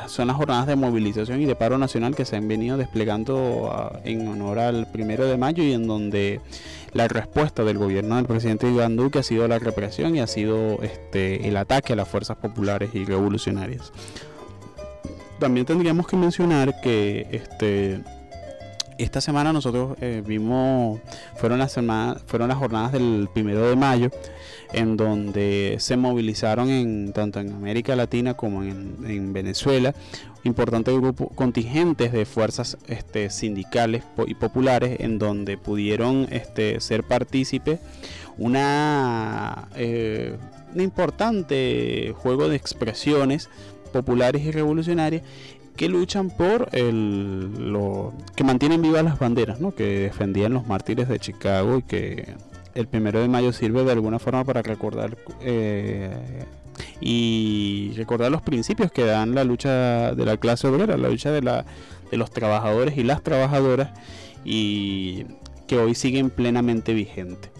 son 0.07 0.27
las 0.27 0.35
jornadas 0.35 0.67
de 0.67 0.75
movilización 0.75 1.41
y 1.41 1.45
de 1.45 1.55
paro 1.55 1.77
nacional 1.77 2.15
que 2.15 2.25
se 2.25 2.35
han 2.35 2.47
venido 2.47 2.75
desplegando 2.77 3.71
ah, 3.71 3.99
en 4.03 4.27
honor 4.27 4.59
al 4.59 4.87
primero 4.91 5.25
de 5.25 5.37
mayo 5.37 5.63
y 5.63 5.73
en 5.73 5.87
donde 5.87 6.41
la 6.93 7.07
respuesta 7.07 7.63
del 7.63 7.77
gobierno 7.77 8.15
del 8.15 8.25
presidente 8.25 8.69
Iván 8.69 8.95
Duque 8.95 9.19
ha 9.19 9.23
sido 9.23 9.47
la 9.47 9.59
represión 9.59 10.15
y 10.15 10.19
ha 10.19 10.27
sido 10.27 10.81
este, 10.81 11.47
el 11.47 11.55
ataque 11.55 11.93
a 11.93 11.95
las 11.95 12.07
fuerzas 12.07 12.37
populares 12.37 12.89
y 12.93 13.05
revolucionarias. 13.05 13.93
También 15.39 15.65
tendríamos 15.65 16.07
que 16.07 16.17
mencionar 16.17 16.81
que 16.81 17.27
este, 17.31 18.01
esta 18.99 19.21
semana 19.21 19.53
nosotros 19.53 19.97
eh, 20.01 20.21
vimos, 20.25 20.99
fueron 21.37 21.59
las, 21.59 21.73
fueron 22.27 22.49
las 22.49 22.57
jornadas 22.57 22.91
del 22.91 23.29
primero 23.33 23.69
de 23.69 23.75
mayo, 23.75 24.11
en 24.73 24.97
donde 24.97 25.77
se 25.79 25.97
movilizaron 25.97 26.69
en, 26.69 27.13
tanto 27.13 27.39
en 27.39 27.53
América 27.53 27.95
Latina 27.95 28.35
como 28.35 28.63
en, 28.63 29.33
Venezuela 29.33 29.95
importantes 30.43 30.93
grupos 30.95 31.29
contingentes 31.35 32.11
de 32.11 32.25
fuerzas 32.25 32.77
este, 32.87 33.29
sindicales 33.29 34.03
y 34.27 34.35
populares 34.35 34.99
en 34.99 35.19
donde 35.19 35.57
pudieron 35.57 36.27
este, 36.31 36.79
ser 36.79 37.03
partícipes. 37.03 37.79
Una, 38.37 39.67
eh, 39.75 40.37
un 40.73 40.81
importante 40.81 42.13
juego 42.17 42.47
de 42.47 42.55
expresiones 42.55 43.49
populares 43.91 44.43
y 44.43 44.51
revolucionarias 44.51 45.23
que 45.79 45.87
luchan 45.87 46.29
por 46.29 46.67
el, 46.73 47.71
lo, 47.71 48.11
que 48.35 48.43
mantienen 48.43 48.81
vivas 48.81 49.01
las 49.01 49.17
banderas, 49.17 49.61
¿no? 49.61 49.73
que 49.73 49.99
defendían 49.99 50.51
los 50.51 50.67
mártires 50.67 51.07
de 51.07 51.19
Chicago 51.19 51.77
y 51.77 51.83
que 51.83 52.33
el 52.75 52.89
primero 52.89 53.21
de 53.21 53.29
mayo 53.29 53.53
sirve 53.53 53.85
de 53.85 53.93
alguna 53.93 54.19
forma 54.19 54.43
para 54.43 54.61
recordar 54.61 55.17
eh, 55.39 56.43
y 56.99 57.93
recordar 57.95 58.29
los 58.29 58.41
principios 58.41 58.91
que 58.91 59.05
dan 59.05 59.33
la 59.33 59.45
lucha 59.45 60.13
de 60.13 60.25
la 60.25 60.35
clase 60.35 60.67
obrera, 60.67 60.97
la 60.97 61.07
lucha 61.07 61.31
de, 61.31 61.43
la, 61.43 61.63
de 62.11 62.17
los 62.17 62.29
trabajadores 62.29 62.97
y 62.97 63.03
las 63.03 63.23
trabajadoras 63.23 63.91
y 64.43 65.27
que 65.65 65.77
hoy 65.77 65.95
siguen 65.95 66.29
plenamente 66.29 66.93
vigentes. 66.93 67.51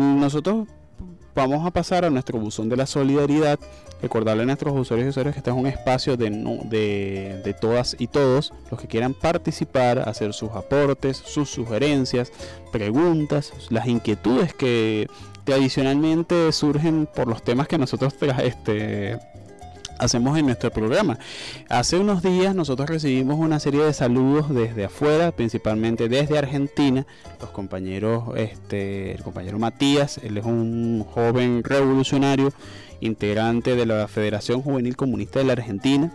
nosotros 0.00 0.68
vamos 1.34 1.66
a 1.66 1.70
pasar 1.70 2.04
a 2.04 2.10
nuestro 2.10 2.38
buzón 2.38 2.68
de 2.68 2.76
la 2.76 2.86
solidaridad. 2.86 3.58
Recordarle 4.00 4.42
a 4.42 4.46
nuestros 4.46 4.74
usuarios 4.76 5.06
y 5.06 5.10
usuarios 5.10 5.34
que 5.34 5.38
este 5.38 5.50
es 5.50 5.56
un 5.56 5.66
espacio 5.66 6.16
de, 6.16 6.30
de, 7.44 7.54
todas 7.60 7.94
y 7.98 8.08
todos 8.08 8.52
los 8.68 8.80
que 8.80 8.88
quieran 8.88 9.14
participar, 9.14 10.08
hacer 10.08 10.32
sus 10.34 10.50
aportes, 10.50 11.16
sus 11.16 11.48
sugerencias, 11.48 12.32
preguntas, 12.72 13.52
las 13.70 13.86
inquietudes 13.86 14.54
que 14.54 15.06
tradicionalmente 15.44 16.50
surgen 16.52 17.08
por 17.12 17.28
los 17.28 17.42
temas 17.42 17.68
que 17.68 17.78
nosotros 17.78 18.14
este, 18.42 19.18
hacemos 19.98 20.38
en 20.38 20.46
nuestro 20.46 20.70
programa. 20.70 21.18
Hace 21.68 21.98
unos 21.98 22.22
días 22.22 22.54
nosotros 22.54 22.88
recibimos 22.88 23.38
una 23.38 23.60
serie 23.60 23.82
de 23.82 23.92
saludos 23.92 24.54
desde 24.54 24.84
afuera, 24.84 25.32
principalmente 25.32 26.08
desde 26.08 26.38
Argentina. 26.38 27.06
Los 27.40 27.50
compañeros, 27.50 28.24
este, 28.36 29.12
el 29.12 29.22
compañero 29.22 29.58
Matías, 29.58 30.18
él 30.18 30.38
es 30.38 30.44
un 30.44 31.04
joven 31.04 31.62
revolucionario 31.64 32.52
integrante 33.02 33.76
de 33.76 33.86
la 33.86 34.08
Federación 34.08 34.62
Juvenil 34.62 34.96
Comunista 34.96 35.38
de 35.38 35.44
la 35.44 35.52
Argentina, 35.52 36.12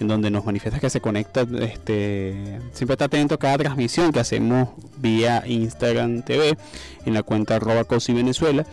en 0.00 0.08
donde 0.08 0.30
nos 0.30 0.44
manifiesta 0.44 0.80
que 0.80 0.90
se 0.90 1.00
conecta, 1.00 1.46
este, 1.60 2.60
siempre 2.72 2.94
está 2.94 3.06
atento 3.06 3.34
a 3.34 3.38
cada 3.38 3.58
transmisión 3.58 4.12
que 4.12 4.20
hacemos 4.20 4.70
vía 4.96 5.42
Instagram 5.46 6.22
TV 6.22 6.56
en 7.04 7.14
la 7.14 7.22
cuenta 7.22 7.56
arroba 7.56 7.84
Venezuela. 8.08 8.64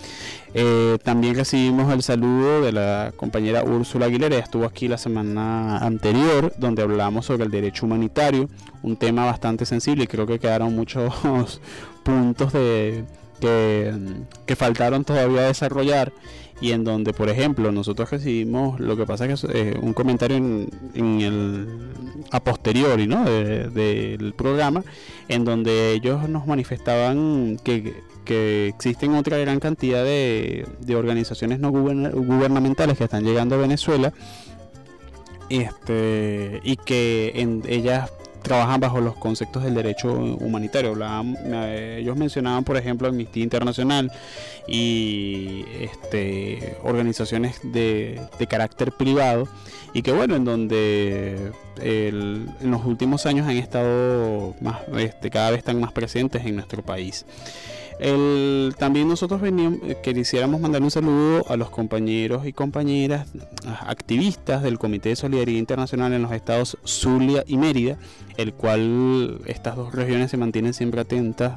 Eh, 0.53 0.97
también 1.03 1.35
recibimos 1.35 1.91
el 1.91 2.01
saludo 2.01 2.61
de 2.61 2.71
la 2.71 3.11
compañera 3.17 3.63
Úrsula 3.63 4.05
Aguilera, 4.05 4.37
estuvo 4.37 4.65
aquí 4.65 4.87
la 4.87 4.97
semana 4.97 5.79
anterior, 5.79 6.53
donde 6.57 6.81
hablamos 6.81 7.25
sobre 7.25 7.43
el 7.43 7.51
derecho 7.51 7.85
humanitario, 7.85 8.49
un 8.81 8.95
tema 8.95 9.25
bastante 9.25 9.65
sensible 9.65 10.05
y 10.05 10.07
creo 10.07 10.25
que 10.25 10.39
quedaron 10.39 10.73
muchos 10.75 11.13
puntos 12.03 12.53
de, 12.53 13.03
que, 13.39 13.93
que 14.45 14.55
faltaron 14.55 15.03
todavía 15.03 15.41
desarrollar 15.41 16.13
y 16.61 16.71
en 16.71 16.83
donde, 16.83 17.13
por 17.13 17.29
ejemplo, 17.29 17.71
nosotros 17.71 18.09
recibimos, 18.09 18.79
lo 18.79 18.95
que 18.95 19.05
pasa 19.05 19.25
es 19.25 19.41
que 19.41 19.47
eh, 19.53 19.77
un 19.81 19.93
comentario 19.93 20.37
en, 20.37 20.69
el 21.21 21.67
a 22.31 22.43
posteriori 22.43 23.07
¿no? 23.07 23.25
del 23.25 24.33
programa, 24.33 24.83
en 25.27 25.43
donde 25.43 25.91
ellos 25.91 26.29
nos 26.29 26.47
manifestaban 26.47 27.57
que, 27.63 27.93
que 28.23 28.67
existen 28.67 29.15
otra 29.15 29.37
gran 29.37 29.59
cantidad 29.59 30.03
de, 30.03 30.65
de 30.79 30.95
organizaciones 30.95 31.59
no 31.59 31.71
gubernamentales 31.71 32.97
que 32.97 33.03
están 33.03 33.23
llegando 33.23 33.55
a 33.55 33.59
Venezuela 33.59 34.13
este, 35.49 36.61
y 36.63 36.77
que 36.77 37.33
en 37.35 37.63
ellas 37.67 38.11
trabajan 38.45 38.79
bajo 38.79 39.01
los 39.01 39.15
conceptos 39.15 39.63
del 39.63 39.73
derecho 39.73 40.13
humanitario. 40.13 40.95
ellos 41.97 42.15
mencionaban, 42.15 42.63
por 42.63 42.77
ejemplo, 42.77 43.07
Amnistía 43.07 43.43
Internacional 43.43 44.11
y 44.67 45.65
este, 45.79 46.77
organizaciones 46.83 47.59
de, 47.63 48.21
carácter 48.47 48.91
privado 48.91 49.47
y 49.93 50.03
que 50.03 50.11
bueno, 50.11 50.35
en 50.35 50.45
donde 50.45 51.51
en 51.81 52.71
los 52.71 52.85
últimos 52.85 53.25
años 53.25 53.47
han 53.47 53.57
estado 53.57 54.53
más, 54.61 54.81
este, 54.95 55.31
cada 55.31 55.49
vez 55.49 55.59
están 55.59 55.79
más 55.79 55.91
presentes 55.91 56.45
en 56.45 56.55
nuestro 56.55 56.83
país. 56.83 57.25
El, 57.99 58.75
también 58.77 59.07
nosotros 59.07 59.39
veníamos, 59.39 59.79
eh, 59.83 59.97
quisiéramos 60.03 60.59
mandar 60.59 60.81
un 60.81 60.91
saludo 60.91 61.45
a 61.49 61.55
los 61.55 61.69
compañeros 61.69 62.45
y 62.45 62.51
compañeras 62.51 63.27
activistas 63.85 64.63
del 64.63 64.77
Comité 64.77 65.09
de 65.09 65.15
Solidaridad 65.15 65.59
Internacional 65.59 66.11
en 66.13 66.21
los 66.21 66.31
estados 66.33 66.77
Zulia 66.85 67.43
y 67.47 67.57
Mérida, 67.57 67.97
el 68.35 68.53
cual 68.53 69.39
estas 69.45 69.77
dos 69.77 69.93
regiones 69.93 70.31
se 70.31 70.37
mantienen 70.37 70.73
siempre 70.73 71.01
atentas 71.01 71.53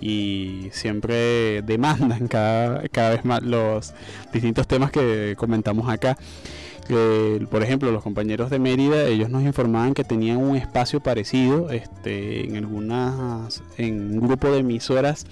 y 0.00 0.68
siempre 0.72 1.62
demandan 1.62 2.28
cada, 2.28 2.88
cada 2.88 3.10
vez 3.10 3.24
más 3.24 3.42
los 3.42 3.92
distintos 4.32 4.66
temas 4.66 4.90
que 4.90 5.34
comentamos 5.36 5.88
acá 5.88 6.16
por 7.50 7.62
ejemplo, 7.62 7.90
los 7.90 8.02
compañeros 8.02 8.50
de 8.50 8.58
Mérida, 8.58 9.04
ellos 9.04 9.30
nos 9.30 9.42
informaban 9.42 9.94
que 9.94 10.04
tenían 10.04 10.38
un 10.38 10.56
espacio 10.56 11.00
parecido 11.00 11.70
este, 11.70 12.46
en 12.46 12.56
algunas, 12.56 13.62
en 13.78 14.18
un 14.18 14.26
grupo 14.26 14.50
de 14.50 14.58
emisoras 14.58 15.26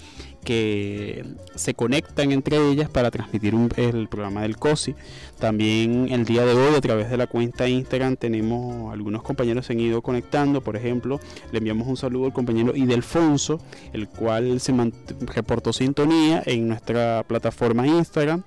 que 0.45 1.25
se 1.55 1.73
conectan 1.73 2.31
entre 2.31 2.57
ellas 2.69 2.89
para 2.89 3.11
transmitir 3.11 3.53
el 3.75 4.07
programa 4.07 4.43
del 4.43 4.55
COSI. 4.57 4.95
También 5.39 6.07
el 6.09 6.23
día 6.23 6.45
de 6.45 6.53
hoy 6.53 6.75
a 6.75 6.81
través 6.81 7.09
de 7.09 7.17
la 7.17 7.27
cuenta 7.27 7.67
Instagram 7.67 8.15
tenemos 8.15 8.93
algunos 8.93 9.23
compañeros 9.23 9.65
se 9.65 9.73
han 9.73 9.79
ido 9.81 10.01
conectando. 10.01 10.61
Por 10.61 10.77
ejemplo, 10.77 11.19
le 11.51 11.57
enviamos 11.57 11.87
un 11.87 11.97
saludo 11.97 12.27
al 12.27 12.33
compañero 12.33 12.73
Idelfonso, 12.75 13.59
el 13.91 14.07
cual 14.07 14.61
se 14.61 14.73
reportó 15.21 15.73
sintonía 15.73 16.41
en 16.45 16.69
nuestra 16.69 17.23
plataforma 17.27 17.87
Instagram. 17.87 18.43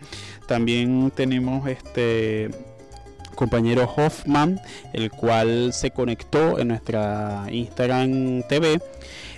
También 0.46 1.12
tenemos 1.14 1.68
este 1.68 2.50
compañero 3.38 3.88
Hoffman, 3.96 4.60
el 4.92 5.12
cual 5.12 5.72
se 5.72 5.92
conectó 5.92 6.58
en 6.58 6.68
nuestra 6.68 7.46
Instagram 7.48 8.42
TV 8.48 8.80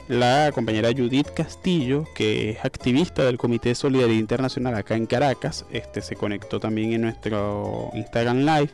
la 0.08 0.50
compañera 0.54 0.88
Judith 0.90 1.28
Castillo, 1.34 2.04
que 2.14 2.50
es 2.50 2.64
activista 2.64 3.24
del 3.24 3.36
Comité 3.36 3.68
de 3.68 3.74
Solidaridad 3.74 4.18
Internacional 4.18 4.74
acá 4.74 4.96
en 4.96 5.04
Caracas, 5.04 5.66
este 5.70 6.00
se 6.00 6.16
conectó 6.16 6.58
también 6.58 6.94
en 6.94 7.02
nuestro 7.02 7.90
Instagram 7.92 8.38
Live. 8.38 8.70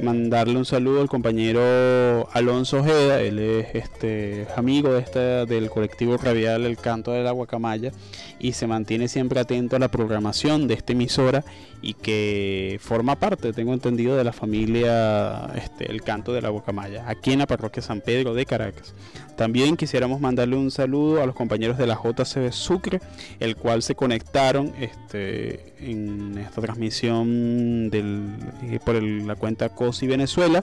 Mandarle 0.00 0.56
un 0.56 0.64
saludo 0.64 1.00
al 1.00 1.08
compañero 1.08 2.28
Alonso 2.32 2.78
Ojeda, 2.78 3.20
él 3.20 3.38
es 3.38 3.74
este 3.74 4.46
amigo 4.56 4.92
de 4.92 5.00
este, 5.00 5.46
del 5.46 5.70
colectivo 5.70 6.16
radial 6.16 6.64
El 6.66 6.76
Canto 6.76 7.12
de 7.12 7.22
la 7.22 7.30
Guacamaya 7.30 7.90
y 8.38 8.52
se 8.52 8.66
mantiene 8.66 9.08
siempre 9.08 9.40
atento 9.40 9.76
a 9.76 9.78
la 9.78 9.88
programación 9.88 10.68
de 10.68 10.74
esta 10.74 10.92
emisora 10.92 11.44
y 11.82 11.94
que 11.94 12.78
forma 12.80 13.16
parte, 13.16 13.52
tengo 13.52 13.74
entendido, 13.74 14.16
de 14.16 14.24
la 14.24 14.32
familia 14.32 15.50
este, 15.56 15.90
El 15.90 16.02
Canto 16.02 16.32
de 16.32 16.40
la 16.40 16.48
Guacamaya, 16.48 17.04
aquí 17.08 17.32
en 17.32 17.40
la 17.40 17.46
parroquia 17.46 17.82
San 17.82 18.00
Pedro 18.00 18.34
de 18.34 18.46
Caracas. 18.46 18.94
También 19.36 19.76
quisiéramos 19.76 20.20
mandarle 20.20 20.56
un 20.56 20.70
saludo 20.70 21.22
a 21.22 21.26
los 21.26 21.34
compañeros 21.34 21.76
de 21.78 21.86
la 21.86 21.98
JCB 22.00 22.52
Sucre, 22.52 23.00
el 23.40 23.56
cual 23.56 23.82
se 23.82 23.96
conectaron 23.96 24.72
este, 24.78 25.74
en 25.80 26.38
esta 26.38 26.60
transmisión 26.60 27.90
del, 27.90 28.36
eh, 28.62 28.78
por 28.84 29.02
la 29.02 29.34
cuenta 29.34 29.70
COSI 29.70 30.06
Venezuela, 30.06 30.62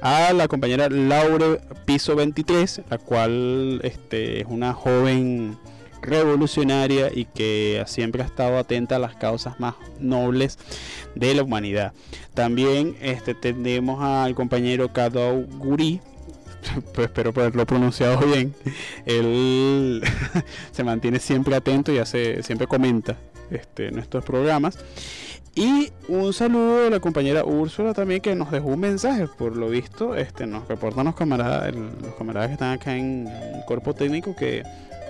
a 0.00 0.32
la 0.32 0.48
compañera 0.48 0.88
Laure 0.88 1.60
Piso 1.84 2.16
23, 2.16 2.82
la 2.88 2.98
cual 2.98 3.80
este, 3.82 4.40
es 4.40 4.46
una 4.48 4.72
joven 4.72 5.58
revolucionaria 6.04 7.10
y 7.12 7.24
que 7.24 7.82
siempre 7.86 8.22
ha 8.22 8.26
estado 8.26 8.58
atenta 8.58 8.96
a 8.96 8.98
las 8.98 9.16
causas 9.16 9.58
más 9.58 9.74
nobles 9.98 10.58
de 11.14 11.34
la 11.34 11.42
humanidad. 11.42 11.92
También 12.34 12.96
este, 13.00 13.34
tenemos 13.34 14.02
al 14.02 14.34
compañero 14.34 14.92
Kadou 14.92 15.46
Guri, 15.58 16.00
pues 16.94 17.06
espero 17.06 17.32
poderlo 17.32 17.66
pronunciado 17.66 18.18
bien. 18.26 18.54
Él 19.06 20.02
se 20.72 20.84
mantiene 20.84 21.18
siempre 21.18 21.56
atento 21.56 21.92
y 21.92 21.98
hace, 21.98 22.42
siempre 22.42 22.66
comenta 22.66 23.16
este, 23.50 23.90
nuestros 23.90 24.24
programas. 24.24 24.78
Y 25.56 25.92
un 26.08 26.32
saludo 26.32 26.88
a 26.88 26.90
la 26.90 26.98
compañera 26.98 27.44
Úrsula 27.44 27.94
también 27.94 28.20
que 28.20 28.34
nos 28.34 28.50
dejó 28.50 28.70
un 28.70 28.80
mensaje, 28.80 29.28
por 29.28 29.56
lo 29.56 29.68
visto, 29.68 30.16
este, 30.16 30.48
nos 30.48 30.66
reportan 30.66 31.04
los 31.04 31.14
camaradas, 31.14 31.72
los 31.72 32.14
camaradas 32.18 32.48
que 32.48 32.54
están 32.54 32.72
acá 32.72 32.96
en 32.96 33.28
el 33.28 33.64
cuerpo 33.64 33.94
técnico 33.94 34.34
que 34.34 34.64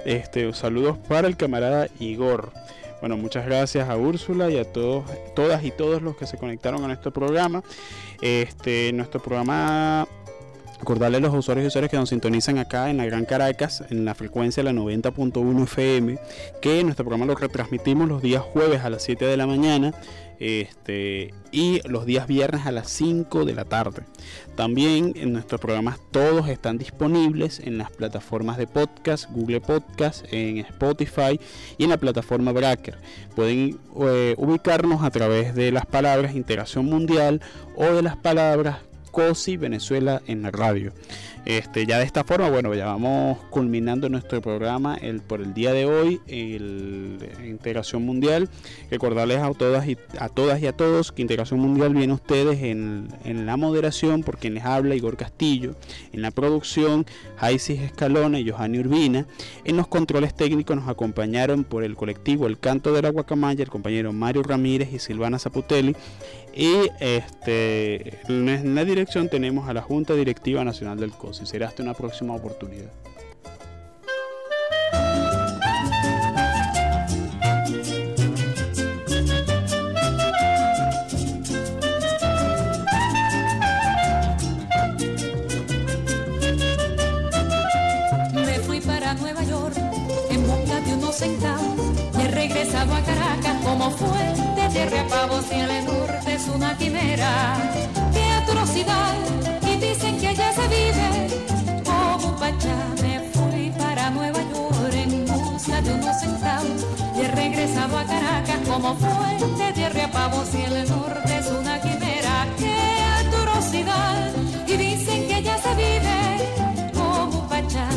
este, 0.05 0.53
saludos 0.53 0.99
para 1.09 1.29
el 1.29 1.37
camarada 1.37 1.89
Igor. 1.99 2.53
Bueno, 3.01 3.17
muchas 3.17 3.45
gracias 3.45 3.89
a 3.89 3.97
Úrsula 3.97 4.51
y 4.51 4.57
a 4.59 4.65
todos, 4.65 5.05
todas 5.35 5.63
y 5.65 5.71
todos 5.71 6.01
los 6.01 6.17
que 6.17 6.27
se 6.27 6.39
conectaron 6.39 6.85
a 6.85 6.87
nuestro 6.87 7.13
programa. 7.13 7.63
Este, 8.23 8.93
nuestro 8.93 9.21
programa 9.21 10.07
Recordarle 10.85 11.17
a 11.17 11.21
los 11.21 11.35
usuarios 11.35 11.65
y 11.65 11.69
usuarios 11.69 11.91
que 11.91 11.97
nos 11.97 12.11
sintonizan 12.11 12.59
acá 12.59 12.91
en 12.91 12.99
la 12.99 13.07
Gran 13.07 13.25
Caracas, 13.25 13.83
en 13.89 14.05
la 14.05 14.15
frecuencia 14.15 14.63
de 14.63 14.71
la 14.71 14.79
90.1 14.79 15.63
FM, 15.63 16.19
que 16.61 16.85
nuestro 16.85 17.07
programa 17.07 17.25
lo 17.25 17.35
retransmitimos 17.35 18.07
los 18.07 18.21
días 18.21 18.43
jueves 18.43 18.83
a 18.83 18.91
las 18.91 19.03
7 19.03 19.25
de 19.25 19.37
la 19.39 19.47
mañana 19.47 19.95
este, 20.39 21.35
y 21.53 21.81
los 21.89 22.07
días 22.07 22.27
viernes 22.27 22.67
a 22.67 22.73
las 22.73 22.89
5 22.91 23.45
de 23.45 23.55
la 23.55 23.65
tarde. 23.65 24.03
También 24.57 25.13
en 25.17 25.33
nuestros 25.33 25.61
programas 25.61 25.99
todos 26.11 26.49
están 26.49 26.79
disponibles 26.79 27.61
en 27.61 27.79
las 27.79 27.91
plataformas 27.91 28.57
de 28.57 28.67
podcast, 28.67 29.31
Google 29.31 29.61
Podcast, 29.61 30.25
en 30.33 30.59
Spotify 30.59 31.41
y 31.79 31.85
en 31.85 31.91
la 31.91 31.99
plataforma 31.99 32.53
Bracker. 32.53 32.99
Pueden 33.35 33.79
eh, 34.01 34.35
ubicarnos 34.37 35.03
a 35.03 35.11
través 35.11 35.55
de 35.55 35.73
las 35.73 35.87
palabras 35.87 36.35
Integración 36.35 36.87
Mundial 36.87 37.41
o 37.77 37.85
de 37.85 38.03
las 38.03 38.17
palabras 38.17 38.79
COSI 39.15 39.57
Venezuela 39.57 40.21
en 40.27 40.43
la 40.43 40.51
radio. 40.51 40.93
Este, 41.47 41.85
ya 41.85 41.99
de 41.99 42.05
esta 42.05 42.25
forma, 42.25 42.49
bueno, 42.49 42.75
ya 42.75 42.87
vamos 42.87 43.39
culminando 43.51 44.09
nuestro 44.09 44.41
programa 44.41 44.95
el, 44.95 45.21
por 45.21 45.43
el 45.43 45.53
día 45.53 45.73
de 45.73 45.85
hoy, 45.85 46.21
el, 46.27 47.19
Integración 47.45 48.05
Mundial. 48.05 48.49
Recordarles 48.91 49.39
a 49.39 49.53
todas, 49.53 49.87
y, 49.87 49.99
a 50.19 50.29
todas 50.31 50.63
y 50.63 50.67
a 50.67 50.73
todos 50.73 51.13
que 51.13 51.21
Integración 51.21 51.61
Mundial 51.61 51.95
viene 51.95 52.13
a 52.13 52.17
ustedes 52.17 52.63
en, 52.63 53.09
la 53.47 53.57
moderación, 53.57 54.23
por 54.23 54.39
quien 54.39 54.55
les 54.55 54.65
habla 54.65 54.95
Igor 54.95 55.17
Castillo, 55.17 55.75
en 56.13 56.23
la 56.23 56.31
producción 56.31 57.05
Jaisis 57.37 57.81
Escalona 57.81 58.41
y 58.41 58.51
Johanny 58.51 58.79
Urbina. 58.79 59.27
En 59.65 59.77
los 59.77 59.87
controles 59.87 60.35
técnicos 60.35 60.77
nos 60.77 60.89
acompañaron 60.89 61.65
por 61.65 61.85
el 61.85 61.95
colectivo 61.95 62.47
El 62.47 62.59
Canto 62.59 62.93
de 62.93 63.03
la 63.03 63.11
Guacamaya, 63.11 63.63
el 63.63 63.71
compañero 63.71 64.13
Mario 64.13 64.43
Ramírez 64.43 64.93
y 64.93 64.99
Silvana 64.99 65.39
Zaputelli. 65.39 65.95
Y 66.57 66.91
este, 67.01 68.21
en 68.29 68.75
la 68.75 68.85
dirección 68.85 69.29
tenemos 69.29 69.69
a 69.69 69.75
la 69.75 69.83
Junta 69.83 70.15
Directiva 70.15 70.65
Nacional 70.65 71.01
del 71.01 71.11
COSI. 71.11 71.47
Será 71.47 71.69
hasta 71.69 71.83
una 71.83 71.95
próxima 71.95 72.35
oportunidad. 72.35 72.93
Como 108.85 108.97
fuente 108.97 109.73
de 109.73 109.89
repavos 109.89 110.55
y 110.55 110.61
el 110.63 110.87
norte 110.87 111.39
es 111.39 111.47
una 111.47 111.81
quimera. 111.81 112.47
¡Qué 112.59 112.77
atrocidad! 113.19 114.31
Y 114.67 114.77
dicen 114.77 115.27
que 115.27 115.35
allá 115.37 115.57
se 115.57 115.75
vive 115.75 116.93
como 116.93 117.41
un 117.41 117.49
pachá. 117.49 117.89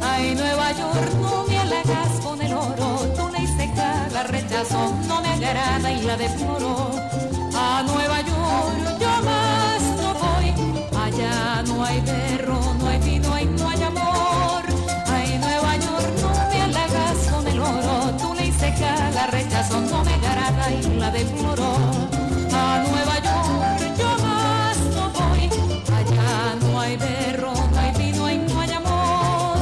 Ay, 0.00 0.34
Nueva 0.34 0.72
York, 0.72 1.12
no 1.20 1.44
me 1.46 1.56
halagas 1.56 2.20
con 2.20 2.42
el 2.42 2.52
oro, 2.52 2.88
tú 3.16 3.28
le 3.30 3.46
seca 3.46 4.08
la 4.12 4.24
rechazo, 4.24 4.92
no 5.06 5.20
me 5.22 5.28
agrada 5.28 5.92
y 5.92 6.02
la 6.02 6.16
deploro. 6.16 6.90
A 7.54 7.84
Nueva 7.84 8.20
York 8.22 8.98
yo 8.98 9.12
más 9.28 9.82
no 10.02 10.14
voy, 10.24 10.48
allá 11.00 11.62
no 11.62 11.84
hay 11.84 12.00
perro, 12.00 12.51
la 20.98 21.10
deploro. 21.10 21.74
A 22.52 22.84
Nueva 22.86 23.16
York 23.28 23.98
yo 23.98 24.10
más 24.24 24.76
no 24.96 25.10
voy, 25.10 25.50
allá 25.98 26.54
no 26.60 26.80
hay 26.80 26.96
perro, 26.96 27.52
no 27.72 27.78
hay 27.80 27.92
vino 27.98 28.30
y 28.30 28.38
no 28.38 28.60
hay 28.60 28.72
amor. 28.72 29.58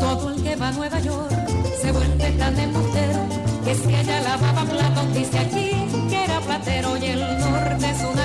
Todo 0.00 0.30
el 0.30 0.42
que 0.42 0.56
va 0.56 0.68
a 0.68 0.72
Nueva 0.72 1.00
York 1.00 1.48
se 1.80 1.92
vuelve 1.92 2.30
tan 2.32 2.58
embustero 2.58 3.20
que 3.64 3.74
si 3.74 3.94
allá 3.94 4.20
lavaba 4.20 4.64
platos 4.64 5.14
dice 5.14 5.38
aquí 5.38 5.70
que 6.08 6.24
era 6.24 6.40
platero 6.40 6.96
y 6.96 7.06
el 7.06 7.20
norte 7.38 7.90
es 7.90 8.02
una 8.02 8.23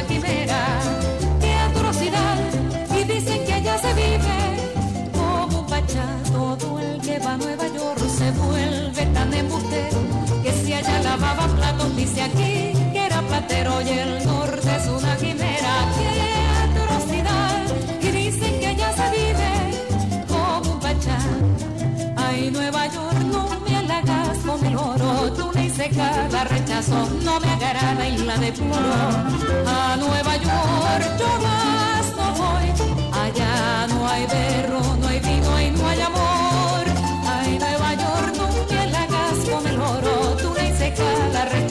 Todo 7.09 7.15
el 7.15 7.21
que 7.21 7.25
va 7.25 7.33
a 7.33 7.37
Nueva 7.37 7.67
York 7.67 7.99
se 8.07 8.31
vuelve 8.31 9.05
tan 9.13 9.33
embustero 9.33 9.97
que 10.43 10.51
si 10.51 10.73
allá 10.73 11.01
lavaba 11.01 11.47
platos 11.47 11.95
dice 11.95 12.21
aquí 12.21 12.73
que 12.93 13.05
era 13.05 13.21
platero 13.23 13.81
y 13.81 13.89
el 13.89 14.25
norte 14.25 14.75
es 14.75 14.87
una 14.87 15.15
quimera. 15.17 15.73
¡Qué 15.97 16.11
atrocidad! 16.65 17.63
Y 18.01 18.11
dicen 18.11 18.59
que 18.59 18.67
allá 18.67 18.93
se 18.93 19.09
vive 19.17 20.27
como 20.27 20.73
un 20.73 20.79
pachá. 20.79 21.17
Ay, 22.15 22.51
Nueva 22.51 22.85
York, 22.87 23.19
no 23.31 23.59
me 23.65 23.77
halagas 23.77 24.37
seca, 25.69 26.27
la 26.31 26.43
rechazo, 26.43 27.09
no 27.23 27.39
me 27.39 27.49
agrada 27.49 28.07
y 28.07 28.17
la 28.19 28.37
depuro. 28.37 28.93
A 29.65 29.95
Nueva 29.95 30.35
York 30.37 31.05
yo 31.17 31.31
más 31.45 32.05
no 32.17 32.27
voy, 32.41 32.67
allá 33.23 33.87
no 33.87 34.07
hay 34.07 34.25
berro, 34.27 34.81
no 35.01 35.07
hay 35.07 35.19
vino 35.19 35.61
y 35.61 35.71
no 35.71 35.87
hay 35.87 36.01
amor. 36.01 36.38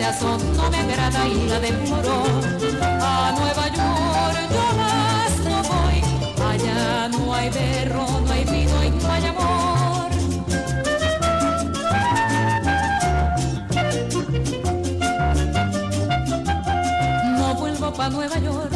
No 0.09 0.71
me 0.71 0.79
agrada 0.79 1.29
y 1.29 1.47
la 1.49 1.61
depuro. 1.61 2.23
A 3.03 3.35
Nueva 3.39 3.69
York 3.69 4.39
yo 4.51 4.77
más 4.79 5.33
no 5.45 5.63
voy, 5.69 6.03
allá 6.51 7.09
no 7.09 7.35
hay 7.35 7.51
berro, 7.51 8.07
no 8.25 8.33
hay 8.33 8.45
vino 8.45 8.85
y 8.85 8.91
no 8.91 9.13
hay 9.13 9.27
amor. 9.27 10.09
pa' 17.97 18.11
Nueva 18.11 18.39
York, 18.39 18.73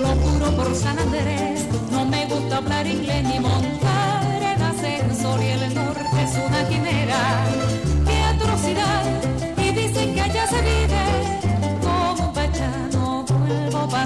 lo 0.00 0.08
juro 0.08 0.46
por 0.56 0.74
San 0.74 0.98
Andrés. 0.98 1.66
No 1.90 2.04
me 2.04 2.26
gusta 2.26 2.58
hablar 2.58 2.86
inglés 2.86 3.24
ni 3.24 3.40
montar 3.40 4.42
en 4.42 4.62
ascensor 4.62 5.40
y 5.42 5.46
el 5.46 5.74
norte 5.74 6.22
es 6.22 6.32
una 6.46 6.68
quimera. 6.68 7.44
¡Qué 8.06 8.22
atrocidad! 8.22 9.05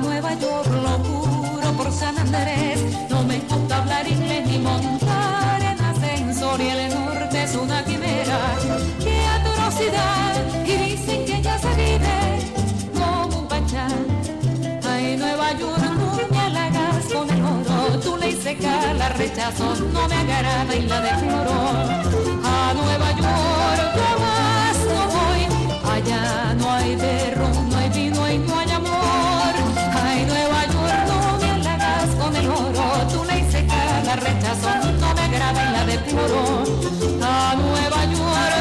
Nueva 0.00 0.34
York, 0.34 0.68
lo 0.82 0.98
juro 1.04 1.72
por 1.76 1.92
San 1.92 2.16
Andrés. 2.18 2.80
No 3.08 3.22
me 3.24 3.38
gusta 3.40 3.76
hablar 3.78 4.06
inglés 4.08 4.46
ni 4.46 4.58
montar 4.58 5.60
en 5.62 5.80
ascensor 5.80 6.60
y 6.60 6.68
el 6.68 6.94
norte 6.94 7.42
es 7.42 7.54
una 7.54 7.84
quimera. 7.84 8.38
¡Qué 8.98 9.26
atrocidad! 9.26 10.34
Y 10.66 10.72
dicen 10.90 11.24
que 11.24 11.42
ya 11.42 11.58
se 11.58 11.68
vive 11.74 12.18
como 12.94 13.38
un 13.40 13.48
pachá. 13.48 13.88
Ay, 14.88 15.16
Nueva 15.16 15.52
York, 15.52 15.82
puñalagas 16.28 17.04
con 17.12 17.30
el 17.30 17.42
oro. 17.42 18.00
Tú 18.00 18.16
le 18.16 18.30
hice 18.30 18.56
la 18.98 19.08
rechazo, 19.10 19.74
no 19.92 20.08
me 20.08 20.14
agrada 20.14 20.74
y 20.76 20.82
la 20.82 21.00
deploro. 21.00 21.56
A 22.44 22.74
Nueva 22.74 23.10
York, 23.20 23.80
jamás 24.00 24.76
no 24.90 25.02
voy. 25.16 25.92
Allá 25.92 26.54
no 26.54 26.72
hay 26.72 26.96
derrumbe 26.96 27.59
rechazó, 34.32 34.70
no 35.00 35.14
me 35.14 35.28
graben 35.28 35.72
la 35.72 35.84
de 35.84 35.98
tiburón. 35.98 37.22
A 37.22 37.54
Nueva 37.56 38.04
York. 38.04 38.59